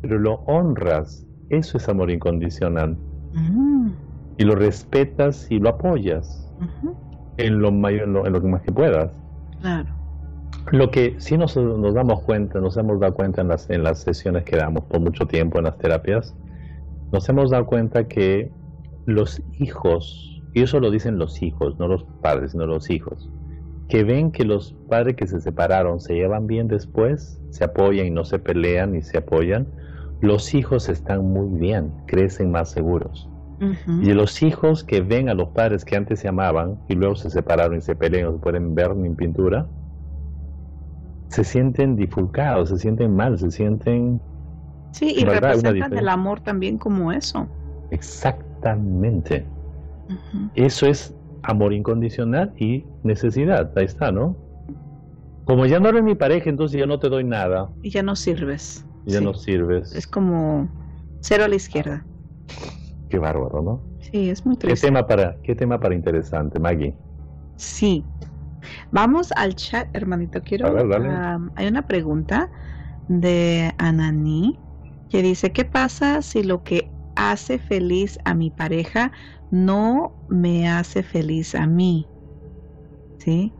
pero 0.00 0.18
lo 0.18 0.34
honras. 0.46 1.26
Eso 1.50 1.76
es 1.76 1.88
amor 1.88 2.10
incondicional. 2.10 2.96
Y 4.38 4.44
lo 4.44 4.54
respetas 4.54 5.50
y 5.50 5.58
lo 5.58 5.70
apoyas 5.70 6.50
en, 7.36 7.60
lo 7.60 7.70
mayor, 7.72 8.02
en 8.02 8.12
lo, 8.12 8.26
en 8.26 8.32
lo 8.32 8.40
más 8.40 8.62
que 8.62 8.72
puedas. 8.72 9.10
Claro. 9.60 9.88
Lo 10.70 10.90
que 10.90 11.16
sí 11.18 11.36
nos, 11.36 11.56
nos, 11.56 11.94
damos 11.94 12.20
cuenta, 12.22 12.60
nos 12.60 12.76
hemos 12.76 13.00
dado 13.00 13.14
cuenta 13.14 13.42
en 13.42 13.48
las, 13.48 13.68
en 13.68 13.82
las 13.82 14.00
sesiones 14.00 14.44
que 14.44 14.56
damos 14.56 14.84
por 14.84 15.00
mucho 15.00 15.26
tiempo 15.26 15.58
en 15.58 15.64
las 15.64 15.76
terapias, 15.78 16.34
nos 17.12 17.28
hemos 17.28 17.50
dado 17.50 17.66
cuenta 17.66 18.08
que 18.08 18.50
los 19.06 19.42
hijos, 19.58 20.42
y 20.54 20.62
eso 20.62 20.80
lo 20.80 20.90
dicen 20.90 21.18
los 21.18 21.42
hijos, 21.42 21.78
no 21.78 21.86
los 21.86 22.04
padres, 22.22 22.52
sino 22.52 22.66
los 22.66 22.90
hijos, 22.90 23.30
que 23.88 24.04
ven 24.04 24.32
que 24.32 24.44
los 24.44 24.74
padres 24.88 25.16
que 25.16 25.26
se 25.26 25.40
separaron 25.40 26.00
se 26.00 26.14
llevan 26.14 26.46
bien 26.46 26.68
después, 26.68 27.40
se 27.50 27.64
apoyan 27.64 28.06
y 28.06 28.10
no 28.10 28.24
se 28.24 28.38
pelean 28.38 28.94
y 28.94 29.02
se 29.02 29.18
apoyan, 29.18 29.66
los 30.22 30.54
hijos 30.54 30.88
están 30.88 31.26
muy 31.26 31.58
bien, 31.58 31.92
crecen 32.06 32.50
más 32.50 32.70
seguros. 32.70 33.28
Y 33.86 34.12
los 34.12 34.42
hijos 34.42 34.82
que 34.82 35.02
ven 35.02 35.28
a 35.28 35.34
los 35.34 35.50
padres 35.50 35.84
que 35.84 35.94
antes 35.94 36.18
se 36.18 36.26
amaban 36.26 36.80
y 36.88 36.96
luego 36.96 37.14
se 37.14 37.30
separaron 37.30 37.78
y 37.78 37.80
se 37.80 37.94
pelean, 37.94 38.26
no 38.26 38.32
se 38.32 38.38
pueden 38.38 38.74
ver 38.74 38.96
ni 38.96 39.06
en 39.06 39.14
pintura, 39.14 39.68
se 41.28 41.44
sienten 41.44 41.94
difulcados, 41.94 42.70
se 42.70 42.78
sienten 42.78 43.14
mal, 43.14 43.38
se 43.38 43.50
sienten... 43.50 44.20
Sí, 44.92 45.14
y 45.18 45.24
representan 45.24 45.96
el 45.96 46.08
amor 46.08 46.40
también 46.40 46.78
como 46.78 47.12
eso. 47.12 47.48
Exactamente. 47.90 49.46
Eso 50.54 50.86
es 50.86 51.14
amor 51.42 51.72
incondicional 51.72 52.52
y 52.58 52.84
necesidad. 53.02 53.72
Ahí 53.76 53.86
está, 53.86 54.12
¿no? 54.12 54.36
Como 55.44 55.66
ya 55.66 55.80
no 55.80 55.88
eres 55.88 56.02
mi 56.02 56.14
pareja, 56.14 56.48
entonces 56.48 56.78
ya 56.78 56.86
no 56.86 56.98
te 56.98 57.08
doy 57.08 57.24
nada. 57.24 57.70
Y 57.82 57.90
ya 57.90 58.02
no 58.02 58.14
sirves. 58.14 58.86
Ya 59.06 59.20
no 59.20 59.34
sirves. 59.34 59.92
Es 59.94 60.06
como 60.06 60.68
cero 61.20 61.44
a 61.44 61.48
la 61.48 61.56
izquierda. 61.56 62.04
Qué 63.08 63.18
bárbaro, 63.18 63.62
¿no? 63.62 63.82
Sí, 64.00 64.30
es 64.30 64.46
muy 64.46 64.56
triste. 64.56 64.80
¿Qué 64.80 64.88
tema 64.88 65.06
para, 65.06 65.36
qué 65.42 65.54
tema 65.54 65.80
para 65.80 65.94
interesante, 65.94 66.58
Maggie? 66.60 66.94
Sí. 67.56 68.04
Vamos 68.90 69.32
al 69.36 69.54
chat, 69.56 69.88
hermanito. 69.94 70.42
Quiero. 70.42 70.68
hay 71.56 71.66
una 71.66 71.86
pregunta 71.86 72.50
de 73.08 73.72
Anani 73.78 74.58
que 75.12 75.22
dice: 75.22 75.52
¿Qué 75.52 75.66
pasa 75.66 76.22
si 76.22 76.42
lo 76.42 76.64
que 76.64 76.88
hace 77.14 77.58
feliz 77.58 78.18
a 78.24 78.34
mi 78.34 78.50
pareja 78.50 79.12
no 79.50 80.16
me 80.30 80.68
hace 80.68 81.02
feliz 81.02 81.54
a 81.54 81.66
mí? 81.66 82.06
¿Sí? 83.18 83.52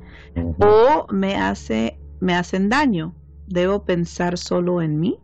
O 0.59 1.07
me 1.13 1.37
hace 1.37 1.99
me 2.21 2.35
hacen 2.35 2.71
daño. 2.71 3.15
¿Debo 3.47 3.85
pensar 3.85 4.39
solo 4.39 4.81
en 4.81 4.99
mí? 4.99 5.19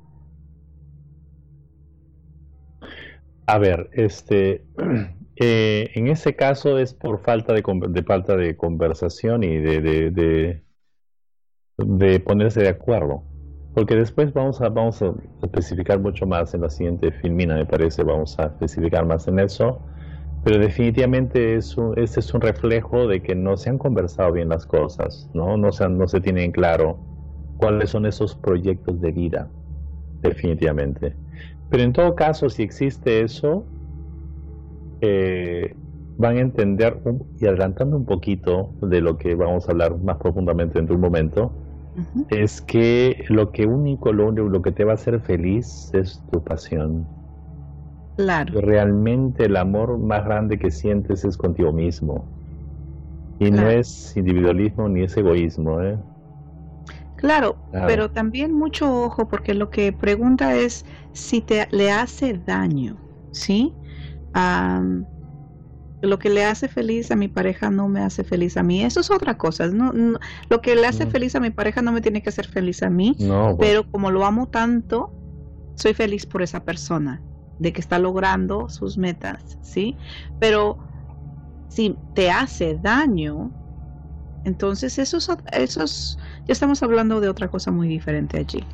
A 3.47 3.57
ver, 3.57 3.89
este, 3.95 4.67
eh, 5.37 5.91
en 5.95 6.09
ese 6.09 6.37
caso 6.37 6.79
es 6.79 6.93
por 6.93 7.23
falta 7.23 7.55
de, 7.55 7.63
de 7.89 8.03
falta 8.03 8.37
de 8.37 8.55
conversación 8.55 9.45
y 9.45 9.57
de, 9.57 9.81
de, 9.81 10.63
de, 11.79 12.21
ponerse 12.21 12.61
de 12.61 12.69
acuerdo. 12.69 13.23
Porque 13.79 13.95
después 13.95 14.33
vamos 14.33 14.61
a, 14.61 14.69
vamos 14.71 15.01
a 15.03 15.15
especificar 15.41 16.01
mucho 16.01 16.27
más 16.27 16.53
en 16.53 16.63
la 16.63 16.69
siguiente 16.71 17.13
filmina, 17.13 17.55
me 17.55 17.65
parece, 17.65 18.03
vamos 18.03 18.37
a 18.41 18.47
especificar 18.47 19.07
más 19.07 19.29
en 19.29 19.39
eso. 19.39 19.85
Pero 20.43 20.59
definitivamente 20.59 21.57
es 21.57 21.77
este 21.97 22.21
es 22.21 22.35
un 22.35 22.41
reflejo 22.41 23.07
de 23.09 23.23
que 23.23 23.37
no 23.37 23.57
se 23.57 23.71
han 23.71 23.79
conversado 23.79 24.33
bien 24.33 24.49
las 24.49 24.67
cosas, 24.67 25.31
¿no? 25.35 25.57
No 25.57 25.71
se, 25.73 25.89
no 25.89 26.09
se 26.09 26.21
tienen 26.21 26.53
claro 26.53 27.07
cuáles 27.57 27.91
son 27.91 28.07
esos 28.07 28.37
proyectos 28.37 29.01
de 29.01 29.13
vida, 29.13 29.55
definitivamente. 30.23 31.19
Pero 31.69 31.85
en 31.85 31.93
todo 31.95 32.17
caso, 32.17 32.51
si 32.51 32.65
existe 32.65 33.23
eso, 33.23 33.73
eh, 35.01 35.79
van 36.17 36.37
a 36.37 36.41
entender, 36.41 37.01
y 37.39 37.47
adelantando 37.47 37.97
un 37.97 38.07
poquito 38.07 38.77
de 38.81 39.01
lo 39.01 39.19
que 39.19 39.35
vamos 39.35 39.69
a 39.69 39.73
hablar 39.73 39.99
más 39.99 40.19
profundamente 40.19 40.79
en 40.79 40.91
un 40.93 41.01
momento, 41.01 41.61
es 42.31 42.61
que 42.61 43.25
lo 43.29 43.51
que 43.51 43.67
único, 43.67 44.13
lo 44.13 44.29
único, 44.29 44.49
lo 44.49 44.63
que 44.63 44.73
te 44.73 44.85
va 44.85 44.93
a 44.93 44.95
hacer 44.95 45.21
feliz 45.21 45.91
es 45.95 46.23
tu 46.31 46.43
pasión. 46.43 47.07
Claro. 48.17 48.61
Realmente 48.61 49.45
el 49.47 49.57
amor 49.57 49.99
más 49.99 50.25
grande 50.25 50.59
que 50.59 50.71
sientes 50.71 51.25
es 51.25 51.37
contigo 51.37 51.73
mismo. 51.73 52.25
Y 53.39 53.51
no 53.51 53.69
es 53.69 54.17
individualismo 54.17 54.89
ni 54.89 55.03
es 55.03 55.17
egoísmo, 55.17 55.81
¿eh? 55.81 55.97
Claro, 57.17 57.57
pero 57.73 58.11
también 58.11 58.53
mucho 58.53 59.05
ojo 59.05 59.29
porque 59.29 59.53
lo 59.53 59.71
que 59.71 59.93
pregunta 59.93 60.55
es 60.55 60.85
si 61.13 61.41
te 61.41 61.67
le 61.73 61.91
hace 61.91 62.35
daño, 62.35 62.97
¿sí? 63.33 63.73
Lo 66.01 66.19
que 66.19 66.31
le 66.31 66.45
hace 66.45 66.69
feliz 66.69 67.11
a 67.11 67.17
mi 67.17 67.29
pareja 67.29 67.71
no 67.71 67.89
me 67.89 68.01
hace 68.01 68.25
feliz 68.25 68.57
a 68.57 68.63
mí. 68.63 68.85
Eso 68.85 69.01
es 69.01 69.11
otra 69.11 69.37
cosa. 69.37 69.67
No, 69.67 69.93
lo 70.49 70.61
que 70.61 70.77
le 70.77 70.87
hace 70.87 71.07
mm. 71.07 71.11
feliz 71.11 71.35
a 71.35 71.41
mi 71.41 71.51
pareja 71.51 71.83
no 71.83 71.93
me 71.93 72.01
tiene 72.01 72.23
que 72.23 72.29
hacer 72.29 72.47
feliz 72.47 72.83
a 72.83 72.91
mí. 72.91 73.15
Pues. 73.19 73.57
Pero 73.59 73.91
como 73.91 74.11
lo 74.11 74.25
amo 74.25 74.49
tanto, 74.49 75.13
soy 75.75 75.95
feliz 75.95 76.27
por 76.27 76.43
esa 76.43 76.65
persona, 76.65 77.21
de 77.59 77.73
que 77.73 77.81
está 77.81 77.99
logrando 77.99 78.69
sus 78.69 78.97
metas, 78.97 79.59
¿sí? 79.63 79.97
Pero 80.39 80.79
si 81.69 81.97
te 82.15 82.31
hace 82.31 82.79
daño, 82.81 83.51
entonces 84.45 84.99
esos, 84.99 85.31
esos 85.53 86.19
ya 86.47 86.53
estamos 86.53 86.83
hablando 86.83 87.21
de 87.21 87.29
otra 87.29 87.49
cosa 87.49 87.71
muy 87.71 87.89
diferente 87.89 88.39
allí. 88.39 88.65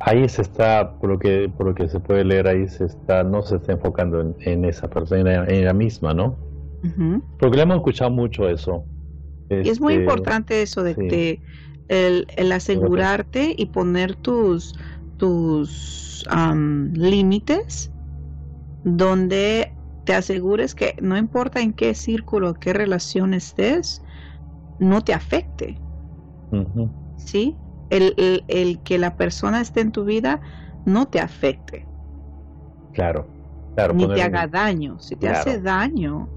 Ahí 0.00 0.28
se 0.28 0.42
está, 0.42 0.94
por 0.98 1.10
lo 1.10 1.18
que, 1.18 1.50
por 1.56 1.66
lo 1.66 1.74
que 1.76 1.88
se 1.88 2.00
puede 2.00 2.24
leer, 2.24 2.48
ahí 2.48 2.66
se 2.68 2.86
está, 2.86 3.22
no 3.22 3.42
se 3.42 3.56
está 3.56 3.72
enfocando 3.72 4.34
en, 4.40 4.64
esa 4.64 4.88
persona, 4.88 5.44
en 5.46 5.64
la 5.64 5.72
misma, 5.72 6.12
¿no? 6.12 6.36
Porque 7.38 7.56
le 7.56 7.62
hemos 7.62 7.76
escuchado 7.76 8.10
mucho 8.10 8.48
eso. 8.48 8.84
y 9.48 9.68
es 9.68 9.80
muy 9.80 9.94
este, 9.94 10.04
importante 10.04 10.62
eso 10.62 10.82
de, 10.82 11.40
el, 11.88 12.52
asegurarte 12.52 13.54
y 13.56 13.66
poner 13.66 14.16
tus, 14.16 14.74
tus 15.16 16.24
límites 16.94 17.90
donde 18.84 19.72
te 20.04 20.14
asegures 20.14 20.74
que 20.74 20.96
no 21.00 21.16
importa 21.16 21.60
en 21.60 21.72
qué 21.72 21.94
círculo, 21.94 22.54
qué 22.54 22.72
relación 22.72 23.34
estés, 23.34 24.02
no 24.78 25.02
te 25.02 25.14
afecte. 25.14 25.78
¿sí? 27.16 27.56
El, 27.90 28.14
el, 28.48 28.80
que 28.80 28.98
la 28.98 29.16
persona 29.16 29.60
esté 29.60 29.80
en 29.80 29.92
tu 29.92 30.04
vida 30.04 30.40
no 30.84 31.06
te 31.06 31.20
afecte. 31.20 31.86
Claro, 32.92 33.26
claro. 33.74 33.94
Ni 33.94 34.08
te 34.08 34.22
haga 34.22 34.46
daño. 34.46 34.98
Si 34.98 35.14
te 35.14 35.28
hace 35.28 35.60
daño, 35.60 36.28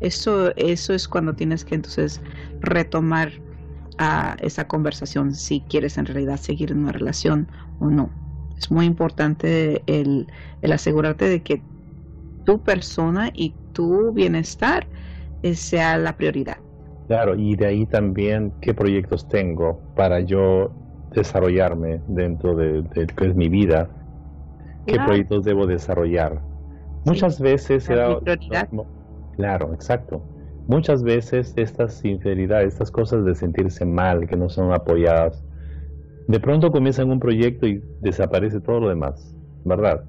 eso, 0.00 0.54
eso 0.56 0.94
es 0.94 1.08
cuando 1.08 1.34
tienes 1.34 1.64
que 1.64 1.74
entonces 1.74 2.22
retomar 2.60 3.32
a 3.98 4.36
esa 4.40 4.66
conversación 4.66 5.34
si 5.34 5.62
quieres 5.62 5.98
en 5.98 6.06
realidad 6.06 6.38
seguir 6.38 6.72
en 6.72 6.78
una 6.80 6.92
relación 6.92 7.50
o 7.78 7.88
no. 7.90 8.10
Es 8.58 8.70
muy 8.70 8.86
importante 8.86 9.82
el, 9.86 10.32
el 10.62 10.72
asegurarte 10.72 11.26
de 11.28 11.42
que 11.42 11.62
tu 12.44 12.62
persona 12.62 13.30
y 13.34 13.54
tu 13.72 14.12
bienestar 14.12 14.88
eh, 15.42 15.54
sea 15.54 15.96
la 15.98 16.16
prioridad. 16.16 16.58
Claro, 17.06 17.34
y 17.36 17.56
de 17.56 17.66
ahí 17.66 17.86
también 17.86 18.52
qué 18.60 18.72
proyectos 18.72 19.26
tengo 19.26 19.82
para 19.94 20.20
yo 20.20 20.72
desarrollarme 21.12 22.02
dentro 22.06 22.54
de, 22.54 22.84
que 23.16 23.26
es 23.26 23.34
mi 23.34 23.48
vida, 23.48 23.90
qué 24.86 24.98
proyectos 24.98 25.44
debo 25.44 25.66
desarrollar. 25.66 26.42
Muchas 27.04 27.40
veces 27.40 27.88
claro, 29.36 29.72
exacto. 29.74 30.22
Muchas 30.66 31.02
veces 31.02 31.52
estas 31.56 31.94
sinceridades, 31.94 32.74
estas 32.74 32.90
cosas 32.90 33.24
de 33.24 33.34
sentirse 33.34 33.84
mal, 33.84 34.26
que 34.26 34.36
no 34.36 34.48
son 34.48 34.72
apoyadas, 34.72 35.42
de 36.28 36.38
pronto 36.38 36.70
comienzan 36.70 37.10
un 37.10 37.18
proyecto 37.18 37.66
y 37.66 37.82
desaparece 38.00 38.60
todo 38.60 38.80
lo 38.80 38.88
demás, 38.88 39.34
¿verdad? 39.64 40.04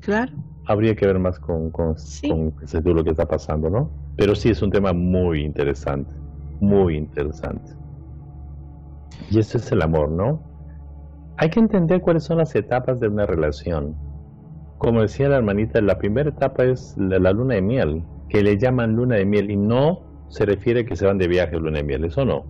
Claro. 0.00 0.32
Habría 0.66 0.94
que 0.94 1.06
ver 1.06 1.18
más 1.18 1.38
con, 1.38 1.70
con, 1.70 1.94
con 1.94 2.52
lo 2.94 3.04
que 3.04 3.10
está 3.10 3.26
pasando, 3.26 3.70
¿no? 3.70 3.90
Pero 4.16 4.34
sí 4.34 4.50
es 4.50 4.60
un 4.62 4.70
tema 4.70 4.92
muy 4.92 5.42
interesante 5.42 6.24
muy 6.60 6.96
interesante. 6.96 7.72
Y 9.30 9.38
eso 9.38 9.58
es 9.58 9.70
el 9.72 9.82
amor, 9.82 10.10
¿no? 10.10 10.40
Hay 11.36 11.50
que 11.50 11.60
entender 11.60 12.00
cuáles 12.00 12.24
son 12.24 12.38
las 12.38 12.54
etapas 12.54 13.00
de 13.00 13.08
una 13.08 13.26
relación. 13.26 13.94
Como 14.78 15.02
decía 15.02 15.28
la 15.28 15.36
hermanita, 15.36 15.80
la 15.80 15.98
primera 15.98 16.30
etapa 16.30 16.64
es 16.64 16.96
la, 16.96 17.32
luna 17.32 17.54
de 17.54 17.62
miel, 17.62 18.02
que 18.34 18.42
le 18.42 18.58
llaman 18.58 18.96
luna 18.96 19.14
de 19.14 19.24
miel 19.24 19.48
y 19.48 19.56
no 19.56 20.26
se 20.28 20.44
refiere 20.44 20.80
a 20.80 20.84
que 20.84 20.96
se 20.96 21.06
van 21.06 21.18
de 21.18 21.28
viaje 21.28 21.56
luna 21.56 21.78
de 21.78 21.84
miel, 21.84 22.04
eso 22.04 22.24
no. 22.24 22.44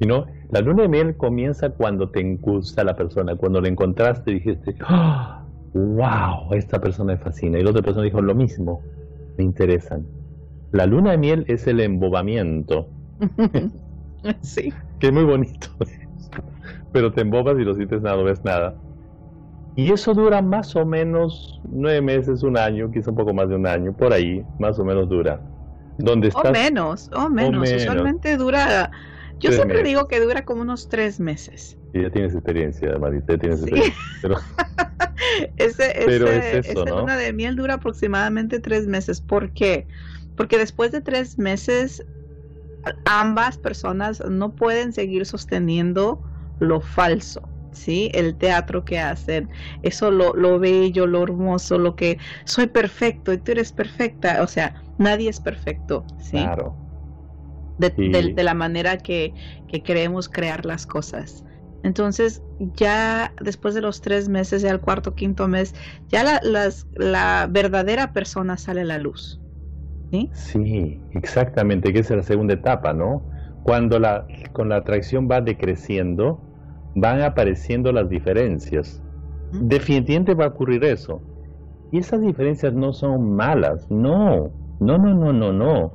Y 0.00 0.08
no, 0.08 0.26
la 0.50 0.60
luna 0.60 0.82
de 0.82 0.88
miel 0.88 1.16
comienza 1.16 1.70
cuando 1.70 2.10
te 2.10 2.20
gusta 2.34 2.82
la 2.82 2.96
persona, 2.96 3.36
cuando 3.36 3.60
la 3.60 3.68
encontraste 3.68 4.32
y 4.32 4.34
dijiste, 4.34 4.74
wow, 5.72 6.52
esta 6.52 6.80
persona 6.80 7.12
me 7.12 7.18
fascina. 7.20 7.60
Y 7.60 7.62
la 7.62 7.70
otra 7.70 7.82
persona 7.82 8.02
dijo 8.06 8.20
lo 8.20 8.34
mismo, 8.34 8.82
me 9.36 9.44
interesan. 9.44 10.04
La 10.72 10.84
luna 10.84 11.12
de 11.12 11.18
miel 11.18 11.44
es 11.46 11.68
el 11.68 11.78
embobamiento, 11.78 12.88
sí. 14.40 14.72
Que 14.98 15.06
es 15.06 15.12
muy 15.12 15.22
bonito. 15.22 15.68
Pero 16.92 17.12
te 17.12 17.20
embobas 17.20 17.56
y 17.56 17.64
no 17.64 17.72
sientes 17.76 18.02
nada, 18.02 18.16
no 18.16 18.24
ves 18.24 18.44
nada. 18.44 18.74
Y 19.78 19.92
eso 19.92 20.12
dura 20.12 20.42
más 20.42 20.74
o 20.74 20.84
menos 20.84 21.60
nueve 21.70 22.02
meses, 22.02 22.42
un 22.42 22.58
año, 22.58 22.90
quizá 22.90 23.10
un 23.10 23.16
poco 23.16 23.32
más 23.32 23.48
de 23.48 23.54
un 23.54 23.64
año, 23.64 23.96
por 23.96 24.12
ahí, 24.12 24.44
más 24.58 24.76
o 24.80 24.84
menos 24.84 25.08
dura. 25.08 25.40
Donde 25.98 26.28
estás, 26.28 26.46
o 26.46 26.50
menos, 26.50 27.10
o 27.14 27.30
menos. 27.30 27.70
Usualmente 27.70 28.36
dura 28.36 28.90
Yo 29.38 29.52
siempre 29.52 29.84
digo 29.84 30.08
que 30.08 30.18
dura 30.18 30.44
como 30.44 30.62
unos 30.62 30.88
tres 30.88 31.20
meses. 31.20 31.78
Y 31.94 32.02
ya 32.02 32.10
tienes 32.10 32.34
experiencia, 32.34 32.98
Marita, 32.98 33.34
ya 33.34 33.38
tienes 33.38 33.60
experiencia. 33.62 34.02
Pero, 34.20 34.38
ese, 35.58 36.58
ese, 36.58 36.74
luna 36.84 37.16
de 37.16 37.32
miel 37.32 37.54
dura 37.54 37.74
aproximadamente 37.74 38.58
tres 38.58 38.88
meses. 38.88 39.20
¿Por 39.20 39.52
qué? 39.52 39.86
Porque 40.36 40.58
después 40.58 40.90
de 40.90 41.02
tres 41.02 41.38
meses, 41.38 42.04
ambas 43.04 43.58
personas 43.58 44.24
no 44.28 44.56
pueden 44.56 44.92
seguir 44.92 45.24
sosteniendo 45.24 46.20
lo 46.58 46.80
falso. 46.80 47.48
¿Sí? 47.72 48.10
El 48.14 48.36
teatro 48.36 48.84
que 48.84 48.98
hacen, 48.98 49.48
eso 49.82 50.10
lo, 50.10 50.34
lo 50.34 50.58
bello, 50.58 51.06
lo 51.06 51.22
hermoso, 51.22 51.78
lo 51.78 51.96
que 51.96 52.18
soy 52.44 52.66
perfecto 52.66 53.32
y 53.32 53.38
tú 53.38 53.52
eres 53.52 53.72
perfecta, 53.72 54.42
o 54.42 54.46
sea, 54.46 54.82
nadie 54.98 55.30
es 55.30 55.40
perfecto, 55.40 56.04
¿sí? 56.18 56.38
Claro. 56.38 56.76
De, 57.78 58.34
la 58.42 58.54
manera 58.54 58.98
que, 58.98 59.32
que, 59.68 59.82
queremos 59.84 60.28
crear 60.28 60.66
las 60.66 60.84
cosas. 60.84 61.44
Entonces, 61.84 62.42
ya 62.74 63.32
después 63.40 63.74
de 63.74 63.80
los 63.80 64.00
tres 64.00 64.28
meses, 64.28 64.62
ya 64.62 64.72
el 64.72 64.80
cuarto, 64.80 65.14
quinto 65.14 65.46
mes, 65.46 65.76
ya 66.08 66.24
la, 66.24 66.40
las, 66.42 66.88
la 66.96 67.46
verdadera 67.48 68.12
persona 68.12 68.56
sale 68.56 68.80
a 68.80 68.84
la 68.84 68.98
luz. 68.98 69.40
¿sí? 70.10 70.30
Sí, 70.32 71.00
exactamente, 71.12 71.92
que 71.92 72.00
es 72.00 72.10
la 72.10 72.22
segunda 72.22 72.54
etapa, 72.54 72.92
¿no? 72.92 73.22
Cuando 73.62 73.98
la, 73.98 74.26
con 74.52 74.70
la 74.70 74.76
atracción 74.76 75.28
va 75.30 75.40
decreciendo, 75.40 76.47
van 77.00 77.22
apareciendo 77.22 77.92
las 77.92 78.08
diferencias. 78.08 79.02
Definitivamente 79.50 80.34
va 80.34 80.46
a 80.46 80.48
ocurrir 80.48 80.84
eso. 80.84 81.22
Y 81.90 81.98
esas 81.98 82.20
diferencias 82.20 82.74
no 82.74 82.92
son 82.92 83.34
malas, 83.34 83.86
no, 83.90 84.52
no, 84.78 84.98
no, 84.98 85.14
no, 85.14 85.32
no, 85.32 85.52
no. 85.52 85.94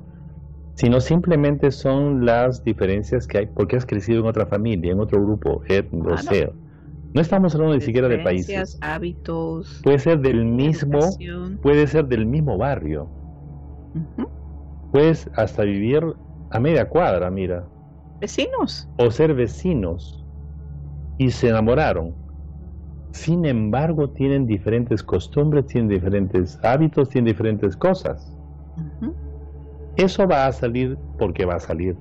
Sino 0.76 1.00
simplemente 1.00 1.70
son 1.70 2.26
las 2.26 2.64
diferencias 2.64 3.28
que 3.28 3.38
hay 3.38 3.46
porque 3.46 3.76
has 3.76 3.86
crecido 3.86 4.22
en 4.22 4.26
otra 4.26 4.48
familia, 4.48 4.92
en 4.92 5.00
otro 5.00 5.22
grupo, 5.22 5.62
etno, 5.68 6.18
sea. 6.18 6.52
No 7.14 7.22
estamos 7.22 7.54
hablando 7.54 7.76
ni 7.76 7.82
siquiera 7.82 8.08
de 8.08 8.20
países. 8.20 8.78
hábitos. 8.82 9.82
Puede 9.84 10.00
ser 10.00 10.20
del 10.20 10.46
mismo, 10.46 11.00
puede 11.62 11.86
ser 11.86 12.08
del 12.08 12.26
mismo 12.26 12.58
barrio. 12.58 13.08
Puedes 14.92 15.30
hasta 15.36 15.64
vivir 15.64 16.04
a 16.50 16.60
media 16.60 16.90
cuadra, 16.90 17.30
mira. 17.30 17.68
Vecinos. 18.20 18.90
O 18.98 19.12
ser 19.12 19.36
vecinos 19.36 20.23
y 21.18 21.32
se 21.32 21.50
enamoraron. 21.50 22.16
Sin 23.12 23.46
embargo, 23.46 24.10
tienen 24.10 24.48
diferentes 24.48 25.04
costumbres, 25.04 25.68
tienen 25.68 25.90
diferentes 25.90 26.58
hábitos, 26.64 27.10
tienen 27.10 27.32
diferentes 27.32 27.78
cosas. 27.78 28.36
Eso 29.96 30.28
va 30.28 30.48
a 30.48 30.52
salir 30.52 30.98
porque 31.18 31.46
va 31.46 31.56
a 31.56 31.60
salir. 31.60 31.96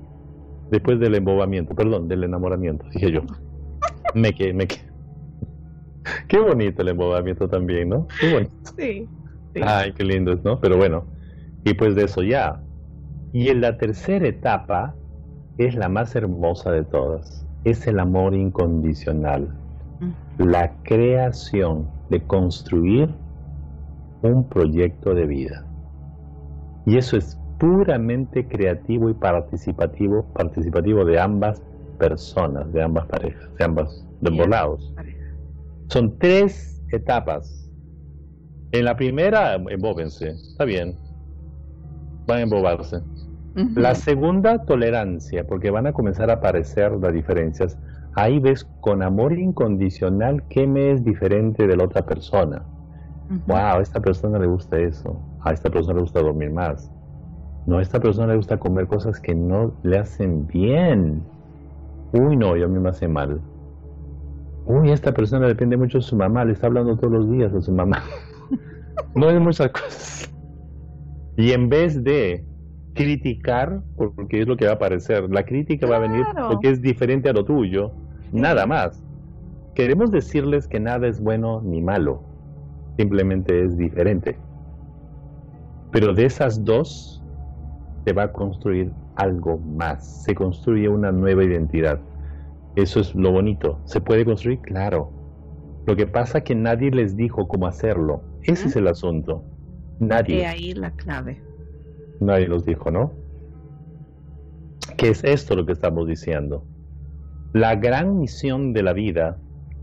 Después 0.71 0.99
del 0.99 1.15
embobamiento, 1.15 1.75
perdón, 1.75 2.07
del 2.07 2.23
enamoramiento, 2.23 2.85
dije 2.91 3.11
yo. 3.11 3.21
me 4.15 4.33
quedé, 4.33 4.53
me 4.53 4.67
quedé. 4.67 4.81
Qué 6.27 6.39
bonito 6.39 6.81
el 6.81 6.89
embobamiento 6.89 7.47
también, 7.47 7.89
¿no? 7.89 8.07
Qué 8.19 8.33
bonito. 8.33 8.53
Sí, 8.75 9.07
Ay, 9.61 9.93
qué 9.93 10.03
lindo 10.03 10.33
es, 10.33 10.43
¿no? 10.43 10.59
Pero 10.59 10.77
bueno, 10.77 11.07
y 11.63 11.75
pues 11.75 11.95
de 11.95 12.05
eso 12.05 12.23
ya. 12.23 12.63
Y 13.31 13.49
en 13.49 13.61
la 13.61 13.77
tercera 13.77 14.27
etapa 14.27 14.97
es 15.57 15.75
la 15.75 15.89
más 15.89 16.15
hermosa 16.15 16.71
de 16.71 16.83
todas 16.85 17.42
es 17.63 17.87
el 17.87 17.99
amor 17.99 18.33
incondicional, 18.33 19.55
la 20.37 20.73
creación 20.83 21.87
de 22.09 22.21
construir 22.21 23.09
un 24.21 24.47
proyecto 24.47 25.13
de 25.13 25.25
vida. 25.25 25.65
Y 26.85 26.97
eso 26.97 27.17
es 27.17 27.39
puramente 27.59 28.47
creativo 28.47 29.09
y 29.09 29.13
participativo, 29.13 30.25
participativo 30.33 31.05
de 31.05 31.19
ambas 31.19 31.61
personas, 31.97 32.71
de 32.73 32.83
ambas 32.83 33.05
parejas, 33.07 33.49
de 33.57 33.63
ambos, 33.65 34.05
de 34.21 34.29
ambos 34.29 34.49
lados. 34.49 34.93
Son 35.87 36.17
tres 36.19 36.81
etapas. 36.91 37.71
En 38.71 38.85
la 38.85 38.95
primera, 38.95 39.55
embóbense, 39.55 40.29
está 40.29 40.65
bien, 40.65 40.97
van 42.27 42.39
a 42.39 42.41
embobarse. 42.41 43.01
La 43.55 43.93
segunda, 43.93 44.65
tolerancia, 44.65 45.45
porque 45.45 45.69
van 45.69 45.85
a 45.85 45.93
comenzar 45.93 46.29
a 46.31 46.35
aparecer 46.35 46.91
las 46.93 47.13
diferencias. 47.13 47.77
Ahí 48.15 48.39
ves 48.39 48.65
con 48.81 49.03
amor 49.03 49.33
incondicional 49.33 50.43
qué 50.49 50.65
me 50.65 50.91
es 50.91 51.03
diferente 51.03 51.67
de 51.67 51.77
la 51.77 51.83
otra 51.85 52.03
persona. 52.03 52.63
Wow, 53.47 53.55
a 53.55 53.81
esta 53.81 53.99
persona 53.99 54.39
le 54.39 54.47
gusta 54.47 54.79
eso. 54.79 55.19
A 55.41 55.51
esta 55.51 55.69
persona 55.69 55.95
le 55.95 56.01
gusta 56.01 56.21
dormir 56.21 56.51
más. 56.51 56.91
No, 57.65 57.77
a 57.77 57.81
esta 57.81 57.99
persona 57.99 58.27
le 58.27 58.37
gusta 58.37 58.57
comer 58.57 58.87
cosas 58.87 59.19
que 59.19 59.35
no 59.35 59.73
le 59.83 59.99
hacen 59.99 60.47
bien. 60.47 61.23
Uy, 62.11 62.35
no, 62.35 62.57
yo 62.57 62.65
a 62.65 62.69
mí 62.69 62.79
me 62.79 62.89
hace 62.89 63.07
mal. 63.07 63.39
Uy, 64.65 64.91
esta 64.91 65.11
persona 65.13 65.47
depende 65.47 65.77
mucho 65.77 65.99
de 65.99 66.03
su 66.03 66.15
mamá, 66.15 66.45
le 66.45 66.53
está 66.53 66.67
hablando 66.67 66.95
todos 66.97 67.13
los 67.13 67.29
días 67.29 67.53
a 67.53 67.61
su 67.61 67.71
mamá. 67.71 68.01
no 69.15 69.29
es 69.29 69.39
muchas 69.39 69.69
cosas. 69.71 70.33
Y 71.37 71.51
en 71.51 71.69
vez 71.69 72.03
de 72.03 72.45
criticar, 72.93 73.81
porque 73.95 74.41
es 74.41 74.47
lo 74.47 74.55
que 74.55 74.65
va 74.65 74.71
a 74.71 74.75
aparecer. 74.75 75.29
La 75.29 75.43
crítica 75.43 75.87
va 75.87 75.97
a 75.97 75.99
venir 75.99 76.25
porque 76.47 76.69
es 76.69 76.81
diferente 76.81 77.29
a 77.29 77.33
lo 77.33 77.43
tuyo, 77.43 77.91
nada 78.31 78.65
más. 78.65 79.03
Queremos 79.75 80.11
decirles 80.11 80.67
que 80.67 80.79
nada 80.79 81.07
es 81.07 81.19
bueno 81.19 81.61
ni 81.63 81.81
malo, 81.81 82.21
simplemente 82.97 83.63
es 83.63 83.77
diferente. 83.77 84.37
Pero 85.91 86.13
de 86.13 86.25
esas 86.25 86.63
dos 86.63 87.23
se 88.05 88.13
va 88.13 88.23
a 88.23 88.31
construir 88.31 88.91
algo 89.15 89.57
más, 89.57 90.23
se 90.23 90.35
construye 90.35 90.87
una 90.89 91.11
nueva 91.11 91.43
identidad. 91.43 91.99
Eso 92.75 92.99
es 92.99 93.13
lo 93.13 93.31
bonito. 93.31 93.79
¿Se 93.85 94.01
puede 94.01 94.25
construir? 94.25 94.59
Claro. 94.59 95.11
Lo 95.85 95.95
que 95.95 96.07
pasa 96.07 96.39
es 96.39 96.43
que 96.45 96.55
nadie 96.55 96.89
les 96.91 97.15
dijo 97.15 97.47
cómo 97.47 97.67
hacerlo. 97.67 98.23
Ese 98.43 98.67
es 98.67 98.75
el 98.75 98.87
asunto. 98.87 99.43
Nadie. 99.99 100.37
Y 100.37 100.41
ahí 100.41 100.73
la 100.73 100.91
clave. 100.91 101.41
Nadie 102.23 102.47
los 102.47 102.63
dijo, 102.63 102.89
¿no? 102.89 103.11
¿Qué 104.97 105.09
es 105.09 105.23
esto 105.25 105.55
lo 105.57 105.65
que 105.65 105.73
estamos 105.73 106.07
diciendo? 106.07 106.65
La 107.51 107.75
gran 107.75 108.17
misión 108.17 108.71
de 108.71 108.81
la 108.81 108.93
vida, 108.93 109.37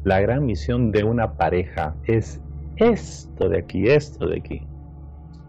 la 0.05 0.21
gran 0.21 0.47
misión 0.47 0.91
de 0.91 1.05
una 1.05 1.37
pareja 1.37 1.95
es 2.05 2.41
esto 2.77 3.51
de 3.51 3.59
aquí, 3.59 3.89
esto 3.89 4.27
de 4.27 4.39
aquí. 4.39 4.67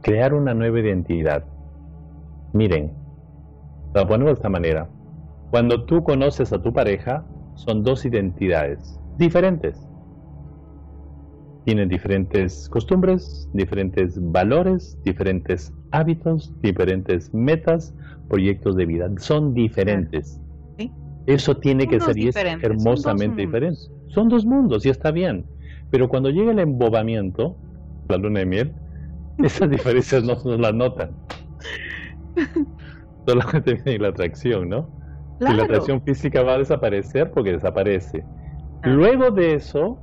Crear 0.01 0.33
una 0.33 0.53
nueva 0.53 0.81
identidad. 0.81 1.45
Miren, 2.51 2.91
lo 3.95 4.05
ponemos 4.05 4.33
de 4.33 4.33
esta 4.33 4.49
manera. 4.49 4.89
Cuando 5.49 5.85
tú 5.85 6.03
conoces 6.03 6.51
a 6.51 6.61
tu 6.61 6.73
pareja, 6.73 7.25
son 7.55 7.83
dos 7.83 8.05
identidades 8.05 8.99
diferentes. 9.17 9.87
Tienen 11.63 11.87
diferentes 11.87 12.67
costumbres, 12.67 13.49
diferentes 13.53 14.19
valores, 14.31 14.97
diferentes 15.03 15.73
hábitos, 15.91 16.53
diferentes 16.61 17.33
metas, 17.33 17.93
proyectos 18.29 18.75
de 18.75 18.85
vida. 18.85 19.09
Son 19.17 19.53
diferentes. 19.53 20.39
Eso 21.27 21.55
tiene 21.57 21.87
que 21.87 21.99
ser 21.99 22.17
y 22.17 22.29
es 22.29 22.35
hermosamente 22.35 23.41
diferente. 23.41 23.79
Son 24.07 24.27
dos 24.27 24.45
mundos 24.45 24.85
y 24.85 24.89
está 24.89 25.11
bien. 25.11 25.45
Pero 25.91 26.09
cuando 26.09 26.29
llega 26.29 26.51
el 26.51 26.59
embobamiento, 26.59 27.57
la 28.09 28.17
luna 28.17 28.39
de 28.39 28.45
miel, 28.45 28.73
esas 29.37 29.69
diferencias 29.69 30.23
no 30.23 30.35
se 30.35 30.57
las 30.57 30.73
notan. 30.73 31.11
Solamente 33.27 33.75
viene 33.75 33.99
la 33.99 34.07
atracción, 34.09 34.69
¿no? 34.69 34.89
Y 35.39 35.53
la 35.53 35.63
atracción 35.63 36.01
física 36.01 36.43
va 36.43 36.53
a 36.53 36.57
desaparecer 36.59 37.31
porque 37.31 37.51
desaparece. 37.51 38.23
Luego 38.83 39.31
de 39.31 39.55
eso, 39.55 39.99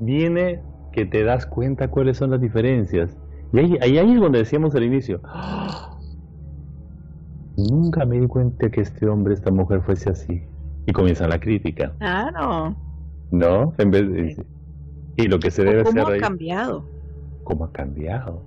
viene 0.00 0.62
que 0.92 1.06
te 1.06 1.24
das 1.24 1.46
cuenta 1.46 1.88
cuáles 1.88 2.18
son 2.18 2.30
las 2.30 2.40
diferencias. 2.40 3.16
Y 3.52 3.58
ahí, 3.58 3.78
ahí, 3.80 3.98
es 3.98 4.20
donde 4.20 4.38
decíamos 4.38 4.74
al 4.74 4.84
inicio, 4.84 5.20
nunca 7.56 8.06
me 8.06 8.18
di 8.18 8.26
cuenta 8.26 8.70
que 8.70 8.80
este 8.80 9.06
hombre, 9.08 9.34
esta 9.34 9.50
mujer 9.50 9.82
fuese 9.82 10.10
así. 10.10 10.42
Y 10.86 10.92
comienza 10.92 11.28
la 11.28 11.38
crítica. 11.38 11.92
Claro. 11.98 12.74
¿No? 13.30 13.72
En 13.78 13.90
vez 13.90 14.10
de, 14.10 14.46
y 15.16 15.28
lo 15.28 15.38
que 15.38 15.50
se 15.50 15.64
debe 15.64 15.82
hacer 15.82 16.02
¿Cómo 16.02 16.14
ha 16.14 16.18
cambiado? 16.18 16.84
¿Cómo 17.44 17.64
ha 17.66 17.72
cambiado? 17.72 18.42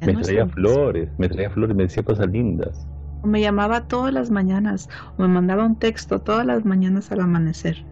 me 0.00 0.14
traía 0.14 0.46
flores, 0.46 1.08
me 1.18 1.28
traía 1.28 1.50
flores, 1.50 1.74
me 1.74 1.84
decía 1.84 2.02
cosas 2.02 2.28
lindas. 2.28 2.86
O 3.22 3.26
me 3.26 3.40
llamaba 3.40 3.88
todas 3.88 4.12
las 4.12 4.30
mañanas, 4.30 4.88
o 5.16 5.22
me 5.22 5.28
mandaba 5.28 5.64
un 5.64 5.76
texto 5.76 6.20
todas 6.20 6.46
las 6.46 6.64
mañanas 6.64 7.10
al 7.10 7.20
amanecer. 7.20 7.84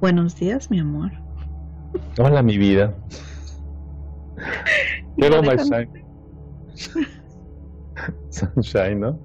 Buenos 0.00 0.38
días, 0.38 0.70
mi 0.70 0.80
amor. 0.80 1.12
Hola, 2.18 2.42
mi 2.42 2.58
vida. 2.58 2.94
My 5.16 5.56
shine. 5.56 5.88
Sunshine, 8.30 9.00
¿no? 9.00 9.18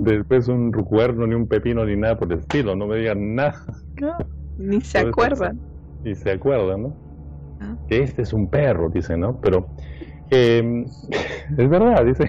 Después 0.00 0.48
un 0.48 0.72
cuerno, 0.72 1.26
ni 1.26 1.34
un 1.34 1.46
pepino, 1.46 1.84
ni 1.84 1.96
nada 1.96 2.18
por 2.18 2.32
el 2.32 2.38
estilo. 2.38 2.76
No 2.76 2.86
me 2.86 2.98
digan 2.98 3.34
nada. 3.34 3.64
ni 4.58 4.80
se 4.80 4.98
acuerdan. 4.98 5.58
Ni 6.02 6.14
se 6.14 6.32
acuerdan, 6.32 6.82
¿no? 6.82 6.96
Ah. 7.60 7.76
Que 7.88 8.02
este 8.02 8.22
es 8.22 8.32
un 8.32 8.48
perro, 8.48 8.90
dicen, 8.90 9.20
¿no? 9.20 9.40
Pero 9.40 9.68
em, 10.30 10.84
es 11.58 11.68
verdad, 11.68 12.04
dicen. 12.04 12.28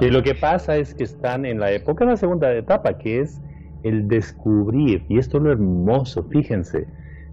Y 0.00 0.10
lo 0.10 0.22
que 0.22 0.34
pasa 0.34 0.76
es 0.76 0.94
que 0.94 1.04
están 1.04 1.46
en 1.46 1.60
la 1.60 1.70
época 1.72 2.04
de 2.04 2.10
la 2.12 2.16
segunda 2.16 2.52
etapa, 2.52 2.98
que 2.98 3.20
es 3.20 3.40
el 3.82 4.08
descubrir, 4.08 5.06
y 5.08 5.18
esto 5.18 5.38
es 5.38 5.44
lo 5.44 5.52
hermoso, 5.52 6.24
fíjense, 6.24 6.86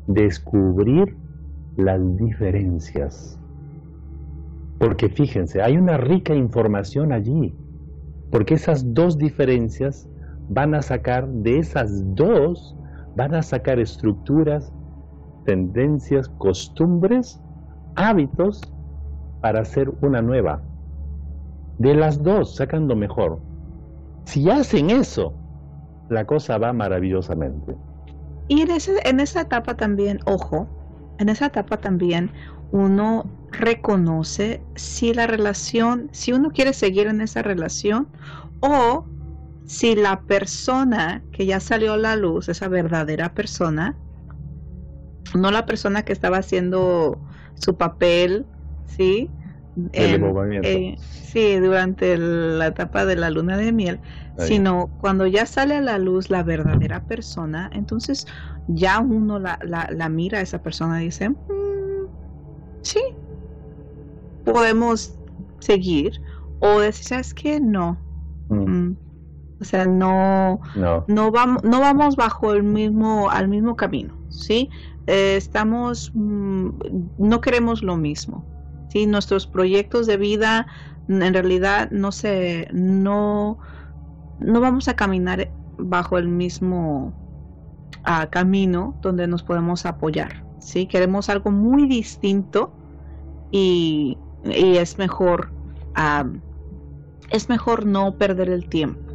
descubrir 0.08 1.16
las 1.78 2.18
diferencias. 2.18 3.40
Porque 4.80 5.10
fíjense, 5.10 5.62
hay 5.62 5.78
una 5.78 5.98
rica 5.98 6.36
información 6.36 7.12
allí, 7.12 7.56
porque 8.32 8.56
esas 8.56 8.94
dos 8.94 9.18
diferencias 9.18 10.10
van 10.50 10.76
a 10.76 10.82
sacar, 10.82 11.28
de 11.28 11.60
esas 11.60 12.04
dos, 12.16 12.76
van 13.16 13.34
a 13.34 13.42
sacar 13.42 13.80
estructuras, 13.80 14.72
tendencias, 15.46 16.30
costumbres, 16.38 17.42
hábitos 17.96 18.62
para 19.42 19.62
hacer 19.62 19.92
una 20.02 20.22
nueva. 20.22 20.62
De 21.78 21.96
las 21.96 22.22
dos 22.22 22.56
sacan 22.56 22.88
lo 22.88 22.96
mejor. 22.96 23.40
Si 24.26 24.50
hacen 24.50 24.90
eso, 24.90 25.34
la 26.10 26.26
cosa 26.26 26.58
va 26.58 26.74
maravillosamente. 26.74 27.76
Y 28.48 28.62
en, 28.62 28.72
ese, 28.72 28.94
en 29.06 29.20
esa 29.20 29.42
etapa 29.42 29.76
también, 29.76 30.20
ojo, 30.26 30.68
en 31.20 31.30
esa 31.30 31.48
etapa 31.48 31.78
también 31.78 32.32
uno 32.72 33.30
reconoce 33.52 34.62
si 34.76 35.14
la 35.14 35.28
relación, 35.28 36.10
si 36.12 36.34
uno 36.34 36.52
quiere 36.52 36.74
seguir 36.74 37.08
en 37.08 37.22
esa 37.22 37.42
relación 37.42 38.08
o 38.60 39.06
si 39.66 39.96
la 39.96 40.22
persona 40.22 41.24
que 41.32 41.46
ya 41.46 41.60
salió 41.60 41.94
a 41.94 41.98
la 41.98 42.16
luz, 42.16 42.50
esa 42.50 42.68
verdadera 42.68 43.34
persona, 43.34 43.98
no 45.36 45.52
la 45.52 45.66
persona 45.66 46.04
que 46.04 46.14
estaba 46.14 46.38
haciendo 46.38 47.20
su 47.56 47.76
papel, 47.76 48.46
¿sí? 48.86 49.30
Eh, 50.64 50.96
sí, 51.00 51.58
durante 51.58 52.18
la 52.18 52.68
etapa 52.68 53.06
de 53.06 53.16
la 53.16 53.30
luna 53.30 53.58
de 53.58 53.72
miel, 53.72 54.00
sino 54.38 54.90
cuando 54.98 55.28
ya 55.28 55.46
sale 55.46 55.76
a 55.76 55.82
la 55.82 56.00
luz 56.00 56.30
la 56.30 56.44
verdadera 56.44 57.04
persona, 57.04 57.70
entonces 57.74 58.26
ya 58.68 59.00
uno 59.00 59.40
la, 59.40 59.60
la, 59.62 60.10
mira 60.10 60.40
a 60.40 60.42
esa 60.42 60.58
persona 60.60 61.02
y 61.02 61.06
dice, 61.06 61.30
mm, 61.30 61.36
sí, 62.82 63.02
podemos 64.44 65.16
seguir, 65.60 66.14
o 66.60 66.80
decir, 66.80 67.06
¿sabes 67.06 67.34
qué? 67.34 67.60
No. 67.60 67.98
Mm. 68.50 68.70
Mm. 68.70 68.98
O 69.60 69.66
sea, 69.66 69.86
no, 69.86 70.60
no. 71.08 71.32
vamos, 71.32 71.64
no 71.64 71.80
vamos 71.82 72.16
bajo 72.16 72.54
el 72.54 72.64
mismo, 72.64 73.30
al 73.30 73.48
mismo 73.48 73.76
camino, 73.76 74.16
¿sí? 74.30 74.70
Eh, 75.08 75.36
estamos, 75.36 76.12
no 76.14 77.42
queremos 77.42 77.82
lo 77.82 77.96
mismo. 77.96 78.57
¿Sí? 78.90 79.06
Nuestros 79.06 79.48
proyectos 79.48 80.08
de 80.08 80.18
vida 80.18 80.68
en 81.08 81.34
realidad 81.34 81.90
no 81.92 82.12
se, 82.12 82.68
no, 82.74 83.58
no 84.40 84.62
vamos 84.62 84.88
a 84.88 84.96
caminar 84.96 85.50
bajo 85.78 86.18
el 86.18 86.28
mismo 86.28 87.14
ah, 88.04 88.28
camino 88.30 88.96
donde 89.02 89.28
nos 89.28 89.44
podemos 89.44 89.86
apoyar, 89.86 90.44
¿sí? 90.60 90.88
Queremos 90.88 91.30
algo 91.30 91.52
muy 91.52 91.88
distinto 91.88 92.74
y, 93.52 94.18
es 94.44 94.98
mejor, 94.98 95.52
es 97.30 97.50
mejor 97.50 97.86
no 97.86 98.18
perder 98.18 98.50
el 98.50 98.68
tiempo. 98.70 99.07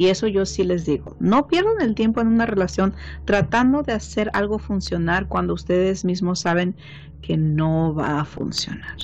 Y 0.00 0.08
eso 0.08 0.26
yo 0.28 0.46
sí 0.46 0.64
les 0.64 0.86
digo, 0.86 1.14
no 1.20 1.46
pierdan 1.46 1.82
el 1.82 1.94
tiempo 1.94 2.22
en 2.22 2.28
una 2.28 2.46
relación 2.46 2.94
tratando 3.26 3.82
de 3.82 3.92
hacer 3.92 4.30
algo 4.32 4.58
funcionar 4.58 5.28
cuando 5.28 5.52
ustedes 5.52 6.06
mismos 6.06 6.40
saben 6.40 6.74
que 7.20 7.36
no 7.36 7.94
va 7.94 8.20
a 8.20 8.24
funcionar. 8.24 8.96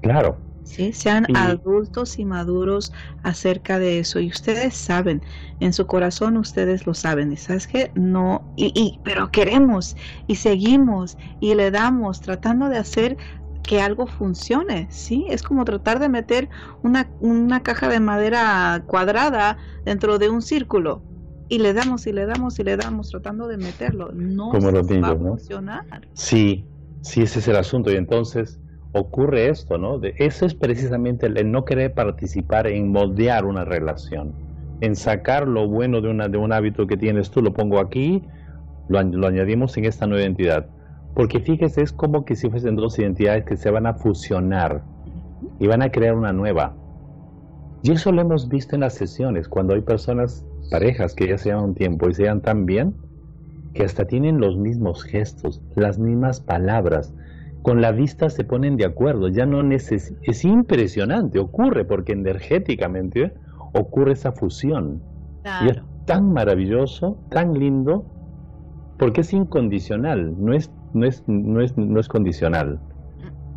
Claro. 0.00 0.36
¿Sí? 0.64 0.92
Sean 0.92 1.26
adultos 1.36 2.18
y 2.18 2.24
maduros 2.24 2.92
acerca 3.22 3.78
de 3.78 4.00
eso. 4.00 4.18
Y 4.18 4.30
ustedes 4.30 4.74
saben, 4.74 5.22
en 5.60 5.72
su 5.72 5.86
corazón 5.86 6.36
ustedes 6.36 6.88
lo 6.88 6.94
saben. 6.94 7.30
Y 7.30 7.36
sabes 7.36 7.68
que 7.68 7.92
no, 7.94 8.52
y, 8.56 8.72
y, 8.74 8.98
pero 9.04 9.30
queremos 9.30 9.96
y 10.26 10.34
seguimos 10.34 11.18
y 11.38 11.54
le 11.54 11.70
damos 11.70 12.20
tratando 12.20 12.68
de 12.68 12.78
hacer 12.78 13.16
que 13.62 13.80
algo 13.80 14.06
funcione, 14.06 14.88
¿sí? 14.90 15.26
Es 15.28 15.42
como 15.42 15.64
tratar 15.64 15.98
de 15.98 16.08
meter 16.08 16.48
una, 16.82 17.08
una 17.20 17.62
caja 17.62 17.88
de 17.88 18.00
madera 18.00 18.84
cuadrada 18.86 19.58
dentro 19.84 20.18
de 20.18 20.30
un 20.30 20.42
círculo 20.42 21.02
y 21.48 21.58
le 21.58 21.72
damos 21.72 22.06
y 22.06 22.12
le 22.12 22.26
damos 22.26 22.58
y 22.58 22.64
le 22.64 22.76
damos 22.76 23.10
tratando 23.10 23.46
de 23.46 23.58
meterlo. 23.58 24.10
No 24.12 24.50
como 24.50 24.72
va 24.72 24.80
a 24.80 25.16
funcionar. 25.16 25.84
Sí, 26.14 26.66
Sí, 27.02 27.22
ese 27.22 27.40
es 27.40 27.48
el 27.48 27.56
asunto. 27.56 27.92
Y 27.92 27.96
entonces 27.96 28.60
ocurre 28.92 29.48
esto, 29.48 29.76
¿no? 29.76 29.98
De, 29.98 30.14
eso 30.18 30.46
es 30.46 30.54
precisamente 30.54 31.26
el, 31.26 31.50
no 31.50 31.64
querer 31.64 31.92
participar 31.92 32.66
en 32.66 32.90
moldear 32.90 33.44
una 33.44 33.64
relación, 33.64 34.32
en 34.80 34.96
sacar 34.96 35.46
lo 35.46 35.68
bueno 35.68 36.00
de, 36.00 36.08
una, 36.08 36.28
de 36.28 36.38
un 36.38 36.52
hábito 36.52 36.86
que 36.86 36.96
tienes 36.96 37.30
tú, 37.30 37.42
lo 37.42 37.52
pongo 37.52 37.80
aquí, 37.80 38.22
lo, 38.88 39.02
lo 39.02 39.26
añadimos 39.26 39.76
en 39.76 39.84
esta 39.84 40.06
nueva 40.06 40.22
identidad. 40.22 40.66
Porque 41.14 41.40
fíjese, 41.40 41.82
es 41.82 41.92
como 41.92 42.24
que 42.24 42.36
si 42.36 42.48
fuesen 42.48 42.76
dos 42.76 42.98
identidades 42.98 43.44
que 43.44 43.56
se 43.56 43.70
van 43.70 43.86
a 43.86 43.94
fusionar 43.94 44.82
y 45.58 45.66
van 45.66 45.82
a 45.82 45.90
crear 45.90 46.14
una 46.14 46.32
nueva. 46.32 46.74
Y 47.82 47.92
eso 47.92 48.12
lo 48.12 48.22
hemos 48.22 48.48
visto 48.48 48.76
en 48.76 48.80
las 48.80 48.94
sesiones, 48.94 49.48
cuando 49.48 49.74
hay 49.74 49.80
personas, 49.80 50.46
parejas 50.70 51.14
que 51.14 51.28
ya 51.28 51.36
se 51.36 51.50
llevan 51.50 51.64
un 51.64 51.74
tiempo 51.74 52.08
y 52.08 52.14
se 52.14 52.22
llevan 52.22 52.40
tan 52.40 52.64
bien, 52.64 52.94
que 53.74 53.84
hasta 53.84 54.04
tienen 54.04 54.40
los 54.40 54.56
mismos 54.56 55.02
gestos, 55.02 55.60
las 55.74 55.98
mismas 55.98 56.40
palabras, 56.40 57.12
con 57.62 57.80
la 57.80 57.92
vista 57.92 58.28
se 58.28 58.44
ponen 58.44 58.76
de 58.76 58.84
acuerdo, 58.84 59.28
ya 59.28 59.46
no 59.46 59.62
neces 59.62 60.14
es 60.22 60.44
impresionante, 60.44 61.38
ocurre 61.38 61.84
porque 61.84 62.12
energéticamente 62.12 63.32
ocurre 63.72 64.12
esa 64.12 64.32
fusión. 64.32 65.00
Y 65.64 65.70
es 65.70 65.80
tan 66.04 66.32
maravilloso, 66.32 67.18
tan 67.30 67.54
lindo, 67.54 68.04
porque 68.98 69.22
es 69.22 69.32
incondicional, 69.32 70.34
no 70.38 70.52
es, 70.52 70.70
no 70.94 71.06
es, 71.06 71.22
no 71.26 71.60
es, 71.60 71.76
no 71.76 72.00
es 72.00 72.08
condicional. 72.08 72.80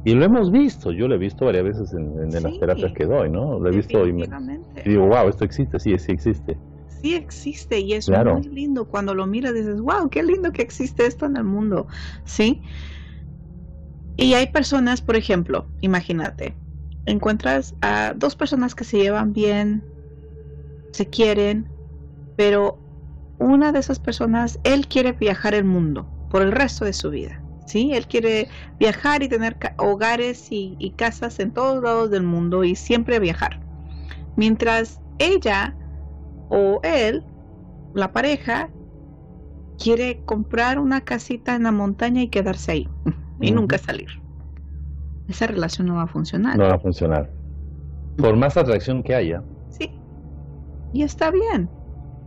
Y 0.04 0.14
lo 0.14 0.24
hemos 0.24 0.52
visto, 0.52 0.92
yo 0.92 1.08
lo 1.08 1.16
he 1.16 1.18
visto 1.18 1.46
varias 1.46 1.64
veces 1.64 1.94
en, 1.94 2.32
las 2.32 2.60
terapias 2.60 2.94
que 2.94 3.06
doy, 3.06 3.30
¿no? 3.30 3.60
Lo 3.60 3.70
he 3.70 3.76
visto 3.76 4.08
y, 4.08 4.12
y 4.12 4.90
digo, 4.90 5.08
wow, 5.08 5.28
esto 5.28 5.44
existe, 5.46 5.80
sí, 5.80 5.98
sí 5.98 6.12
existe 6.12 6.58
existe 7.14 7.80
y 7.80 7.94
es 7.94 8.10
muy 8.10 8.44
lindo 8.44 8.86
cuando 8.86 9.14
lo 9.14 9.28
miras 9.28 9.54
dices, 9.54 9.80
wow, 9.80 10.10
qué 10.10 10.24
lindo 10.24 10.52
que 10.52 10.62
existe 10.62 11.06
esto 11.06 11.26
en 11.26 11.38
el 11.38 11.44
mundo, 11.44 11.88
¿sí? 12.24 12.62
Y 14.18 14.34
hay 14.34 14.48
personas, 14.48 15.02
por 15.02 15.16
ejemplo, 15.16 15.68
imagínate, 15.82 16.56
encuentras 17.06 17.76
a 17.82 18.14
dos 18.16 18.36
personas 18.36 18.74
que 18.74 18.86
se 18.86 18.98
llevan 18.98 19.34
bien, 19.34 19.84
se 20.94 21.08
quieren, 21.08 21.68
pero 22.38 22.80
una 23.38 23.72
de 23.72 23.80
esas 23.80 24.00
personas, 24.00 24.60
él 24.64 24.88
quiere 24.88 25.12
viajar 25.12 25.54
el 25.54 25.66
mundo 25.66 26.08
por 26.30 26.42
el 26.42 26.52
resto 26.52 26.86
de 26.86 26.94
su 26.94 27.10
vida. 27.10 27.42
¿sí? 27.66 27.92
Él 27.94 28.08
quiere 28.08 28.48
viajar 28.80 29.24
y 29.24 29.30
tener 29.30 29.58
hogares 29.78 30.52
y, 30.52 30.76
y, 30.80 30.92
casas 30.92 31.40
en 31.40 31.52
todos 31.52 31.84
lados 31.84 32.12
del 32.12 32.24
mundo 32.24 32.64
y 32.64 32.76
siempre 32.76 33.20
viajar. 33.20 33.60
Mientras 34.36 35.02
ella 35.20 35.76
o 36.50 36.80
él, 36.84 37.24
la 37.94 38.12
pareja, 38.12 38.70
quiere 39.78 40.22
comprar 40.26 40.80
una 40.80 41.02
casita 41.02 41.56
en 41.56 41.64
la 41.64 41.72
montaña 41.72 42.22
y 42.22 42.28
quedarse 42.30 42.72
ahí 42.72 42.90
y 43.40 43.52
nunca 43.52 43.78
salir. 43.78 44.08
Esa 45.28 45.48
relación 45.48 45.88
no 45.88 45.96
va 45.96 46.04
a 46.04 46.08
funcionar. 46.08 46.58
No 46.58 46.66
va 46.66 46.76
a 46.76 46.80
funcionar. 46.80 47.32
Por 48.18 48.36
más 48.38 48.56
atracción 48.58 49.04
que 49.04 49.16
haya. 49.16 49.44
Sí. 49.70 49.92
Y 50.94 51.04
está 51.04 51.32
bien. 51.32 51.70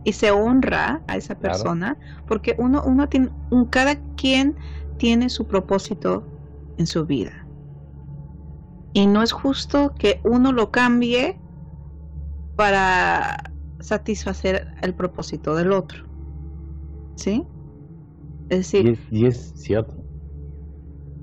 Y 0.03 0.13
se 0.13 0.31
honra 0.31 1.01
a 1.07 1.17
esa 1.17 1.35
persona 1.35 1.97
porque 2.25 2.55
uno, 2.57 2.81
uno 2.85 3.07
tiene, 3.09 3.29
un, 3.49 3.65
cada 3.65 3.95
quien 4.15 4.55
tiene 4.97 5.29
su 5.29 5.45
propósito 5.45 6.23
en 6.77 6.87
su 6.87 7.05
vida. 7.05 7.45
Y 8.93 9.07
no 9.07 9.21
es 9.21 9.31
justo 9.31 9.93
que 9.97 10.19
uno 10.23 10.51
lo 10.51 10.71
cambie 10.71 11.37
para 12.55 13.37
satisfacer 13.79 14.67
el 14.81 14.93
propósito 14.93 15.55
del 15.55 15.71
otro. 15.71 16.03
¿Sí? 17.15 17.43
Es 18.49 18.57
decir, 18.59 18.99
y 19.11 19.25
es, 19.25 19.53
cierto. 19.55 19.95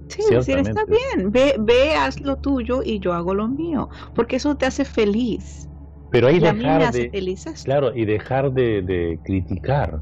Sí, 0.08 0.22
decir, 0.30 0.58
está 0.58 0.84
bien, 0.84 1.32
ve, 1.32 1.56
ve, 1.58 1.94
haz 1.96 2.20
lo 2.20 2.36
tuyo 2.36 2.82
y 2.82 3.00
yo 3.00 3.12
hago 3.12 3.34
lo 3.34 3.48
mío, 3.48 3.88
porque 4.14 4.36
eso 4.36 4.54
te 4.54 4.66
hace 4.66 4.84
feliz. 4.84 5.68
Pero 6.16 6.28
hay 6.28 6.38
dejar 6.38 6.92
de, 6.92 7.36
claro, 7.64 7.94
y 7.94 8.06
dejar 8.06 8.52
de 8.52 9.18
criticar 9.22 10.00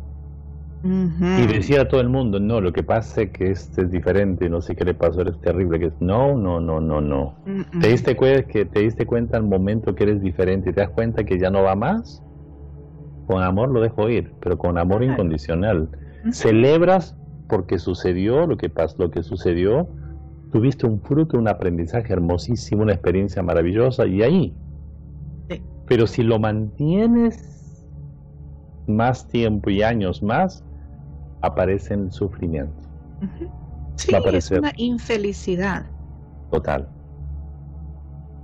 y 0.84 1.46
decía 1.46 1.82
a 1.82 1.88
todo 1.88 2.02
el 2.02 2.10
mundo, 2.10 2.38
no, 2.40 2.60
lo 2.60 2.70
que 2.74 2.82
pasa 2.82 3.22
es 3.22 3.30
que 3.30 3.50
este 3.50 3.82
es 3.82 3.90
diferente, 3.90 4.50
no 4.50 4.60
sé 4.60 4.76
qué 4.76 4.84
le 4.84 4.92
pasó, 4.92 5.22
es 5.22 5.40
terrible, 5.40 5.78
que 5.78 5.86
es, 5.86 5.94
no, 6.00 6.36
no, 6.36 6.60
no, 6.60 6.78
no, 6.78 7.00
no. 7.00 7.36
¿Te 7.80 7.88
diste 7.88 8.14
cuenta 8.14 8.42
que 8.46 8.66
te 8.66 8.80
diste 8.80 9.06
cuenta 9.06 9.38
al 9.38 9.44
momento 9.44 9.94
que 9.94 10.04
eres 10.04 10.20
diferente 10.20 10.70
y 10.70 10.72
te 10.74 10.82
das 10.82 10.90
cuenta 10.90 11.24
que 11.24 11.38
ya 11.38 11.50
no 11.50 11.62
va 11.62 11.74
más? 11.74 12.22
Con 13.26 13.42
amor 13.42 13.70
lo 13.70 13.80
dejo 13.80 14.10
ir, 14.10 14.34
pero 14.40 14.58
con 14.58 14.76
amor 14.76 15.02
incondicional. 15.02 15.88
Celebras 16.30 17.16
porque 17.48 17.78
sucedió 17.78 18.46
lo 18.46 18.58
que 18.58 18.68
pasó, 18.68 18.96
lo 18.98 19.10
que 19.10 19.22
sucedió, 19.22 19.88
tuviste 20.52 20.86
un 20.86 21.00
fruto, 21.00 21.38
un 21.38 21.48
aprendizaje 21.48 22.12
hermosísimo, 22.12 22.82
una 22.82 22.92
experiencia 22.92 23.42
maravillosa 23.42 24.06
y 24.06 24.22
ahí 24.22 24.54
Pero 25.86 26.06
si 26.06 26.22
lo 26.22 26.38
mantienes 26.38 27.84
más 28.86 29.28
tiempo 29.28 29.70
y 29.70 29.82
años 29.82 30.22
más, 30.22 30.64
aparece 31.42 31.94
el 31.94 32.12
sufrimiento. 32.12 32.74
Sí, 33.96 34.14
es 34.14 34.50
una 34.50 34.72
infelicidad. 34.76 35.86
Total. 36.50 36.88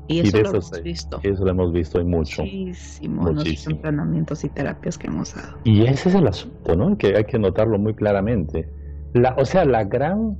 Y 0.08 0.20
eso, 0.20 0.38
lo 0.38 0.48
hemos 0.48 0.82
visto. 0.82 1.20
Eso 1.22 1.44
lo 1.44 1.50
hemos 1.52 1.72
visto 1.72 2.00
en 2.00 2.10
mucho. 2.10 2.42
Muchísimo, 2.42 3.28
en 3.28 3.36
los 3.36 3.66
entrenamientos 3.66 4.42
y 4.42 4.48
terapias 4.48 4.98
que 4.98 5.06
hemos 5.06 5.34
dado. 5.34 5.56
Y 5.62 5.82
ese 5.82 6.08
es 6.08 6.14
el 6.16 6.26
asunto, 6.26 6.74
¿no? 6.74 6.98
Que 6.98 7.16
hay 7.16 7.24
que 7.24 7.38
notarlo 7.38 7.78
muy 7.78 7.94
claramente. 7.94 8.68
La, 9.12 9.34
o 9.38 9.44
sea, 9.44 9.64
la 9.64 9.84
gran, 9.84 10.36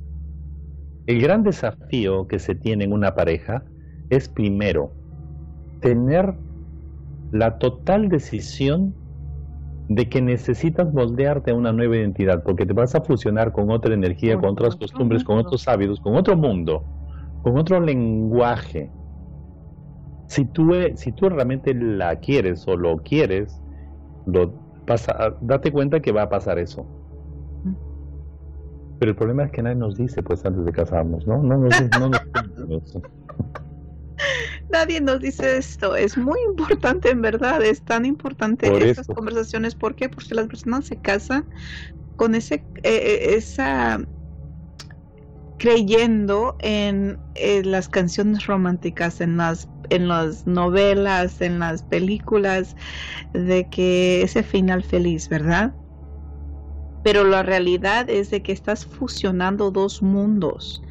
el 1.07 1.21
gran 1.21 1.43
desafío 1.43 2.27
que 2.27 2.39
se 2.39 2.53
tiene 2.53 2.83
en 2.83 2.91
una 2.91 3.15
pareja 3.15 3.63
es 4.09 4.27
primero 4.27 4.93
tener 5.79 6.35
la 7.31 7.57
total 7.57 8.09
decisión 8.09 8.93
de 9.89 10.07
que 10.07 10.21
necesitas 10.21 10.93
moldearte 10.93 11.51
a 11.51 11.55
una 11.55 11.73
nueva 11.73 11.97
identidad, 11.97 12.43
porque 12.43 12.65
te 12.65 12.73
vas 12.73 12.95
a 12.95 13.01
fusionar 13.01 13.51
con 13.51 13.71
otra 13.71 13.93
energía, 13.93 14.37
con 14.37 14.51
otras 14.51 14.75
costumbres, 14.75 15.23
con 15.23 15.37
otros 15.37 15.67
hábitos, 15.67 15.99
con 15.99 16.15
otro 16.15 16.37
mundo, 16.37 16.83
con 17.43 17.57
otro 17.57 17.79
lenguaje. 17.79 18.89
Si 20.27 20.45
tú, 20.45 20.73
e, 20.73 20.95
si 20.95 21.11
tú 21.11 21.27
realmente 21.27 21.73
la 21.73 22.15
quieres 22.17 22.65
o 22.67 22.77
lo 22.77 22.97
quieres, 22.97 23.61
lo 24.25 24.53
pasa, 24.85 25.35
date 25.41 25.71
cuenta 25.71 25.99
que 25.99 26.13
va 26.13 26.23
a 26.23 26.29
pasar 26.29 26.57
eso. 26.57 26.85
Pero 28.99 29.11
el 29.11 29.17
problema 29.17 29.43
es 29.43 29.51
que 29.51 29.61
nadie 29.61 29.75
nos 29.75 29.97
dice, 29.97 30.23
pues, 30.23 30.45
antes 30.45 30.63
de 30.63 30.71
casarnos, 30.71 31.25
¿no? 31.27 31.41
No, 31.41 31.57
no, 31.57 31.67
no, 31.99 32.09
no 32.09 32.81
Nadie 34.71 35.01
nos 35.01 35.19
dice 35.19 35.57
esto. 35.57 35.95
Es 35.95 36.17
muy 36.17 36.39
importante, 36.49 37.09
en 37.09 37.21
verdad. 37.21 37.61
Es 37.63 37.83
tan 37.83 38.05
importante 38.05 38.89
estas 38.89 39.07
conversaciones. 39.07 39.75
¿Por 39.75 39.95
qué? 39.95 40.09
Porque 40.09 40.35
las 40.35 40.47
personas 40.47 40.85
se 40.85 40.97
casan 40.97 41.45
con 42.15 42.35
ese, 42.35 42.55
eh, 42.83 42.83
eh, 42.83 43.35
esa 43.35 43.99
creyendo 45.57 46.55
en, 46.59 47.19
las 47.63 47.87
canciones 47.87 48.47
románticas, 48.47 49.21
en 49.21 49.37
las, 49.37 49.69
en 49.91 50.07
las 50.07 50.47
novelas, 50.47 51.39
en 51.39 51.59
las 51.59 51.83
películas, 51.83 52.75
de 53.33 53.69
que 53.69 54.23
ese 54.23 54.41
final 54.41 54.83
feliz, 54.83 55.29
¿verdad? 55.29 55.75
Pero 57.03 57.23
la 57.23 57.43
realidad 57.43 58.09
es 58.09 58.31
de 58.31 58.41
que 58.41 58.51
estás 58.51 58.85
fusionando 58.85 59.69
dos 59.69 60.01
mundos 60.01 60.81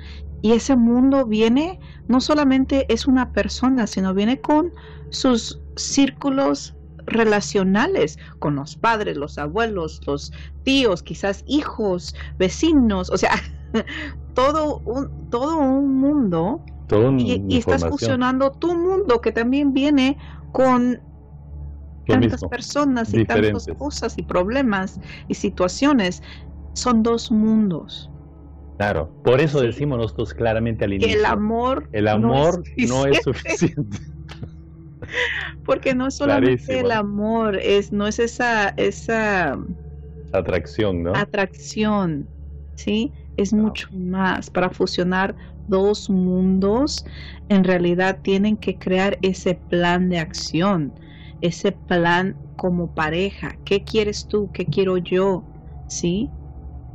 y 0.43 0.53
ese 0.53 0.77
mundo 0.77 1.27
viene, 1.27 1.81
no 2.09 2.21
solamente 2.21 2.87
es 2.93 3.07
una 3.07 3.33
persona, 3.33 3.87
sino 3.87 4.15
viene 4.15 4.41
con 4.41 4.73
sus 5.11 5.61
círculos 5.77 6.75
relacionales, 7.07 8.19
con 8.39 8.57
los 8.57 8.77
padres, 8.77 9.17
los 9.17 9.39
abuelos, 9.39 10.01
los 10.07 10.33
tíos, 10.63 11.03
quizás 11.03 11.45
hijos, 11.47 12.15
vecinos, 12.39 13.11
o 13.11 13.17
sea, 13.17 13.33
todo 14.35 14.79
un, 14.81 15.31
todo 15.31 15.59
un 15.59 15.95
mundo. 15.97 16.65
y, 17.19 17.57
estás 17.57 17.87
fusionando 17.87 18.51
tu 18.53 18.75
mundo 18.75 19.21
que 19.21 19.33
también 19.33 19.73
viene 19.73 20.19
con 20.53 21.01
tantas 22.07 22.43
personas 22.45 23.15
y 23.15 23.25
tantas 23.25 23.67
cosas 23.79 24.19
y 24.19 24.23
problemas 24.23 25.01
y 25.29 25.35
situaciones. 25.35 26.23
Son 26.73 27.03
dos 27.03 27.31
mundos. 27.31 28.10
Claro, 28.81 29.15
por 29.21 29.43
eso 29.43 29.61
decimos 29.61 29.99
nosotros 29.99 30.33
claramente 30.33 30.87
al 30.87 30.95
inicio. 30.95 31.19
El 31.19 31.27
amor, 31.27 31.87
el 31.93 32.09
amor 32.09 32.63
no 32.79 33.05
es, 33.05 33.23
suficiente. 33.23 33.99
Porque 35.67 35.95
no 35.95 36.07
es 36.07 36.17
solamente 36.17 36.81
el 36.81 36.91
amor, 36.91 37.57
es 37.57 37.93
no 37.93 38.07
es 38.07 38.19
esa 38.19 38.73
esa 38.79 39.59
atracción, 40.33 41.03
¿no? 41.03 41.15
Atracción, 41.15 42.31
¿sí? 42.75 43.13
Es 43.37 43.53
mucho 43.53 43.87
más 43.91 44.49
para 44.49 44.71
fusionar 44.71 45.37
dos 45.67 46.09
mundos, 46.09 47.05
en 47.51 47.65
realidad 47.65 48.21
tienen 48.23 48.57
que 48.57 48.79
crear 48.79 49.19
ese 49.21 49.57
plan 49.57 50.09
de 50.09 50.21
acción, 50.21 50.95
ese 51.43 51.73
plan 51.73 52.39
como 52.57 52.95
pareja. 52.95 53.59
¿Qué 53.63 53.85
quieres 53.85 54.27
tú? 54.27 54.51
¿Qué 54.55 54.65
quiero 54.65 54.97
yo? 54.97 55.45
¿Sí? 55.87 56.31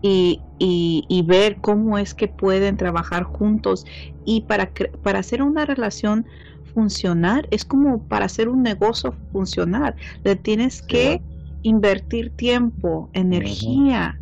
Y, 0.02 1.24
ver 1.28 1.58
cómo 1.62 1.98
es 1.98 2.14
que 2.14 2.28
pueden 2.28 2.78
trabajar 2.78 3.24
juntos. 3.24 3.86
Y 4.26 4.42
para, 4.42 4.72
para 5.02 5.20
hacer 5.20 5.42
una 5.42 5.66
relación 5.66 6.26
funcionar, 6.74 7.48
es 7.52 7.66
como 7.66 8.04
para 8.08 8.26
hacer 8.26 8.50
un 8.50 8.62
negocio 8.62 9.14
funcionar. 9.32 9.96
Le 10.24 10.36
tienes 10.36 10.82
que 10.82 11.22
invertir 11.64 12.32
tiempo, 12.32 13.10
energía. 13.14 14.20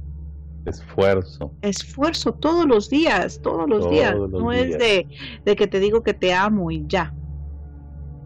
Esfuerzo. 0.65 1.51
Esfuerzo 1.61 2.33
todos 2.33 2.65
los 2.65 2.89
días, 2.89 3.41
todos 3.41 3.69
los 3.69 3.89
días. 3.89 4.15
no 4.15 4.51
es 4.53 4.77
de, 4.77 5.07
de, 5.43 5.55
que 5.55 5.67
te 5.67 5.79
digo 5.79 6.03
que 6.03 6.13
te 6.13 6.33
amo 6.33 6.71
y 6.71 6.85
ya. 6.87 7.13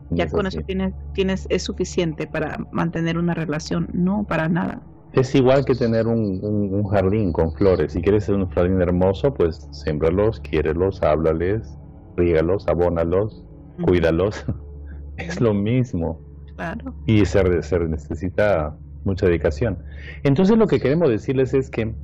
Ya 0.10 0.30
con 0.30 0.46
eso 0.48 0.62
tienes, 0.62 0.94
tienes, 1.14 1.48
es 1.50 1.64
suficiente 1.64 2.28
para 2.28 2.66
mantener 2.72 3.18
una 3.18 3.34
relación. 3.34 3.90
No, 3.94 4.24
para 4.24 4.48
nada. 4.48 4.82
Es 5.18 5.34
igual 5.34 5.66
que 5.66 5.74
tener 5.74 6.06
un, 6.06 6.84
jardín 6.90 7.34
con 7.34 7.52
flores. 7.54 7.94
Si 7.94 8.02
quieres 8.04 8.30
un 8.30 8.48
jardín 8.50 8.80
hermoso, 8.80 9.34
pues 9.34 9.68
siembralos, 9.72 10.40
quiérelos, 10.42 11.02
háblales, 11.02 11.76
rígalos, 12.16 12.68
abónalos, 12.68 13.44
cuídalos. 13.84 14.46
es 15.18 15.42
lo 15.42 15.56
mismo. 15.56 16.22
Claro. 16.56 16.94
Y 17.08 17.26
se, 17.26 17.64
se 17.64 17.80
necesita 17.80 18.78
mucha 19.06 19.26
dedicación. 19.26 19.80
Entonces 20.24 20.56
lo 20.56 20.68
que 20.68 20.80
queremos 20.80 21.10
decirles 21.10 21.56
es 21.56 21.72
que 21.72 21.96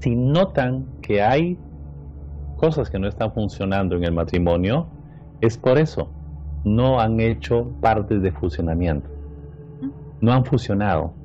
si 0.00 0.16
notan 0.16 0.86
que 1.02 1.20
hay 1.20 1.58
cosas 2.56 2.88
que 2.88 2.98
no 2.98 3.06
están 3.06 3.34
funcionando 3.34 3.96
en 3.96 4.04
el 4.04 4.12
matrimonio, 4.12 4.88
es 5.42 5.58
por 5.58 5.76
eso. 5.76 6.10
No 6.64 7.00
han 7.00 7.20
hecho 7.20 7.70
partes 7.82 8.22
de 8.22 8.32
fusionamiento. 8.32 9.10
No 10.22 10.32
han 10.32 10.46
fusionado. 10.46 11.17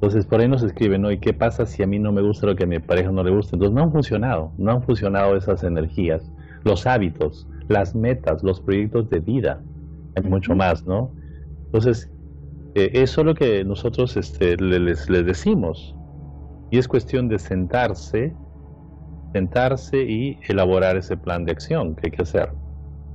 Entonces 0.00 0.26
por 0.26 0.40
ahí 0.40 0.48
nos 0.48 0.62
escriben, 0.62 1.02
¿no? 1.02 1.12
¿Y 1.12 1.20
qué 1.20 1.34
pasa 1.34 1.66
si 1.66 1.82
a 1.82 1.86
mí 1.86 1.98
no 1.98 2.12
me 2.12 2.22
gusta 2.22 2.46
lo 2.46 2.56
que 2.56 2.64
a 2.64 2.66
mi 2.66 2.78
pareja 2.80 3.12
no 3.12 3.22
le 3.22 3.30
gusta? 3.30 3.56
Entonces 3.56 3.74
no 3.74 3.82
han 3.82 3.92
funcionado, 3.92 4.54
no 4.56 4.72
han 4.72 4.82
funcionado 4.82 5.36
esas 5.36 5.62
energías, 5.62 6.32
los 6.64 6.86
hábitos, 6.86 7.48
las 7.68 7.94
metas, 7.94 8.42
los 8.42 8.60
proyectos 8.62 9.10
de 9.10 9.20
vida, 9.20 9.62
hay 10.14 10.22
mucho 10.24 10.54
más, 10.56 10.86
¿no? 10.86 11.14
Entonces, 11.72 12.10
eh, 12.74 12.90
eso 12.94 13.22
es 13.22 13.26
lo 13.26 13.34
que 13.34 13.64
nosotros 13.64 14.16
este, 14.16 14.56
les, 14.58 15.08
les 15.10 15.26
decimos. 15.26 15.98
Y 16.70 16.78
es 16.78 16.88
cuestión 16.88 17.28
de 17.28 17.38
sentarse, 17.38 18.38
sentarse 19.32 20.02
y 20.02 20.40
elaborar 20.48 20.96
ese 20.96 21.16
plan 21.16 21.44
de 21.44 21.52
acción 21.52 21.96
que 21.96 22.08
hay 22.08 22.10
que 22.12 22.22
hacer. 22.22 22.52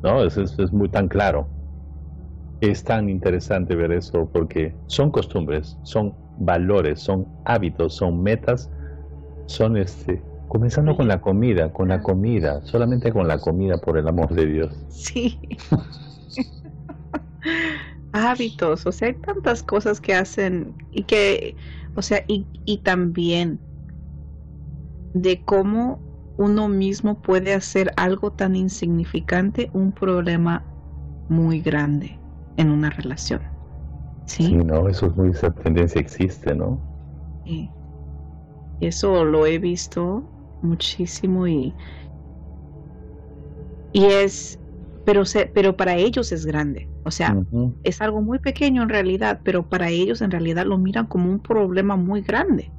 ¿no? 0.03 0.23
Es, 0.25 0.38
es 0.38 0.73
muy 0.73 0.89
tan 0.89 1.07
claro. 1.07 1.53
Es 2.59 2.83
tan 2.83 3.09
interesante 3.09 3.75
ver 3.75 3.91
eso 3.93 4.29
porque 4.33 4.75
son 4.88 5.11
costumbres, 5.11 5.77
son 5.83 6.17
valores, 6.38 6.99
son 7.01 7.27
hábitos, 7.45 7.95
son 7.95 8.21
metas, 8.21 8.69
son 9.47 9.77
este, 9.77 10.21
comenzando 10.47 10.95
con 10.95 11.07
la 11.07 11.21
comida, 11.21 11.71
con 11.71 11.89
la 11.89 12.01
comida, 12.01 12.61
solamente 12.63 13.11
con 13.11 13.27
la 13.27 13.39
comida 13.39 13.77
por 13.77 13.97
el 13.97 14.07
amor 14.07 14.33
de 14.33 14.45
Dios. 14.45 14.73
Sí. 14.89 15.39
hábitos, 18.11 18.86
o 18.86 18.91
sea, 18.91 19.09
hay 19.09 19.13
tantas 19.15 19.61
cosas 19.61 19.99
que 19.99 20.15
hacen 20.15 20.73
y 20.91 21.03
que, 21.03 21.55
o 21.95 22.01
sea, 22.01 22.23
y, 22.27 22.47
y 22.65 22.77
también 22.77 23.59
de 25.13 25.43
cómo 25.43 25.99
uno 26.38 26.67
mismo 26.67 27.21
puede 27.21 27.53
hacer 27.53 27.91
algo 27.97 28.31
tan 28.31 28.55
insignificante 28.55 29.69
un 29.73 29.91
problema 29.91 30.63
muy 31.29 31.61
grande 31.61 32.17
en 32.57 32.69
una 32.69 32.89
relación. 32.89 33.55
Sí, 34.28 34.53
no, 34.53 34.88
eso 34.88 35.07
es 35.07 35.15
muy, 35.15 35.32
esa 35.32 35.51
tendencia 35.51 35.99
existe, 36.01 36.53
¿no? 36.55 36.84
Sí. 37.43 37.73
Eso 38.80 39.23
lo 39.26 39.45
he 39.45 39.57
visto 39.59 40.30
muchísimo 40.61 41.47
y, 41.47 41.76
y 43.91 44.05
es, 44.05 44.59
pero, 45.03 45.26
se, 45.26 45.47
pero 45.47 45.78
para 45.78 45.95
ellos 45.95 46.32
es 46.32 46.45
grande. 46.45 46.89
O 47.03 47.11
sea, 47.11 47.36
es 47.84 48.01
algo 48.01 48.21
muy 48.21 48.39
pequeño 48.39 48.84
en 48.84 48.89
realidad, 48.89 49.41
pero 49.43 49.67
para 49.67 49.89
ellos 49.89 50.21
en 50.21 50.32
realidad 50.32 50.65
lo 50.65 50.78
miran 50.78 51.07
como 51.07 51.30
un 51.30 51.39
problema 51.39 51.95
muy 51.95 52.21
grande. 52.21 52.73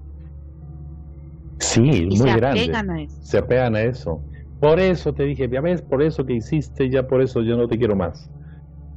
Sí, 1.58 1.80
muy 1.80 2.16
se 2.16 2.30
Apegan 2.30 2.90
a 2.90 3.02
eso. 3.02 3.16
Se 3.20 3.38
apegan 3.38 3.76
a 3.76 3.82
eso. 3.82 4.24
Por 4.58 4.80
eso 4.80 5.14
te 5.14 5.24
dije, 5.24 5.48
ya 5.48 5.60
ves, 5.60 5.82
por 5.82 6.02
eso 6.02 6.24
que 6.26 6.34
hiciste, 6.34 6.90
ya 6.90 7.06
por 7.06 7.22
eso 7.22 7.42
yo 7.42 7.56
no 7.56 7.68
te 7.68 7.78
quiero 7.78 7.96
más. 7.96 8.30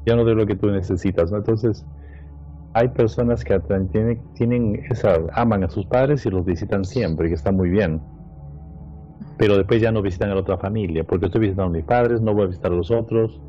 Ya 0.06 0.16
no 0.16 0.26
de 0.26 0.36
lo 0.36 0.45
que 0.47 0.56
tú 0.56 0.72
necesitas, 0.72 1.32
¿no? 1.32 1.38
Entonces, 1.38 1.86
hay 2.74 2.89
personas 2.89 3.43
que 3.43 3.59
tienen, 3.91 4.22
tienen 4.34 4.86
esa, 4.89 5.17
aman 5.34 5.63
a 5.63 5.70
sus 5.70 5.86
padres 5.86 6.26
y 6.26 6.30
los 6.30 6.45
visitan 6.45 6.86
siempre, 6.86 7.28
que 7.28 7.34
está 7.34 7.51
muy 7.51 7.70
bien. 7.70 8.01
Pero 9.38 9.57
después 9.57 9.82
ya 9.82 9.91
no 9.91 10.01
visitan 10.01 10.30
a 10.30 10.36
la 10.36 10.41
otra 10.41 10.57
familia, 10.57 11.03
porque 11.03 11.28
estoy 11.28 11.41
visitando 11.41 11.74
a 11.74 11.78
mis 11.78 11.86
padres, 11.86 12.22
no 12.22 12.34
voy 12.34 12.43
a 12.43 12.47
visitar 12.47 12.72
a 12.72 12.76
los 12.76 12.91
otros. 12.91 13.41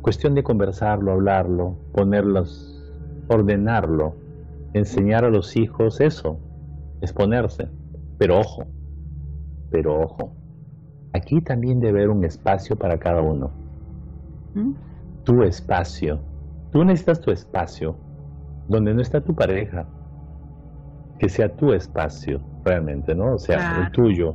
Cuestión 0.00 0.34
de 0.34 0.42
conversarlo, 0.42 1.12
hablarlo, 1.12 1.76
ponerlos, 1.92 2.82
ordenarlo, 3.28 4.14
enseñar 4.72 5.24
a 5.24 5.30
los 5.30 5.56
hijos 5.56 6.00
eso, 6.00 6.38
exponerse. 7.02 7.68
Pero 8.18 8.40
ojo, 8.40 8.64
pero 9.70 10.00
ojo, 10.00 10.34
aquí 11.12 11.40
también 11.40 11.80
debe 11.80 12.00
haber 12.00 12.10
un 12.10 12.24
espacio 12.24 12.76
para 12.76 12.98
cada 12.98 13.20
uno. 13.20 13.50
¿Mm? 14.54 14.72
Tu 15.24 15.42
espacio. 15.42 16.18
Tú 16.72 16.84
necesitas 16.84 17.20
tu 17.20 17.30
espacio 17.30 18.09
donde 18.70 18.94
no 18.94 19.02
está 19.02 19.20
tu 19.20 19.34
pareja. 19.34 19.84
Que 21.18 21.28
sea 21.28 21.54
tu 21.54 21.72
espacio 21.72 22.40
realmente, 22.64 23.14
¿no? 23.14 23.34
O 23.34 23.38
sea, 23.38 23.84
el 23.84 23.92
tuyo. 23.92 24.34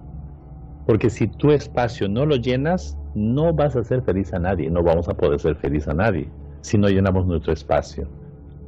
Porque 0.86 1.10
si 1.10 1.28
tu 1.28 1.52
espacio 1.52 2.08
no 2.08 2.26
lo 2.26 2.36
llenas, 2.36 2.98
no 3.16 3.54
vas 3.54 3.76
a 3.76 3.84
ser 3.84 4.04
feliz 4.04 4.34
a 4.34 4.40
nadie. 4.40 4.70
No 4.70 4.84
vamos 4.84 5.08
a 5.10 5.16
poder 5.16 5.40
ser 5.40 5.56
feliz 5.56 5.88
a 5.88 5.94
nadie 5.94 6.30
si 6.62 6.78
no 6.78 6.90
llenamos 6.90 7.26
nuestro 7.26 7.54
espacio. 7.54 8.08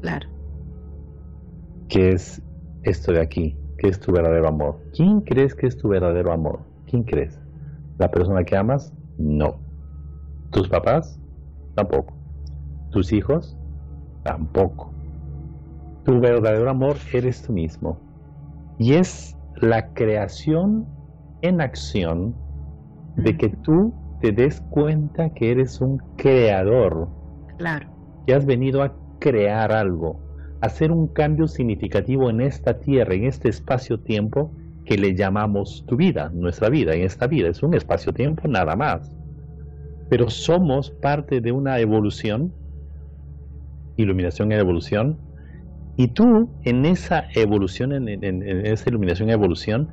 Claro. 0.01 0.27
¿Qué 1.89 2.09
es 2.09 2.41
esto 2.83 3.11
de 3.11 3.21
aquí? 3.21 3.57
¿Qué 3.77 3.89
es 3.89 3.99
tu 3.99 4.13
verdadero 4.13 4.47
amor? 4.47 4.79
¿Quién 4.93 5.21
crees 5.21 5.53
que 5.53 5.67
es 5.67 5.77
tu 5.77 5.89
verdadero 5.89 6.31
amor? 6.31 6.61
¿Quién 6.87 7.03
crees? 7.03 7.39
¿La 7.99 8.09
persona 8.09 8.43
que 8.43 8.55
amas? 8.55 8.93
No. 9.17 9.59
¿Tus 10.51 10.69
papás? 10.69 11.19
Tampoco. 11.75 12.13
¿Tus 12.89 13.11
hijos? 13.11 13.55
Tampoco. 14.23 14.96
Tu 16.07 16.19
verdadero 16.19 16.69
amor 16.71 16.95
eres 17.13 17.43
tú 17.43 17.53
mismo. 17.53 17.99
Y 18.79 18.93
es 18.93 19.37
la 19.57 19.93
creación 19.93 20.87
en 21.43 21.61
acción 21.61 22.35
de 23.17 23.37
que 23.37 23.49
tú 23.49 23.93
te 24.21 24.31
des 24.31 24.61
cuenta 24.71 25.29
que 25.35 25.51
eres 25.51 25.79
un 25.81 25.99
creador. 26.17 27.07
Claro. 27.59 27.87
Que 28.25 28.33
has 28.33 28.47
venido 28.47 28.81
a 28.81 28.95
crear 29.19 29.71
algo 29.71 30.27
hacer 30.61 30.91
un 30.91 31.07
cambio 31.07 31.47
significativo 31.47 32.29
en 32.29 32.41
esta 32.41 32.79
tierra, 32.79 33.13
en 33.13 33.25
este 33.25 33.49
espacio-tiempo 33.49 34.51
que 34.85 34.97
le 34.97 35.15
llamamos 35.15 35.85
tu 35.87 35.97
vida, 35.97 36.31
nuestra 36.33 36.69
vida, 36.69 36.93
en 36.93 37.03
esta 37.03 37.27
vida. 37.27 37.49
Es 37.49 37.61
un 37.61 37.73
espacio-tiempo 37.73 38.47
nada 38.47 38.75
más. 38.75 39.11
Pero 40.09 40.29
somos 40.29 40.89
parte 40.89 41.41
de 41.41 41.51
una 41.51 41.79
evolución, 41.79 42.53
iluminación 43.97 44.51
y 44.51 44.55
evolución, 44.55 45.17
y 45.97 46.09
tú 46.09 46.47
en 46.63 46.85
esa 46.85 47.25
evolución, 47.33 47.91
en, 47.91 48.43
esa 48.65 48.89
iluminación 48.89 49.29
y 49.29 49.31
evolución, 49.31 49.89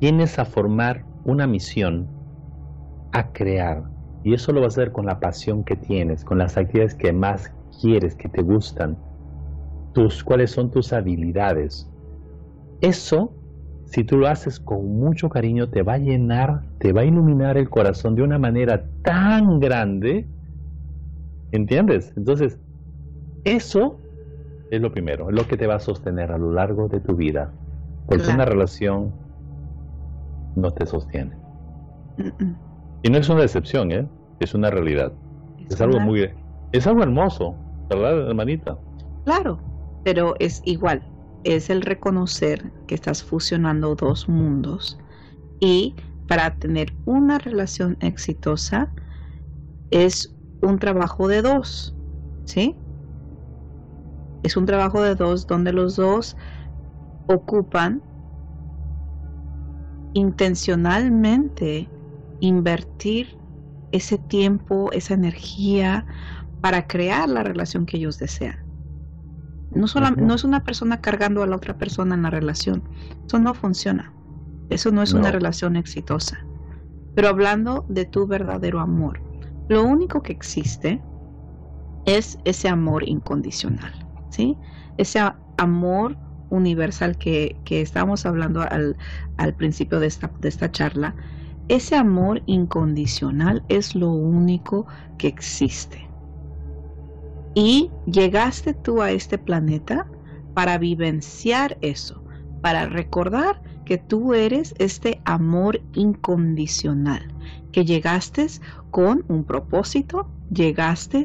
tienes 0.00 0.38
a 0.38 0.44
formar 0.44 1.04
una 1.24 1.46
misión, 1.46 2.06
a 3.12 3.32
crear. 3.32 3.84
Y 4.22 4.34
eso 4.34 4.52
lo 4.52 4.60
vas 4.60 4.76
a 4.76 4.82
hacer 4.82 4.92
con 4.92 5.06
la 5.06 5.18
pasión 5.18 5.64
que 5.64 5.76
tienes, 5.76 6.24
con 6.24 6.36
las 6.36 6.58
actividades 6.58 6.94
que 6.94 7.10
más 7.12 7.50
quieres, 7.80 8.14
que 8.14 8.28
te 8.28 8.42
gustan, 8.42 8.98
cuáles 10.26 10.50
son 10.50 10.70
tus 10.70 10.92
habilidades. 10.92 11.90
Eso, 12.82 13.32
si 13.86 14.04
tú 14.04 14.18
lo 14.18 14.28
haces 14.28 14.60
con 14.60 14.84
mucho 14.98 15.30
cariño, 15.30 15.70
te 15.70 15.82
va 15.82 15.94
a 15.94 15.98
llenar, 15.98 16.64
te 16.80 16.92
va 16.92 17.00
a 17.00 17.04
iluminar 17.06 17.56
el 17.56 17.70
corazón 17.70 18.14
de 18.14 18.22
una 18.22 18.38
manera 18.38 18.84
tan 19.02 19.58
grande. 19.58 20.26
¿Entiendes? 21.52 22.12
Entonces, 22.14 22.58
eso 23.44 23.98
es 24.70 24.80
lo 24.80 24.90
primero, 24.90 25.28
es 25.30 25.34
lo 25.34 25.46
que 25.46 25.56
te 25.56 25.66
va 25.66 25.76
a 25.76 25.80
sostener 25.80 26.32
a 26.32 26.38
lo 26.38 26.52
largo 26.52 26.88
de 26.88 27.00
tu 27.00 27.14
vida. 27.14 27.52
Porque 28.06 28.28
una 28.30 28.44
relación 28.44 29.12
no 30.54 30.70
te 30.70 30.86
sostiene. 30.86 31.36
Y 33.02 33.10
no 33.10 33.18
es 33.18 33.28
una 33.28 33.42
decepción, 33.42 33.90
¿eh? 33.92 34.08
Es 34.40 34.54
una 34.54 34.70
realidad. 34.70 35.12
Es, 35.68 35.80
algo 35.80 36.00
muy... 36.00 36.30
Es 36.72 36.86
algo 36.86 37.02
hermoso, 37.02 37.56
¿verdad, 37.88 38.28
hermanita? 38.28 38.78
Claro, 39.24 39.58
pero 40.04 40.34
es 40.38 40.62
igual, 40.64 41.02
es 41.42 41.68
el 41.68 41.82
reconocer 41.82 42.72
que 42.86 42.94
estás 42.94 43.22
fusionando 43.22 43.94
dos 43.94 44.28
mundos 44.28 44.98
y 45.60 45.94
para 46.28 46.56
tener 46.56 46.92
una 47.04 47.38
relación 47.38 47.96
exitosa 48.00 48.92
es 49.90 50.34
un 50.62 50.78
trabajo 50.78 51.28
de 51.28 51.42
dos, 51.42 51.94
¿sí? 52.44 52.76
Es 54.46 54.56
un 54.56 54.64
trabajo 54.64 55.02
de 55.02 55.16
dos 55.16 55.48
donde 55.48 55.72
los 55.72 55.96
dos 55.96 56.36
ocupan 57.26 58.00
intencionalmente 60.14 61.88
invertir 62.38 63.36
ese 63.90 64.18
tiempo, 64.18 64.92
esa 64.92 65.14
energía 65.14 66.06
para 66.60 66.86
crear 66.86 67.28
la 67.28 67.42
relación 67.42 67.86
que 67.86 67.96
ellos 67.96 68.20
desean. 68.20 68.54
No, 69.72 69.86
no 70.16 70.34
es 70.36 70.44
una 70.44 70.62
persona 70.62 71.00
cargando 71.00 71.42
a 71.42 71.48
la 71.48 71.56
otra 71.56 71.76
persona 71.76 72.14
en 72.14 72.22
la 72.22 72.30
relación. 72.30 72.84
Eso 73.26 73.40
no 73.40 73.52
funciona. 73.52 74.12
Eso 74.70 74.92
no 74.92 75.02
es 75.02 75.12
una 75.12 75.32
relación 75.32 75.74
exitosa. 75.74 76.38
Pero 77.16 77.26
hablando 77.26 77.84
de 77.88 78.04
tu 78.04 78.28
verdadero 78.28 78.78
amor, 78.78 79.20
lo 79.68 79.82
único 79.82 80.22
que 80.22 80.32
existe 80.32 81.02
es 82.04 82.38
ese 82.44 82.68
amor 82.68 83.08
incondicional, 83.08 84.05
¿sí? 84.30 84.56
Ese 84.98 85.20
amor 85.56 86.16
universal 86.50 87.16
que, 87.18 87.56
que 87.64 87.80
estamos 87.80 88.26
hablando 88.26 88.62
al, 88.62 88.96
al 89.36 89.54
principio 89.54 90.00
de 90.00 90.06
esta, 90.06 90.30
de 90.40 90.48
esta 90.48 90.70
charla, 90.70 91.14
ese 91.68 91.96
amor 91.96 92.42
incondicional 92.46 93.64
es 93.68 93.94
lo 93.94 94.10
único 94.10 94.86
que 95.18 95.28
existe. 95.28 96.08
Y 97.54 97.90
llegaste 98.06 98.74
tú 98.74 99.02
a 99.02 99.10
este 99.10 99.38
planeta 99.38 100.06
para 100.54 100.78
vivenciar 100.78 101.76
eso, 101.80 102.22
para 102.60 102.86
recordar 102.86 103.60
que 103.84 103.98
tú 103.98 104.34
eres 104.34 104.74
este 104.78 105.20
amor 105.24 105.80
incondicional, 105.94 107.26
que 107.72 107.84
llegaste 107.84 108.46
con 108.90 109.24
un 109.28 109.44
propósito, 109.44 110.28
llegaste 110.50 111.24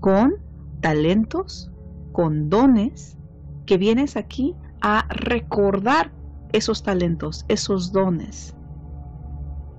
con 0.00 0.34
talentos, 0.80 1.70
con 2.16 2.48
dones, 2.48 3.18
que 3.66 3.76
vienes 3.76 4.16
aquí 4.16 4.56
a 4.80 5.06
recordar 5.10 6.14
esos 6.54 6.82
talentos, 6.82 7.44
esos 7.48 7.92
dones. 7.92 8.56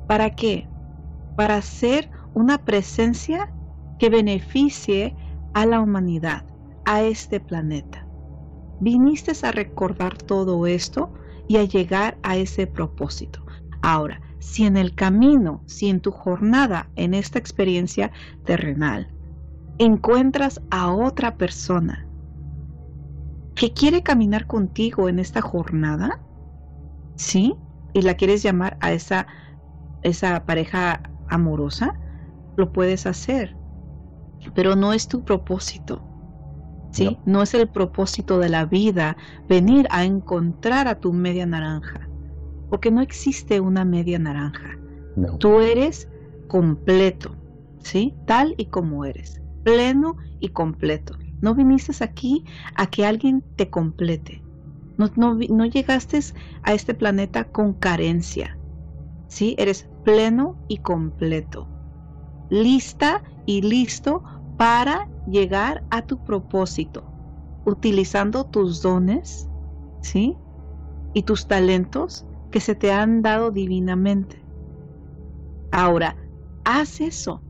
¿Para 0.07 0.29
qué? 0.29 0.69
Para 1.35 1.59
ser 1.63 2.11
una 2.35 2.59
presencia 2.59 3.51
que 3.97 4.11
beneficie 4.11 5.15
a 5.55 5.65
la 5.65 5.81
humanidad, 5.81 6.45
a 6.85 7.01
este 7.01 7.39
planeta. 7.39 8.07
Viniste 8.81 9.31
a 9.43 9.51
recordar 9.51 10.15
todo 10.15 10.67
esto 10.67 11.11
y 11.47 11.57
a 11.57 11.63
llegar 11.63 12.19
a 12.21 12.37
ese 12.37 12.67
propósito. 12.67 13.43
Ahora, 13.81 14.21
si 14.37 14.63
en 14.67 14.77
el 14.77 14.93
camino, 14.93 15.63
si 15.65 15.89
en 15.89 16.01
tu 16.01 16.11
jornada, 16.11 16.91
en 16.97 17.15
esta 17.15 17.39
experiencia 17.39 18.11
terrenal, 18.45 19.11
encuentras 19.79 20.61
a 20.69 20.93
otra 20.93 21.35
persona 21.37 22.06
que 23.57 23.73
quiere 23.73 24.03
caminar 24.03 24.45
contigo 24.47 25.09
en 25.09 25.19
esta 25.19 25.41
jornada, 25.41 26.21
¿sí? 27.15 27.55
Y 27.93 28.03
la 28.03 28.13
quieres 28.15 28.43
llamar 28.43 28.77
a 28.79 28.93
esa, 28.93 29.27
esa 30.01 30.45
pareja 30.45 31.01
amorosa, 31.27 31.99
lo 32.55 32.71
puedes 32.71 33.05
hacer 33.05 33.57
pero 34.53 34.75
no 34.75 34.93
es 34.93 35.07
tu 35.07 35.23
propósito. 35.23 36.03
¿Sí? 36.91 37.19
No. 37.25 37.43
es 37.43 37.53
el 37.53 37.67
propósito 37.67 38.39
de 38.39 38.49
la 38.49 38.65
vida 38.65 39.17
venir 39.47 39.87
a 39.91 40.03
encontrar 40.03 40.87
a 40.87 40.99
tu 40.99 41.13
media 41.13 41.45
naranja, 41.45 42.09
porque 42.69 42.89
no 42.89 43.01
existe 43.01 43.59
una 43.59 43.85
media 43.85 44.17
naranja. 44.17 44.79
Tú 45.37 45.59
eres 45.59 46.07
completo, 46.47 47.35
¿sí? 47.83 48.15
Tal 48.25 48.55
y 48.57 48.65
como 48.65 49.05
eres, 49.05 49.41
pleno 49.63 50.15
y 50.39 50.49
completo. 50.49 51.15
No 51.41 51.53
viniste 51.55 52.03
aquí 52.03 52.43
a 52.75 52.87
que 52.87 53.05
alguien 53.05 53.43
te 53.55 53.69
complete. 53.69 54.43
No, 54.97 55.11
no, 55.15 55.35
no 55.35 55.65
llegaste 55.65 56.19
a 56.63 56.73
este 56.73 56.93
planeta 56.93 57.45
con 57.45 57.73
carencia. 57.73 58.57
¿Sí? 59.27 59.55
Eres 59.57 59.87
pleno 60.03 60.57
y 60.67 60.77
completo. 60.77 61.67
Lista 62.49 63.23
y 63.45 63.61
listo 63.61 64.23
para 64.57 65.07
llegar 65.27 65.83
a 65.89 66.01
tu 66.01 66.23
propósito, 66.23 67.03
utilizando 67.65 68.45
tus 68.45 68.81
dones, 68.81 69.47
¿sí? 70.01 70.35
Y 71.13 71.23
tus 71.23 71.47
talentos 71.47 72.25
que 72.51 72.59
se 72.59 72.73
te 72.73 72.91
han 72.91 73.21
dado 73.21 73.51
divinamente. 73.51 74.43
Ahora, 75.71 76.15
haz 76.63 77.01
eso. 77.01 77.41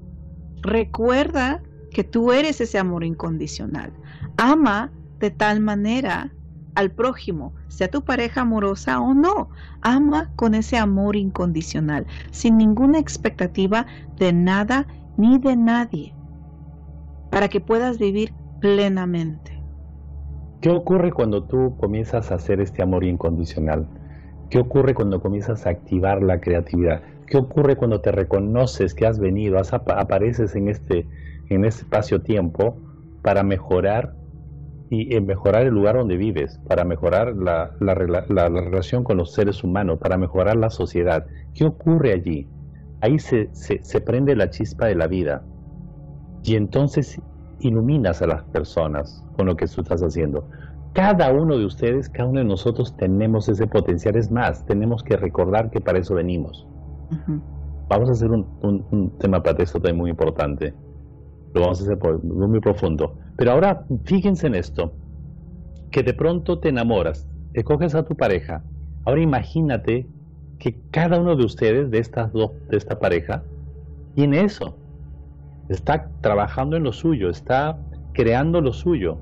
Recuerda 0.61 1.61
que 1.91 2.03
tú 2.03 2.31
eres 2.31 2.61
ese 2.61 2.77
amor 2.77 3.03
incondicional. 3.03 3.91
Ama 4.37 4.91
de 5.19 5.31
tal 5.31 5.59
manera 5.59 6.31
al 6.75 6.91
prójimo, 6.91 7.53
sea 7.69 7.89
tu 7.89 8.03
pareja 8.03 8.41
amorosa 8.41 8.99
o 8.99 9.13
no. 9.13 9.49
Ama 9.81 10.31
con 10.35 10.53
ese 10.53 10.77
amor 10.77 11.15
incondicional, 11.15 12.05
sin 12.31 12.57
ninguna 12.57 12.99
expectativa 12.99 13.87
de 14.17 14.31
nada 14.31 14.85
ni 15.17 15.39
de 15.39 15.55
nadie 15.55 16.13
para 17.31 17.47
que 17.47 17.59
puedas 17.59 17.97
vivir 17.97 18.33
plenamente. 18.59 19.61
¿Qué 20.61 20.69
ocurre 20.69 21.11
cuando 21.11 21.43
tú 21.43 21.75
comienzas 21.77 22.31
a 22.31 22.35
hacer 22.35 22.59
este 22.61 22.81
amor 22.81 23.03
incondicional? 23.03 23.87
¿Qué 24.49 24.59
ocurre 24.59 24.93
cuando 24.93 25.21
comienzas 25.21 25.65
a 25.65 25.69
activar 25.69 26.23
la 26.23 26.39
creatividad? 26.39 27.01
¿Qué 27.27 27.37
ocurre 27.37 27.75
cuando 27.75 28.01
te 28.01 28.11
reconoces 28.11 28.93
que 28.93 29.05
has 29.05 29.19
venido, 29.19 29.59
apareces 29.59 30.55
en 30.55 30.69
este, 30.69 31.05
en 31.49 31.65
este 31.65 31.83
espacio-tiempo 31.83 32.77
para 33.21 33.43
mejorar 33.43 34.15
y 34.89 35.13
eh, 35.15 35.21
mejorar 35.21 35.63
el 35.63 35.73
lugar 35.73 35.97
donde 35.97 36.17
vives, 36.17 36.59
para 36.67 36.85
mejorar 36.85 37.35
la, 37.35 37.71
relación 37.79 39.03
con 39.03 39.17
los 39.17 39.33
seres 39.33 39.63
humanos, 39.63 39.99
para 39.99 40.17
mejorar 40.17 40.55
la 40.55 40.69
sociedad? 40.69 41.25
¿Qué 41.53 41.65
ocurre 41.65 42.13
allí? 42.13 42.47
Ahí 43.01 43.19
se, 43.19 43.49
se 43.51 44.01
prende 44.01 44.35
la 44.35 44.49
chispa 44.49 44.87
de 44.87 44.95
la 44.95 45.07
vida 45.07 45.43
y 46.43 46.55
entonces 46.55 47.21
iluminas 47.59 48.21
a 48.21 48.27
las 48.27 48.43
personas 48.45 49.23
con 49.35 49.47
lo 49.47 49.55
que 49.55 49.67
tú 49.67 49.81
estás 49.81 50.01
haciendo. 50.01 50.47
Cada 50.93 51.31
uno 51.31 51.57
de 51.57 51.65
ustedes, 51.65 52.09
cada 52.09 52.29
uno 52.29 52.39
de 52.39 52.45
nosotros 52.45 52.95
tenemos 52.97 53.49
ese 53.49 53.67
potencial. 53.67 54.15
Es 54.15 54.31
más, 54.31 54.65
tenemos 54.65 55.03
que 55.03 55.15
recordar 55.15 55.69
que 55.69 55.79
para 55.79 55.99
eso 55.99 56.15
venimos. 56.15 56.67
Vamos 57.89 58.09
a 58.09 58.11
hacer 58.13 58.29
un, 58.31 59.13
tema 59.19 59.41
para 59.43 59.61
esto 59.63 59.79
también 59.79 59.97
muy 59.97 60.09
importante. 60.09 60.73
Lo 61.53 61.61
vamos 61.61 61.81
a 61.81 61.83
hacer 61.83 61.97
muy, 62.23 62.59
profundo. 62.59 63.15
Pero 63.35 63.51
ahora, 63.51 63.85
fíjense 64.03 64.47
en 64.47 64.55
esto. 64.55 64.91
Que 65.91 66.03
de 66.03 66.13
pronto 66.13 66.59
te 66.59 66.69
enamoras, 66.69 67.27
escoges 67.53 67.95
a 67.95 68.03
tu 68.03 68.15
pareja. 68.15 68.63
Ahora 69.05 69.21
imagínate 69.21 70.05
que 70.59 70.79
cada 70.91 71.19
uno 71.19 71.35
de 71.35 71.45
ustedes, 71.45 71.89
de 71.91 71.99
estas 71.99 72.31
dos, 72.33 72.51
de 72.69 72.77
esta 72.77 72.99
pareja, 72.99 73.43
tiene 74.15 74.43
eso. 74.43 74.75
Está 75.69 76.09
trabajando 76.21 76.75
en 76.75 76.83
lo 76.83 76.91
suyo, 76.91 77.29
está 77.29 77.77
creando 78.13 78.61
lo 78.61 78.73
suyo. 78.73 79.17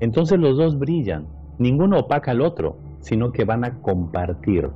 Entonces 0.00 0.38
los 0.38 0.56
dos 0.56 0.78
brillan. 0.78 1.26
Ninguno 1.58 1.98
opaca 1.98 2.30
al 2.30 2.40
otro, 2.40 2.76
sino 3.00 3.32
que 3.32 3.44
van 3.44 3.64
a 3.64 3.80
compartir. 3.80 4.70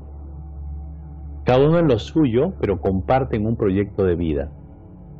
Cada 1.44 1.66
uno 1.66 1.78
en 1.78 1.88
lo 1.88 1.98
suyo, 1.98 2.54
pero 2.60 2.80
comparten 2.80 3.46
un 3.46 3.56
proyecto 3.56 4.04
de 4.04 4.14
vida. 4.14 4.50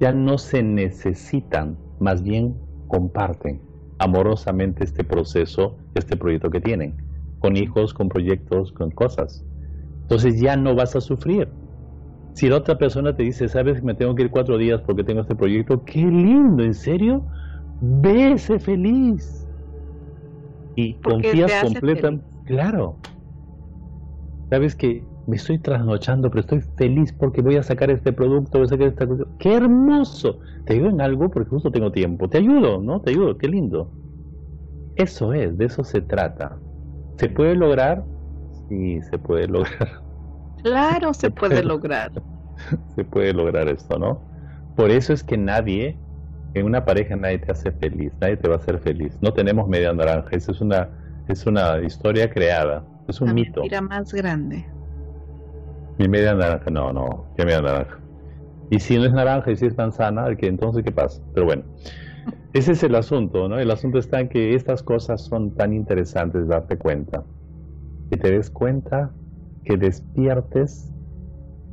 Ya 0.03 0.11
no 0.11 0.37
se 0.37 0.65
necesitan, 0.65 1.79
más 2.01 2.25
bien 2.25 2.61
comparten 2.89 3.63
amorosamente 4.01 4.83
este 4.83 5.05
proceso, 5.05 5.79
este 5.95 6.17
proyecto 6.17 6.51
que 6.51 6.61
tienen, 6.61 6.97
con 7.39 7.57
hijos, 7.57 7.95
con 7.95 8.09
proyectos, 8.09 8.73
con 8.73 8.91
cosas. 8.91 9.45
Entonces 10.01 10.41
ya 10.41 10.57
no 10.57 10.75
vas 10.75 10.97
a 10.97 11.01
sufrir. 11.01 11.53
Si 12.35 12.49
la 12.49 12.57
otra 12.57 12.79
persona 12.79 13.15
te 13.15 13.23
dice, 13.23 13.49
sabes, 13.49 13.85
me 13.85 13.95
tengo 13.95 14.17
que 14.17 14.25
ir 14.25 14.33
cuatro 14.33 14.59
días 14.59 14.83
porque 14.85 15.05
tengo 15.05 15.21
este 15.21 15.37
proyecto, 15.37 15.85
qué 15.85 16.01
lindo, 16.01 16.65
¿en 16.65 16.75
serio? 16.75 17.29
Vese 17.79 18.59
feliz. 18.59 19.47
Y 20.75 20.99
confías 20.99 21.63
completamente. 21.63 22.27
Claro. 22.43 22.99
Sabes 24.51 24.75
que 24.75 25.12
me 25.27 25.37
estoy 25.37 25.59
trasnochando, 25.59 26.31
pero 26.31 26.41
estoy 26.41 26.61
feliz 26.61 27.13
porque 27.13 27.43
voy 27.43 27.57
a 27.57 27.63
sacar 27.63 27.91
este 27.91 28.13
producto, 28.13 28.59
voy 28.59 28.67
a 28.67 28.71
sacar 28.71 28.89
esta 28.89 29.07
cosa. 29.07 29.25
¡Qué 29.39 29.55
hermoso! 29.55 30.41
Te 30.65 30.75
ayudo 30.75 30.91
en 30.91 31.01
algo 31.01 31.31
porque 31.31 31.51
justo 31.51 31.71
tengo 31.71 31.93
tiempo. 31.93 32.29
Te 32.29 32.39
ayudo, 32.39 32.81
¿no? 32.81 33.01
Te 33.01 33.11
ayudo, 33.11 33.39
qué 33.39 33.49
lindo. 33.49 33.97
Eso 34.95 35.33
es, 35.33 35.57
de 35.57 35.65
eso 35.65 35.85
se 35.85 36.03
trata. 36.03 36.61
¿Se 37.19 37.29
puede 37.29 37.55
lograr? 37.55 38.07
Sí, 38.69 39.01
se 39.03 39.19
puede 39.19 39.49
lograr. 39.49 40.03
Claro, 40.63 41.15
se, 41.15 41.31
puede, 41.31 41.63
lograr. 41.63 42.13
Se 42.95 43.05
puede 43.05 43.33
lograr 43.33 43.69
esto, 43.69 43.99
¿no? 43.99 44.25
Por 44.75 44.91
eso 44.91 45.13
es 45.13 45.23
que 45.23 45.37
nadie, 45.37 45.99
en 46.55 46.67
una 46.67 46.85
pareja 46.85 47.17
nadie 47.17 47.39
te 47.39 47.53
hace 47.53 47.73
feliz, 47.73 48.13
nadie 48.21 48.37
te 48.37 48.49
va 48.49 48.55
a 48.55 48.59
hacer 48.59 48.79
feliz. 48.79 49.19
No 49.21 49.33
tenemos 49.33 49.69
media 49.69 49.93
naranja, 49.93 50.37
eso 50.37 50.53
es 50.53 50.61
una, 50.61 50.91
es 51.27 51.47
una 51.47 51.81
historia 51.83 52.31
creada, 52.31 52.87
es 53.09 53.21
un 53.21 53.35
mito. 53.35 53.63
Mira 53.63 53.81
más 53.81 54.13
grande. 54.13 54.67
Mi 56.03 56.09
media 56.09 56.35
naranja, 56.35 56.69
no, 56.69 56.93
no, 56.93 57.27
¿qué 57.37 57.45
media 57.45 57.63
naranja? 57.63 57.97
Y 58.71 58.81
si 58.81 58.97
no 58.97 59.05
es 59.05 59.13
naranja 59.13 59.53
y 59.53 59.57
si 59.57 59.67
es 59.67 59.77
manzana, 59.77 60.27
entonces 60.37 60.83
¿qué 60.83 60.91
pasa? 60.91 61.23
Pero 61.33 61.47
bueno, 61.47 61.63
ese 62.53 62.73
es 62.73 62.83
el 62.83 62.97
asunto, 62.97 63.49
¿no? 63.49 63.61
El 63.61 63.71
asunto 63.71 63.99
está 63.99 64.19
en 64.19 64.29
que 64.29 64.57
estas 64.57 64.83
cosas 64.83 65.21
son 65.21 65.55
tan 65.55 65.73
interesantes 65.73 66.49
darte 66.49 66.77
cuenta. 66.77 67.23
Que 68.11 68.17
te 68.17 68.33
des 68.33 68.51
cuenta, 68.51 69.13
que 69.65 69.77
despiertes 69.77 70.93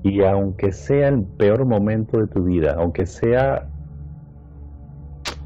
y 0.04 0.24
aunque 0.24 0.74
sea 0.74 1.08
el 1.08 1.24
peor 1.24 1.66
momento 1.66 2.20
de 2.20 2.28
tu 2.28 2.44
vida, 2.44 2.76
aunque 2.78 3.08
sea, 3.08 3.68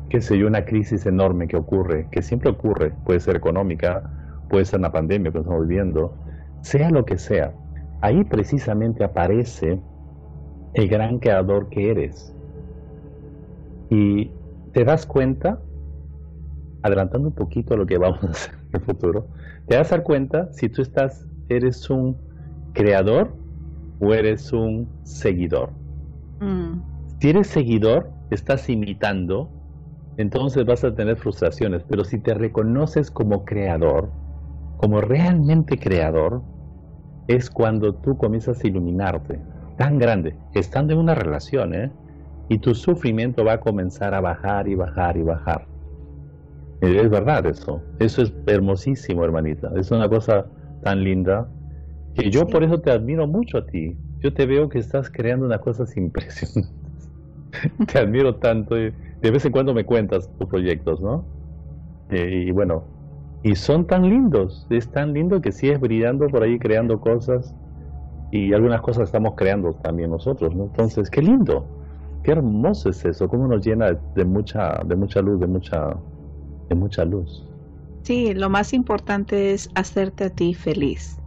qué 0.10 0.20
sé 0.20 0.38
yo, 0.38 0.46
una 0.46 0.66
crisis 0.66 1.06
enorme 1.06 1.48
que 1.48 1.56
ocurre, 1.56 2.10
que 2.12 2.22
siempre 2.22 2.50
ocurre, 2.50 2.92
puede 3.06 3.22
ser 3.22 3.38
económica, 3.38 4.12
puede 4.50 4.66
ser 4.66 4.80
una 4.82 4.92
pandemia 4.92 5.32
que 5.32 5.38
estamos 5.38 5.70
viviendo, 5.70 6.18
sea 6.60 6.90
lo 6.90 7.06
que 7.06 7.18
sea, 7.18 7.54
ahí 8.04 8.26
precisamente 8.26 9.02
aparece 9.02 9.80
el 10.74 10.90
gran 10.90 11.20
creador 11.20 11.70
que 11.70 11.90
eres. 11.90 12.36
Y 13.90 14.30
te 14.74 14.84
das 14.84 15.06
cuenta, 15.06 15.62
adelantando 16.82 17.30
un 17.30 17.34
poquito 17.34 17.78
lo 17.78 17.86
que 17.86 17.98
vamos 17.98 18.22
a 18.22 18.32
hacer 18.32 18.56
en 18.56 18.82
el 18.82 18.82
futuro, 18.82 19.28
te 19.68 19.78
das 19.78 19.94
cuenta 20.04 20.52
si 20.52 20.68
tú 20.68 20.82
estás, 20.82 21.26
eres 21.48 21.90
un 21.90 22.18
creador 22.74 23.34
o 24.02 24.14
eres 24.14 24.52
un 24.52 24.86
seguidor. 25.04 25.70
Mm. 26.42 26.82
Si 27.22 27.30
eres 27.30 27.48
seguidor, 27.48 28.12
estás 28.32 28.68
imitando, 28.70 29.50
entonces 30.18 30.66
vas 30.66 30.84
a 30.84 30.94
tener 30.94 31.16
frustraciones, 31.16 31.84
pero 31.88 32.04
si 32.04 32.20
te 32.20 32.34
reconoces 32.34 33.10
como 33.10 33.46
creador, 33.46 34.10
como 34.76 35.00
realmente 35.00 35.78
creador, 35.80 36.42
es 37.28 37.50
cuando 37.50 37.94
tú 37.96 38.18
comienzas 38.18 38.64
a 38.64 38.68
iluminarte 38.68 39.40
tan 39.78 39.98
grande, 39.98 40.36
estando 40.54 40.94
en 40.94 41.00
una 41.00 41.16
relación, 41.16 41.74
¿eh? 41.74 41.92
y 42.50 42.60
tu 42.60 42.76
sufrimiento 42.76 43.44
va 43.44 43.54
a 43.54 43.60
comenzar 43.60 44.14
a 44.14 44.22
bajar 44.22 44.68
y 44.68 44.76
bajar 44.76 45.18
y 45.18 45.24
bajar. 45.24 45.68
Es 46.82 47.10
verdad 47.10 47.46
eso, 47.46 47.82
eso 48.00 48.22
es 48.22 48.34
hermosísimo, 48.46 49.24
hermanita, 49.24 49.72
es 49.78 49.90
una 49.92 50.10
cosa 50.10 50.46
tan 50.84 51.04
linda 51.04 51.50
que 52.14 52.30
yo 52.30 52.46
por 52.46 52.64
eso 52.64 52.80
te 52.82 52.92
admiro 52.92 53.26
mucho 53.26 53.58
a 53.60 53.66
ti. 53.66 53.98
Yo 54.22 54.34
te 54.34 54.46
veo 54.46 54.70
que 54.70 54.80
estás 54.80 55.10
creando 55.10 55.46
unas 55.46 55.60
cosas 55.60 55.96
impresionantes. 55.98 56.74
te 57.92 58.00
admiro 58.00 58.36
tanto 58.36 58.78
y 58.78 58.94
de 59.22 59.32
vez 59.32 59.46
en 59.46 59.52
cuando 59.52 59.74
me 59.74 59.86
cuentas 59.86 60.30
tus 60.38 60.48
proyectos, 60.48 61.02
¿no? 61.02 61.26
Eh, 62.10 62.46
y 62.48 62.52
bueno, 62.52 62.93
y 63.44 63.56
son 63.56 63.86
tan 63.86 64.10
lindos, 64.10 64.66
es 64.70 64.90
tan 64.90 65.14
lindo 65.14 65.42
que 65.42 65.52
sigues 65.52 65.80
brillando 65.80 66.28
por 66.28 66.44
ahí 66.44 66.58
creando 66.58 67.00
cosas 67.02 67.54
y 68.32 68.54
algunas 68.54 68.82
cosas 68.82 69.04
estamos 69.04 69.34
creando 69.36 69.74
también 69.74 70.10
nosotros, 70.10 70.56
¿no? 70.56 70.64
Entonces, 70.64 71.10
qué 71.10 71.22
lindo, 71.22 71.68
qué 72.24 72.32
hermoso 72.32 72.90
es 72.90 73.04
eso, 73.04 73.28
cómo 73.28 73.48
nos 73.48 73.66
llena 73.66 74.00
de 74.16 74.26
mucha, 74.26 74.80
de 74.86 74.96
mucha 74.96 75.22
luz, 75.22 75.42
de 75.42 75.48
mucha, 75.48 75.94
de 76.70 76.76
mucha 76.76 77.04
luz. 77.04 77.46
Sí, 78.06 78.34
lo 78.34 78.50
más 78.50 78.74
importante 78.74 79.54
es 79.54 79.70
hacerte 79.76 80.24
a 80.24 80.30
ti 80.30 80.54
feliz. 80.54 81.18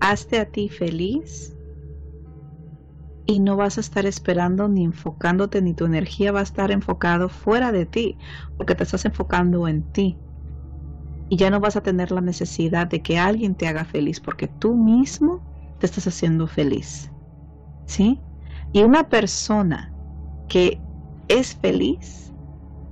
Hazte 0.00 0.40
a 0.40 0.46
ti 0.46 0.70
feliz 0.70 1.54
y 3.26 3.38
no 3.38 3.56
vas 3.56 3.76
a 3.76 3.82
estar 3.82 4.06
esperando 4.06 4.66
ni 4.68 4.84
enfocándote, 4.84 5.60
ni 5.60 5.74
tu 5.74 5.84
energía 5.84 6.32
va 6.32 6.40
a 6.40 6.44
estar 6.44 6.70
enfocado 6.70 7.28
fuera 7.28 7.70
de 7.70 7.84
ti, 7.84 8.16
porque 8.56 8.74
te 8.74 8.84
estás 8.84 9.04
enfocando 9.04 9.68
en 9.68 9.84
ti 9.92 10.18
y 11.30 11.36
ya 11.36 11.48
no 11.48 11.60
vas 11.60 11.76
a 11.76 11.80
tener 11.80 12.10
la 12.10 12.20
necesidad 12.20 12.88
de 12.88 13.00
que 13.02 13.16
alguien 13.16 13.54
te 13.54 13.68
haga 13.68 13.84
feliz 13.84 14.20
porque 14.20 14.48
tú 14.48 14.76
mismo 14.76 15.40
te 15.78 15.86
estás 15.86 16.06
haciendo 16.08 16.48
feliz. 16.48 17.10
¿Sí? 17.86 18.20
Y 18.72 18.82
una 18.82 19.08
persona 19.08 19.94
que 20.48 20.80
es 21.28 21.54
feliz 21.54 22.34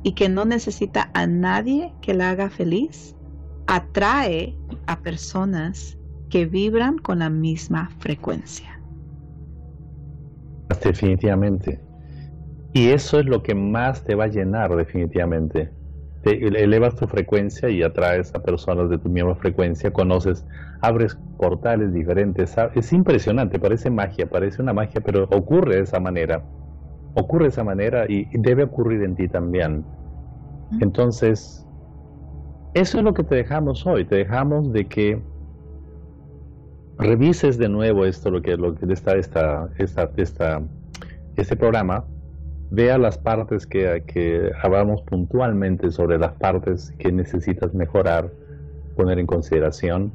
y 0.05 0.13
que 0.13 0.29
no 0.29 0.45
necesita 0.45 1.11
a 1.15 1.27
nadie 1.27 1.93
que 2.01 2.15
la 2.15 2.31
haga 2.31 2.49
feliz, 2.49 3.17
atrae 3.67 4.57
a 4.87 5.01
personas 5.01 5.99
que 6.31 6.47
vibran 6.47 6.99
con 6.99 7.19
la 7.19 7.31
misma 7.31 7.91
frecuencia. 7.99 8.81
Definitivamente. 10.83 11.81
Y 12.73 12.91
eso 12.91 13.19
es 13.19 13.27
lo 13.27 13.43
que 13.43 13.57
más 13.57 14.05
te 14.05 14.15
va 14.15 14.25
a 14.25 14.29
llenar 14.29 14.77
definitivamente 14.77 15.73
elevas 16.33 16.97
tu 16.97 17.07
frecuencia 17.07 17.69
y 17.69 17.83
atraes 17.83 18.35
a 18.35 18.43
personas 18.43 18.91
de 18.91 18.99
tu 18.99 19.09
misma 19.09 19.35
frecuencia, 19.35 19.93
conoces, 19.93 20.47
abres 20.81 21.19
portales 21.37 21.93
diferentes. 21.93 22.57
Es 22.75 22.93
impresionante, 22.93 23.59
parece 23.59 23.91
magia, 23.91 24.29
parece 24.29 24.63
una 24.63 24.73
magia, 24.73 25.01
pero 25.01 25.25
ocurre 25.25 25.77
de 25.77 25.83
esa 25.83 26.01
manera. 26.01 26.43
Ocurre 27.15 27.45
de 27.45 27.51
esa 27.51 27.65
manera 27.65 28.07
y 28.09 28.27
debe 28.39 28.65
ocurrir 28.65 29.03
en 29.03 29.17
ti 29.17 29.29
también. 29.29 29.85
Entonces, 30.81 31.67
eso 32.75 32.99
es 32.99 33.05
lo 33.05 33.15
que 33.15 33.25
te 33.25 33.35
dejamos 33.35 33.87
hoy. 33.87 34.05
Te 34.05 34.17
dejamos 34.17 34.73
de 34.73 34.87
que 34.87 35.23
revises 36.99 37.59
de 37.59 37.69
nuevo 37.69 38.05
esto, 38.05 38.31
lo 38.31 38.43
que, 38.43 38.57
lo 38.57 38.75
que 38.75 38.93
está 38.93 39.17
esta, 39.17 39.69
esta, 39.79 40.11
esta, 40.17 40.63
este 41.37 41.57
programa, 41.57 42.05
vea 42.71 42.99
las 42.99 43.19
partes 43.19 43.67
que, 43.67 44.05
que 44.07 44.51
hablamos 44.63 45.03
puntualmente 45.03 45.91
sobre 45.91 46.19
las 46.19 46.33
partes 46.33 46.93
que 46.99 47.11
necesitas 47.13 47.75
mejorar, 47.75 48.31
poner 48.97 49.19
en 49.19 49.27
consideración, 49.27 50.13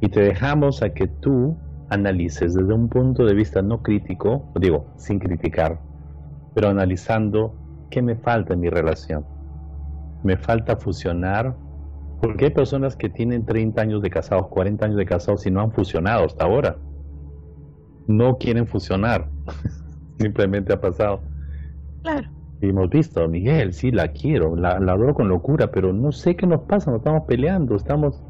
y 0.00 0.08
te 0.08 0.20
dejamos 0.20 0.82
a 0.82 0.90
que 0.90 1.08
tú 1.08 1.56
analices 1.88 2.54
desde 2.54 2.72
un 2.72 2.88
punto 2.88 3.24
de 3.24 3.34
vista 3.34 3.62
no 3.62 3.82
crítico, 3.82 4.52
digo, 4.60 4.86
sin 4.96 5.18
criticar, 5.18 5.80
pero 6.54 6.68
analizando 6.68 7.54
qué 7.90 8.02
me 8.02 8.16
falta 8.16 8.54
en 8.54 8.60
mi 8.60 8.68
relación. 8.68 9.24
Me 10.22 10.36
falta 10.36 10.76
fusionar, 10.76 11.54
porque 12.20 12.46
hay 12.46 12.50
personas 12.50 12.96
que 12.96 13.08
tienen 13.08 13.44
30 13.44 13.80
años 13.80 14.02
de 14.02 14.10
casados, 14.10 14.48
40 14.48 14.86
años 14.86 14.96
de 14.96 15.06
casados 15.06 15.46
y 15.46 15.50
no 15.50 15.60
han 15.60 15.72
fusionado 15.72 16.24
hasta 16.24 16.44
ahora. 16.44 16.76
No 18.06 18.36
quieren 18.38 18.66
fusionar, 18.66 19.28
simplemente 20.18 20.72
ha 20.72 20.80
pasado. 20.80 21.20
Claro. 22.04 22.28
Y 22.60 22.68
hemos 22.68 22.88
visto, 22.90 23.26
Miguel, 23.28 23.72
sí, 23.72 23.90
la 23.90 24.08
quiero, 24.08 24.54
la, 24.54 24.78
la 24.78 24.92
adoro 24.92 25.14
con 25.14 25.28
locura, 25.28 25.70
pero 25.70 25.92
no 25.92 26.12
sé 26.12 26.36
qué 26.36 26.46
nos 26.46 26.60
pasa, 26.62 26.90
nos 26.90 27.00
estamos 27.00 27.24
peleando, 27.26 27.74
estamos... 27.74 28.22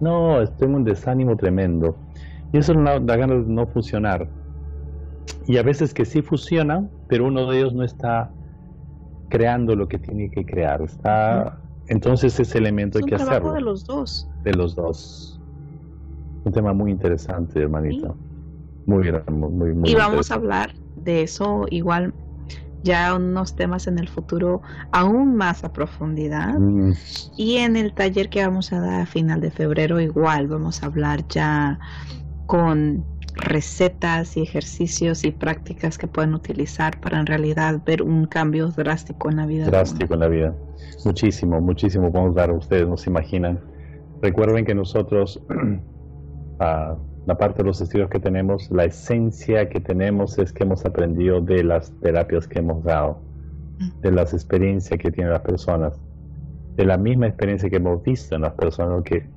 No, 0.00 0.40
estoy 0.40 0.66
en 0.68 0.74
un 0.76 0.84
desánimo 0.84 1.36
tremendo. 1.36 1.94
Y 2.52 2.58
eso 2.58 2.72
da 2.74 3.16
ganas 3.16 3.46
de 3.46 3.52
no 3.52 3.66
funcionar. 3.66 4.28
Y 5.46 5.58
a 5.58 5.62
veces 5.62 5.92
que 5.92 6.04
sí 6.04 6.22
funciona, 6.22 6.88
pero 7.06 7.26
uno 7.26 7.50
de 7.50 7.58
ellos 7.58 7.74
no 7.74 7.84
está 7.84 8.30
creando 9.28 9.76
lo 9.76 9.88
que 9.88 9.98
tiene 9.98 10.30
que 10.30 10.44
crear. 10.44 10.80
Está, 10.80 11.60
entonces 11.88 12.40
ese 12.40 12.58
elemento 12.58 12.98
hay 12.98 13.04
que 13.04 13.14
hacerlo. 13.14 13.52
de 13.52 13.60
los 13.60 13.84
dos. 13.84 14.28
De 14.42 14.52
los 14.54 14.74
dos. 14.74 15.38
Un 16.44 16.52
tema 16.52 16.72
muy 16.72 16.90
interesante, 16.90 17.60
hermanita. 17.60 18.14
Muy, 18.86 19.12
muy, 19.30 19.74
muy, 19.74 19.90
Y 19.90 19.94
vamos 19.94 20.30
a 20.30 20.34
hablar 20.34 20.72
de 20.96 21.22
eso 21.22 21.66
igual 21.70 22.14
ya 22.82 23.14
unos 23.14 23.54
temas 23.56 23.86
en 23.86 23.98
el 23.98 24.08
futuro 24.08 24.62
aún 24.92 25.36
más 25.36 25.64
a 25.64 25.72
profundidad. 25.72 26.58
Mm. 26.58 26.92
Y 27.36 27.56
en 27.56 27.76
el 27.76 27.92
taller 27.92 28.28
que 28.28 28.44
vamos 28.44 28.72
a 28.72 28.80
dar 28.80 29.02
a 29.02 29.06
final 29.06 29.40
de 29.40 29.50
febrero 29.50 30.00
igual 30.00 30.48
vamos 30.48 30.82
a 30.82 30.86
hablar 30.86 31.26
ya 31.28 31.78
con 32.46 33.04
recetas 33.36 34.36
y 34.36 34.42
ejercicios 34.42 35.24
y 35.24 35.30
prácticas 35.30 35.98
que 35.98 36.06
pueden 36.06 36.34
utilizar 36.34 37.00
para 37.00 37.20
en 37.20 37.26
realidad 37.26 37.80
ver 37.84 38.02
un 38.02 38.26
cambio 38.26 38.68
drástico 38.68 39.30
en 39.30 39.36
la 39.36 39.46
vida. 39.46 39.66
Drástico 39.66 40.14
en 40.14 40.20
la 40.20 40.28
vida. 40.28 40.54
Muchísimo, 41.04 41.60
muchísimo 41.60 42.10
podemos 42.10 42.34
dar 42.34 42.50
a 42.50 42.54
ustedes, 42.54 42.88
no 42.88 42.96
se 42.96 43.10
imaginan. 43.10 43.60
Recuerden 44.20 44.64
que 44.64 44.74
nosotros, 44.74 45.40
ah, 46.60 46.96
la 47.26 47.36
parte 47.36 47.58
de 47.58 47.64
los 47.64 47.80
estudios 47.80 48.08
que 48.10 48.18
tenemos, 48.18 48.70
la 48.70 48.84
esencia 48.84 49.68
que 49.68 49.80
tenemos 49.80 50.38
es 50.38 50.52
que 50.52 50.64
hemos 50.64 50.84
aprendido 50.84 51.40
de 51.40 51.62
las 51.64 51.92
terapias 52.00 52.48
que 52.48 52.60
hemos 52.60 52.82
dado, 52.82 53.20
mm. 53.78 54.00
de 54.00 54.10
las 54.12 54.32
experiencias 54.32 54.98
que 54.98 55.10
tienen 55.10 55.32
las 55.32 55.42
personas, 55.42 55.98
de 56.76 56.84
la 56.84 56.96
misma 56.96 57.26
experiencia 57.26 57.68
que 57.68 57.76
hemos 57.76 58.02
visto 58.02 58.34
en 58.34 58.42
las 58.42 58.54
personas, 58.54 59.02
que 59.04 59.28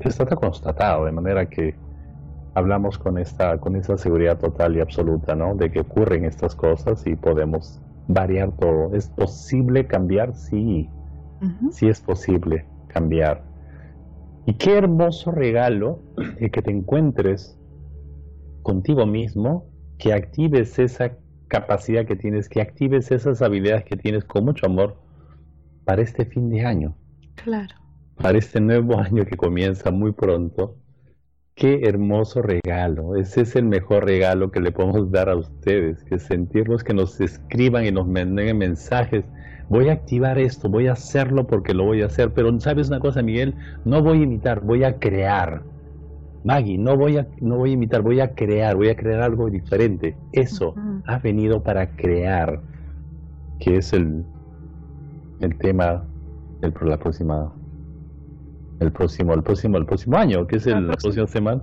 está 0.00 0.24
constatado, 0.26 1.04
de 1.04 1.12
manera 1.12 1.46
que 1.46 1.74
hablamos 2.54 2.98
con 2.98 3.18
esta, 3.18 3.58
con 3.58 3.76
esa 3.76 3.96
seguridad 3.96 4.38
total 4.38 4.76
y 4.76 4.80
absoluta, 4.80 5.34
¿no? 5.34 5.54
De 5.54 5.70
que 5.70 5.80
ocurren 5.80 6.24
estas 6.24 6.54
cosas 6.54 7.06
y 7.06 7.14
podemos 7.16 7.80
variar 8.08 8.50
todo. 8.52 8.94
¿Es 8.94 9.08
posible 9.08 9.86
cambiar? 9.86 10.34
Sí, 10.34 10.88
sí 11.70 11.88
es 11.88 12.00
posible 12.00 12.64
cambiar. 12.88 13.49
Y 14.46 14.54
qué 14.54 14.78
hermoso 14.78 15.30
regalo 15.30 16.00
el 16.38 16.50
que 16.50 16.62
te 16.62 16.70
encuentres 16.70 17.58
contigo 18.62 19.06
mismo, 19.06 19.66
que 19.98 20.12
actives 20.12 20.78
esa 20.78 21.16
capacidad 21.48 22.06
que 22.06 22.16
tienes, 22.16 22.48
que 22.48 22.60
actives 22.60 23.10
esas 23.10 23.42
habilidades 23.42 23.84
que 23.84 23.96
tienes 23.96 24.24
con 24.24 24.44
mucho 24.44 24.66
amor 24.66 24.96
para 25.84 26.02
este 26.02 26.24
fin 26.24 26.48
de 26.50 26.64
año. 26.64 26.96
Claro. 27.36 27.74
Para 28.16 28.38
este 28.38 28.60
nuevo 28.60 28.98
año 28.98 29.24
que 29.24 29.36
comienza 29.36 29.90
muy 29.90 30.12
pronto 30.12 30.76
Qué 31.60 31.82
hermoso 31.82 32.40
regalo. 32.40 33.16
Ese 33.16 33.42
es 33.42 33.54
el 33.54 33.64
mejor 33.66 34.06
regalo 34.06 34.50
que 34.50 34.60
le 34.60 34.72
podemos 34.72 35.10
dar 35.10 35.28
a 35.28 35.36
ustedes, 35.36 36.02
que 36.04 36.18
sentirlos 36.18 36.82
que 36.82 36.94
nos 36.94 37.20
escriban 37.20 37.84
y 37.84 37.92
nos 37.92 38.06
manden 38.06 38.56
mensajes. 38.56 39.26
Voy 39.70 39.88
a 39.88 39.92
activar 39.92 40.38
esto, 40.38 40.68
voy 40.68 40.88
a 40.88 40.92
hacerlo 40.92 41.46
porque 41.46 41.72
lo 41.72 41.84
voy 41.84 42.02
a 42.02 42.06
hacer. 42.06 42.32
Pero 42.34 42.60
sabes 42.60 42.88
una 42.88 43.00
cosa, 43.00 43.22
Miguel, 43.22 43.54
no 43.84 44.02
voy 44.02 44.18
a 44.18 44.22
imitar, 44.24 44.60
voy 44.60 44.84
a 44.84 44.98
crear. 44.98 45.62
Maggie, 46.44 46.76
no 46.76 46.96
voy 46.96 47.18
a, 47.18 47.28
no 47.40 47.56
voy 47.56 47.70
a 47.70 47.72
imitar, 47.74 48.02
voy 48.02 48.20
a 48.20 48.34
crear, 48.34 48.74
voy 48.74 48.88
a 48.88 48.96
crear 48.96 49.22
algo 49.22 49.48
diferente. 49.48 50.16
Eso 50.32 50.74
ha 51.06 51.18
venido 51.18 51.62
para 51.62 51.96
crear, 51.96 52.60
que 53.60 53.76
es 53.76 53.92
el, 53.92 54.24
el 55.40 55.56
tema 55.58 56.04
de 56.60 56.72
la 56.82 56.98
próxima 56.98 57.52
el 58.80 58.90
próximo, 58.90 59.34
el 59.34 59.42
próximo, 59.42 59.76
el 59.76 59.86
próximo 59.86 60.16
año, 60.16 60.46
que 60.46 60.56
es 60.56 60.66
el, 60.66 60.88
la 60.88 60.96
próxima 60.96 61.26
semana. 61.26 61.62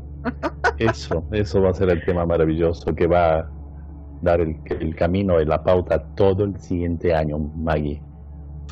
Eso, 0.77 1.25
eso 1.31 1.61
va 1.61 1.71
a 1.71 1.73
ser 1.73 1.89
el 1.89 2.05
tema 2.05 2.25
maravilloso 2.25 2.93
que 2.93 3.07
va 3.07 3.39
a 3.39 3.49
dar 4.21 4.41
el, 4.41 4.59
el 4.79 4.95
camino 4.95 5.41
y 5.41 5.45
la 5.45 5.63
pauta 5.63 6.03
todo 6.15 6.43
el 6.43 6.57
siguiente 6.59 7.13
año, 7.13 7.37
Maggie. 7.37 8.01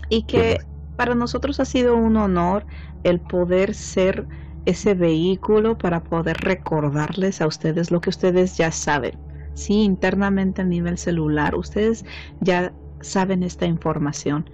Y 0.09 0.23
que 0.23 0.57
para 0.95 1.15
nosotros 1.15 1.59
ha 1.59 1.65
sido 1.65 1.95
un 1.95 2.17
honor 2.17 2.65
el 3.03 3.19
poder 3.19 3.73
ser 3.73 4.27
ese 4.65 4.93
vehículo 4.93 5.77
para 5.77 6.03
poder 6.03 6.37
recordarles 6.37 7.41
a 7.41 7.47
ustedes 7.47 7.91
lo 7.91 8.01
que 8.01 8.09
ustedes 8.09 8.57
ya 8.57 8.71
saben. 8.71 9.13
Sí, 9.53 9.83
internamente 9.83 10.61
a 10.61 10.65
nivel 10.65 10.97
celular, 10.97 11.55
ustedes 11.55 12.03
ya 12.41 12.73
saben 13.01 13.43
esta 13.43 13.65
información 13.65 14.49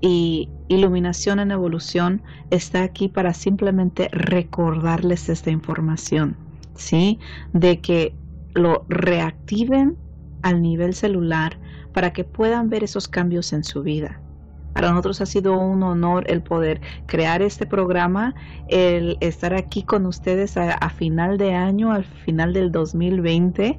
y 0.00 0.48
Iluminación 0.68 1.40
en 1.40 1.50
Evolución 1.50 2.22
está 2.50 2.82
aquí 2.82 3.08
para 3.08 3.34
simplemente 3.34 4.08
recordarles 4.12 5.28
esta 5.28 5.50
información, 5.50 6.36
¿sí? 6.74 7.18
De 7.52 7.80
que 7.80 8.14
lo 8.54 8.84
reactiven 8.88 9.96
al 10.42 10.62
nivel 10.62 10.94
celular 10.94 11.58
para 11.92 12.12
que 12.12 12.24
puedan 12.24 12.70
ver 12.70 12.84
esos 12.84 13.08
cambios 13.08 13.52
en 13.52 13.64
su 13.64 13.82
vida. 13.82 14.20
Para 14.72 14.90
nosotros 14.90 15.20
ha 15.20 15.26
sido 15.26 15.58
un 15.58 15.82
honor 15.82 16.24
el 16.28 16.42
poder 16.42 16.80
crear 17.06 17.42
este 17.42 17.66
programa, 17.66 18.34
el 18.68 19.16
estar 19.20 19.52
aquí 19.52 19.82
con 19.82 20.06
ustedes 20.06 20.56
a, 20.56 20.90
final 20.90 21.38
de 21.38 21.54
año, 21.54 21.92
al 21.92 22.04
final 22.04 22.52
del 22.52 22.70
2020 22.70 23.78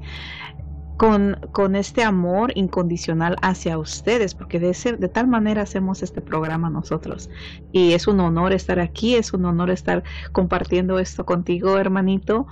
con, 0.97 1.75
este 1.75 2.03
amor 2.03 2.51
incondicional 2.53 3.35
hacia 3.41 3.79
ustedes, 3.79 4.35
porque 4.35 4.59
de, 4.59 4.69
ese, 4.69 4.97
de 4.97 5.07
tal 5.07 5.25
manera 5.25 5.63
hacemos 5.63 6.03
este 6.03 6.21
programa 6.21 6.69
nosotros. 6.69 7.27
Y 7.71 7.93
es 7.93 8.05
un 8.07 8.19
honor 8.19 8.53
estar 8.53 8.79
aquí, 8.79 9.15
es 9.15 9.33
un 9.33 9.45
honor 9.45 9.71
estar 9.71 10.03
compartiendo 10.31 10.99
esto 10.99 11.25
contigo, 11.25 11.79
hermanito 11.79 12.45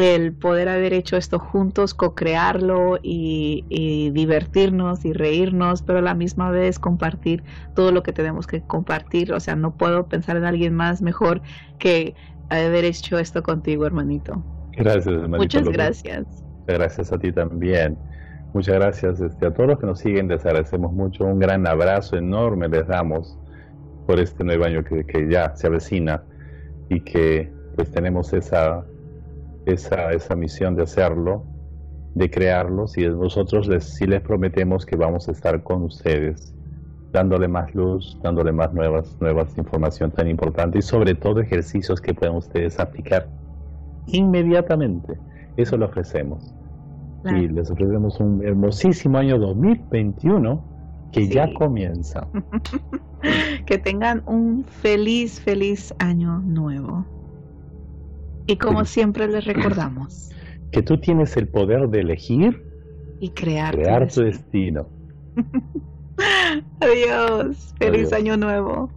el 0.00 0.32
poder 0.32 0.68
haber 0.68 0.92
hecho 0.92 1.16
esto 1.16 1.38
juntos, 1.38 1.94
co-crearlo 1.94 2.98
y, 3.02 3.64
y, 3.68 4.10
divertirnos 4.10 5.04
y 5.04 5.12
reírnos, 5.12 5.82
pero 5.82 5.98
a 5.98 6.02
la 6.02 6.14
misma 6.14 6.50
vez 6.50 6.78
compartir 6.78 7.42
todo 7.74 7.92
lo 7.92 8.02
que 8.02 8.12
tenemos 8.12 8.46
que 8.46 8.62
compartir. 8.62 9.32
O 9.32 9.40
sea, 9.40 9.56
no 9.56 9.76
puedo 9.76 10.06
pensar 10.06 10.36
en 10.36 10.44
alguien 10.44 10.74
más 10.74 11.02
mejor 11.02 11.42
que 11.78 12.14
haber 12.48 12.84
hecho 12.84 13.18
esto 13.18 13.42
contigo, 13.42 13.86
hermanito. 13.86 14.42
Gracias, 14.72 15.06
hermanito. 15.06 15.38
Muchas 15.38 15.68
gracias 15.68 16.44
gracias 16.66 17.12
a 17.12 17.18
ti 17.18 17.32
también. 17.32 17.96
Muchas 18.52 18.76
gracias 18.76 19.20
este, 19.20 19.46
a 19.46 19.54
todos 19.54 19.70
los 19.70 19.78
que 19.78 19.86
nos 19.86 20.00
siguen, 20.00 20.28
les 20.28 20.44
agradecemos 20.44 20.92
mucho. 20.92 21.24
Un 21.24 21.38
gran 21.38 21.66
abrazo 21.66 22.16
enorme 22.16 22.68
les 22.68 22.86
damos 22.86 23.38
por 24.06 24.18
este 24.18 24.42
nuevo 24.42 24.64
año 24.64 24.82
que, 24.82 25.28
ya 25.28 25.54
se 25.54 25.68
avecina 25.68 26.22
y 26.88 27.00
que 27.00 27.52
pues 27.76 27.90
tenemos 27.92 28.32
esa, 28.32 28.84
esa, 29.66 30.12
esa 30.12 30.36
misión 30.36 30.74
de 30.74 30.82
hacerlo, 30.82 31.44
de 32.14 32.30
crearlos 32.30 32.96
y 32.98 33.06
nosotros 33.06 33.68
les, 33.68 33.84
sí 33.84 34.06
les 34.06 34.20
prometemos 34.20 34.84
que 34.84 34.96
vamos 34.96 35.28
a 35.28 35.32
estar 35.32 35.62
con 35.62 35.82
ustedes 35.82 36.54
dándole 37.12 37.48
más 37.48 37.74
luz, 37.74 38.18
dándole 38.22 38.52
más 38.52 38.72
nuevas, 38.72 39.16
nuevas 39.20 39.56
información 39.58 40.10
tan 40.10 40.28
importante 40.28 40.78
y 40.78 40.82
sobre 40.82 41.14
todo 41.14 41.40
ejercicios 41.40 42.00
que 42.00 42.14
puedan 42.14 42.36
ustedes 42.36 42.78
aplicar 42.78 43.28
inmediatamente. 44.06 45.18
Eso 45.56 45.76
lo 45.76 45.86
ofrecemos. 45.86 46.54
Y 47.24 47.48
les 47.48 47.70
ofrecemos 47.70 48.18
un 48.18 48.42
hermosísimo 48.42 49.18
año 49.18 49.38
2021 49.38 50.64
que 51.12 51.28
ya 51.28 51.52
comienza. 51.54 52.26
que 53.66 53.76
tengan 53.76 54.22
un 54.26 54.64
feliz, 54.64 55.38
feliz 55.40 55.94
año 55.98 56.38
nuevo. 56.40 57.04
Y 58.50 58.56
como 58.56 58.84
siempre 58.84 59.28
les 59.28 59.44
recordamos. 59.44 60.30
Que 60.72 60.82
tú 60.82 60.98
tienes 60.98 61.36
el 61.36 61.46
poder 61.48 61.88
de 61.88 62.00
elegir 62.00 62.64
y 63.20 63.30
crear, 63.30 63.74
crear 63.74 64.10
tu 64.10 64.22
destino. 64.22 64.88
Adiós. 66.80 67.74
Feliz 67.78 68.12
año 68.12 68.36
nuevo. 68.36 68.90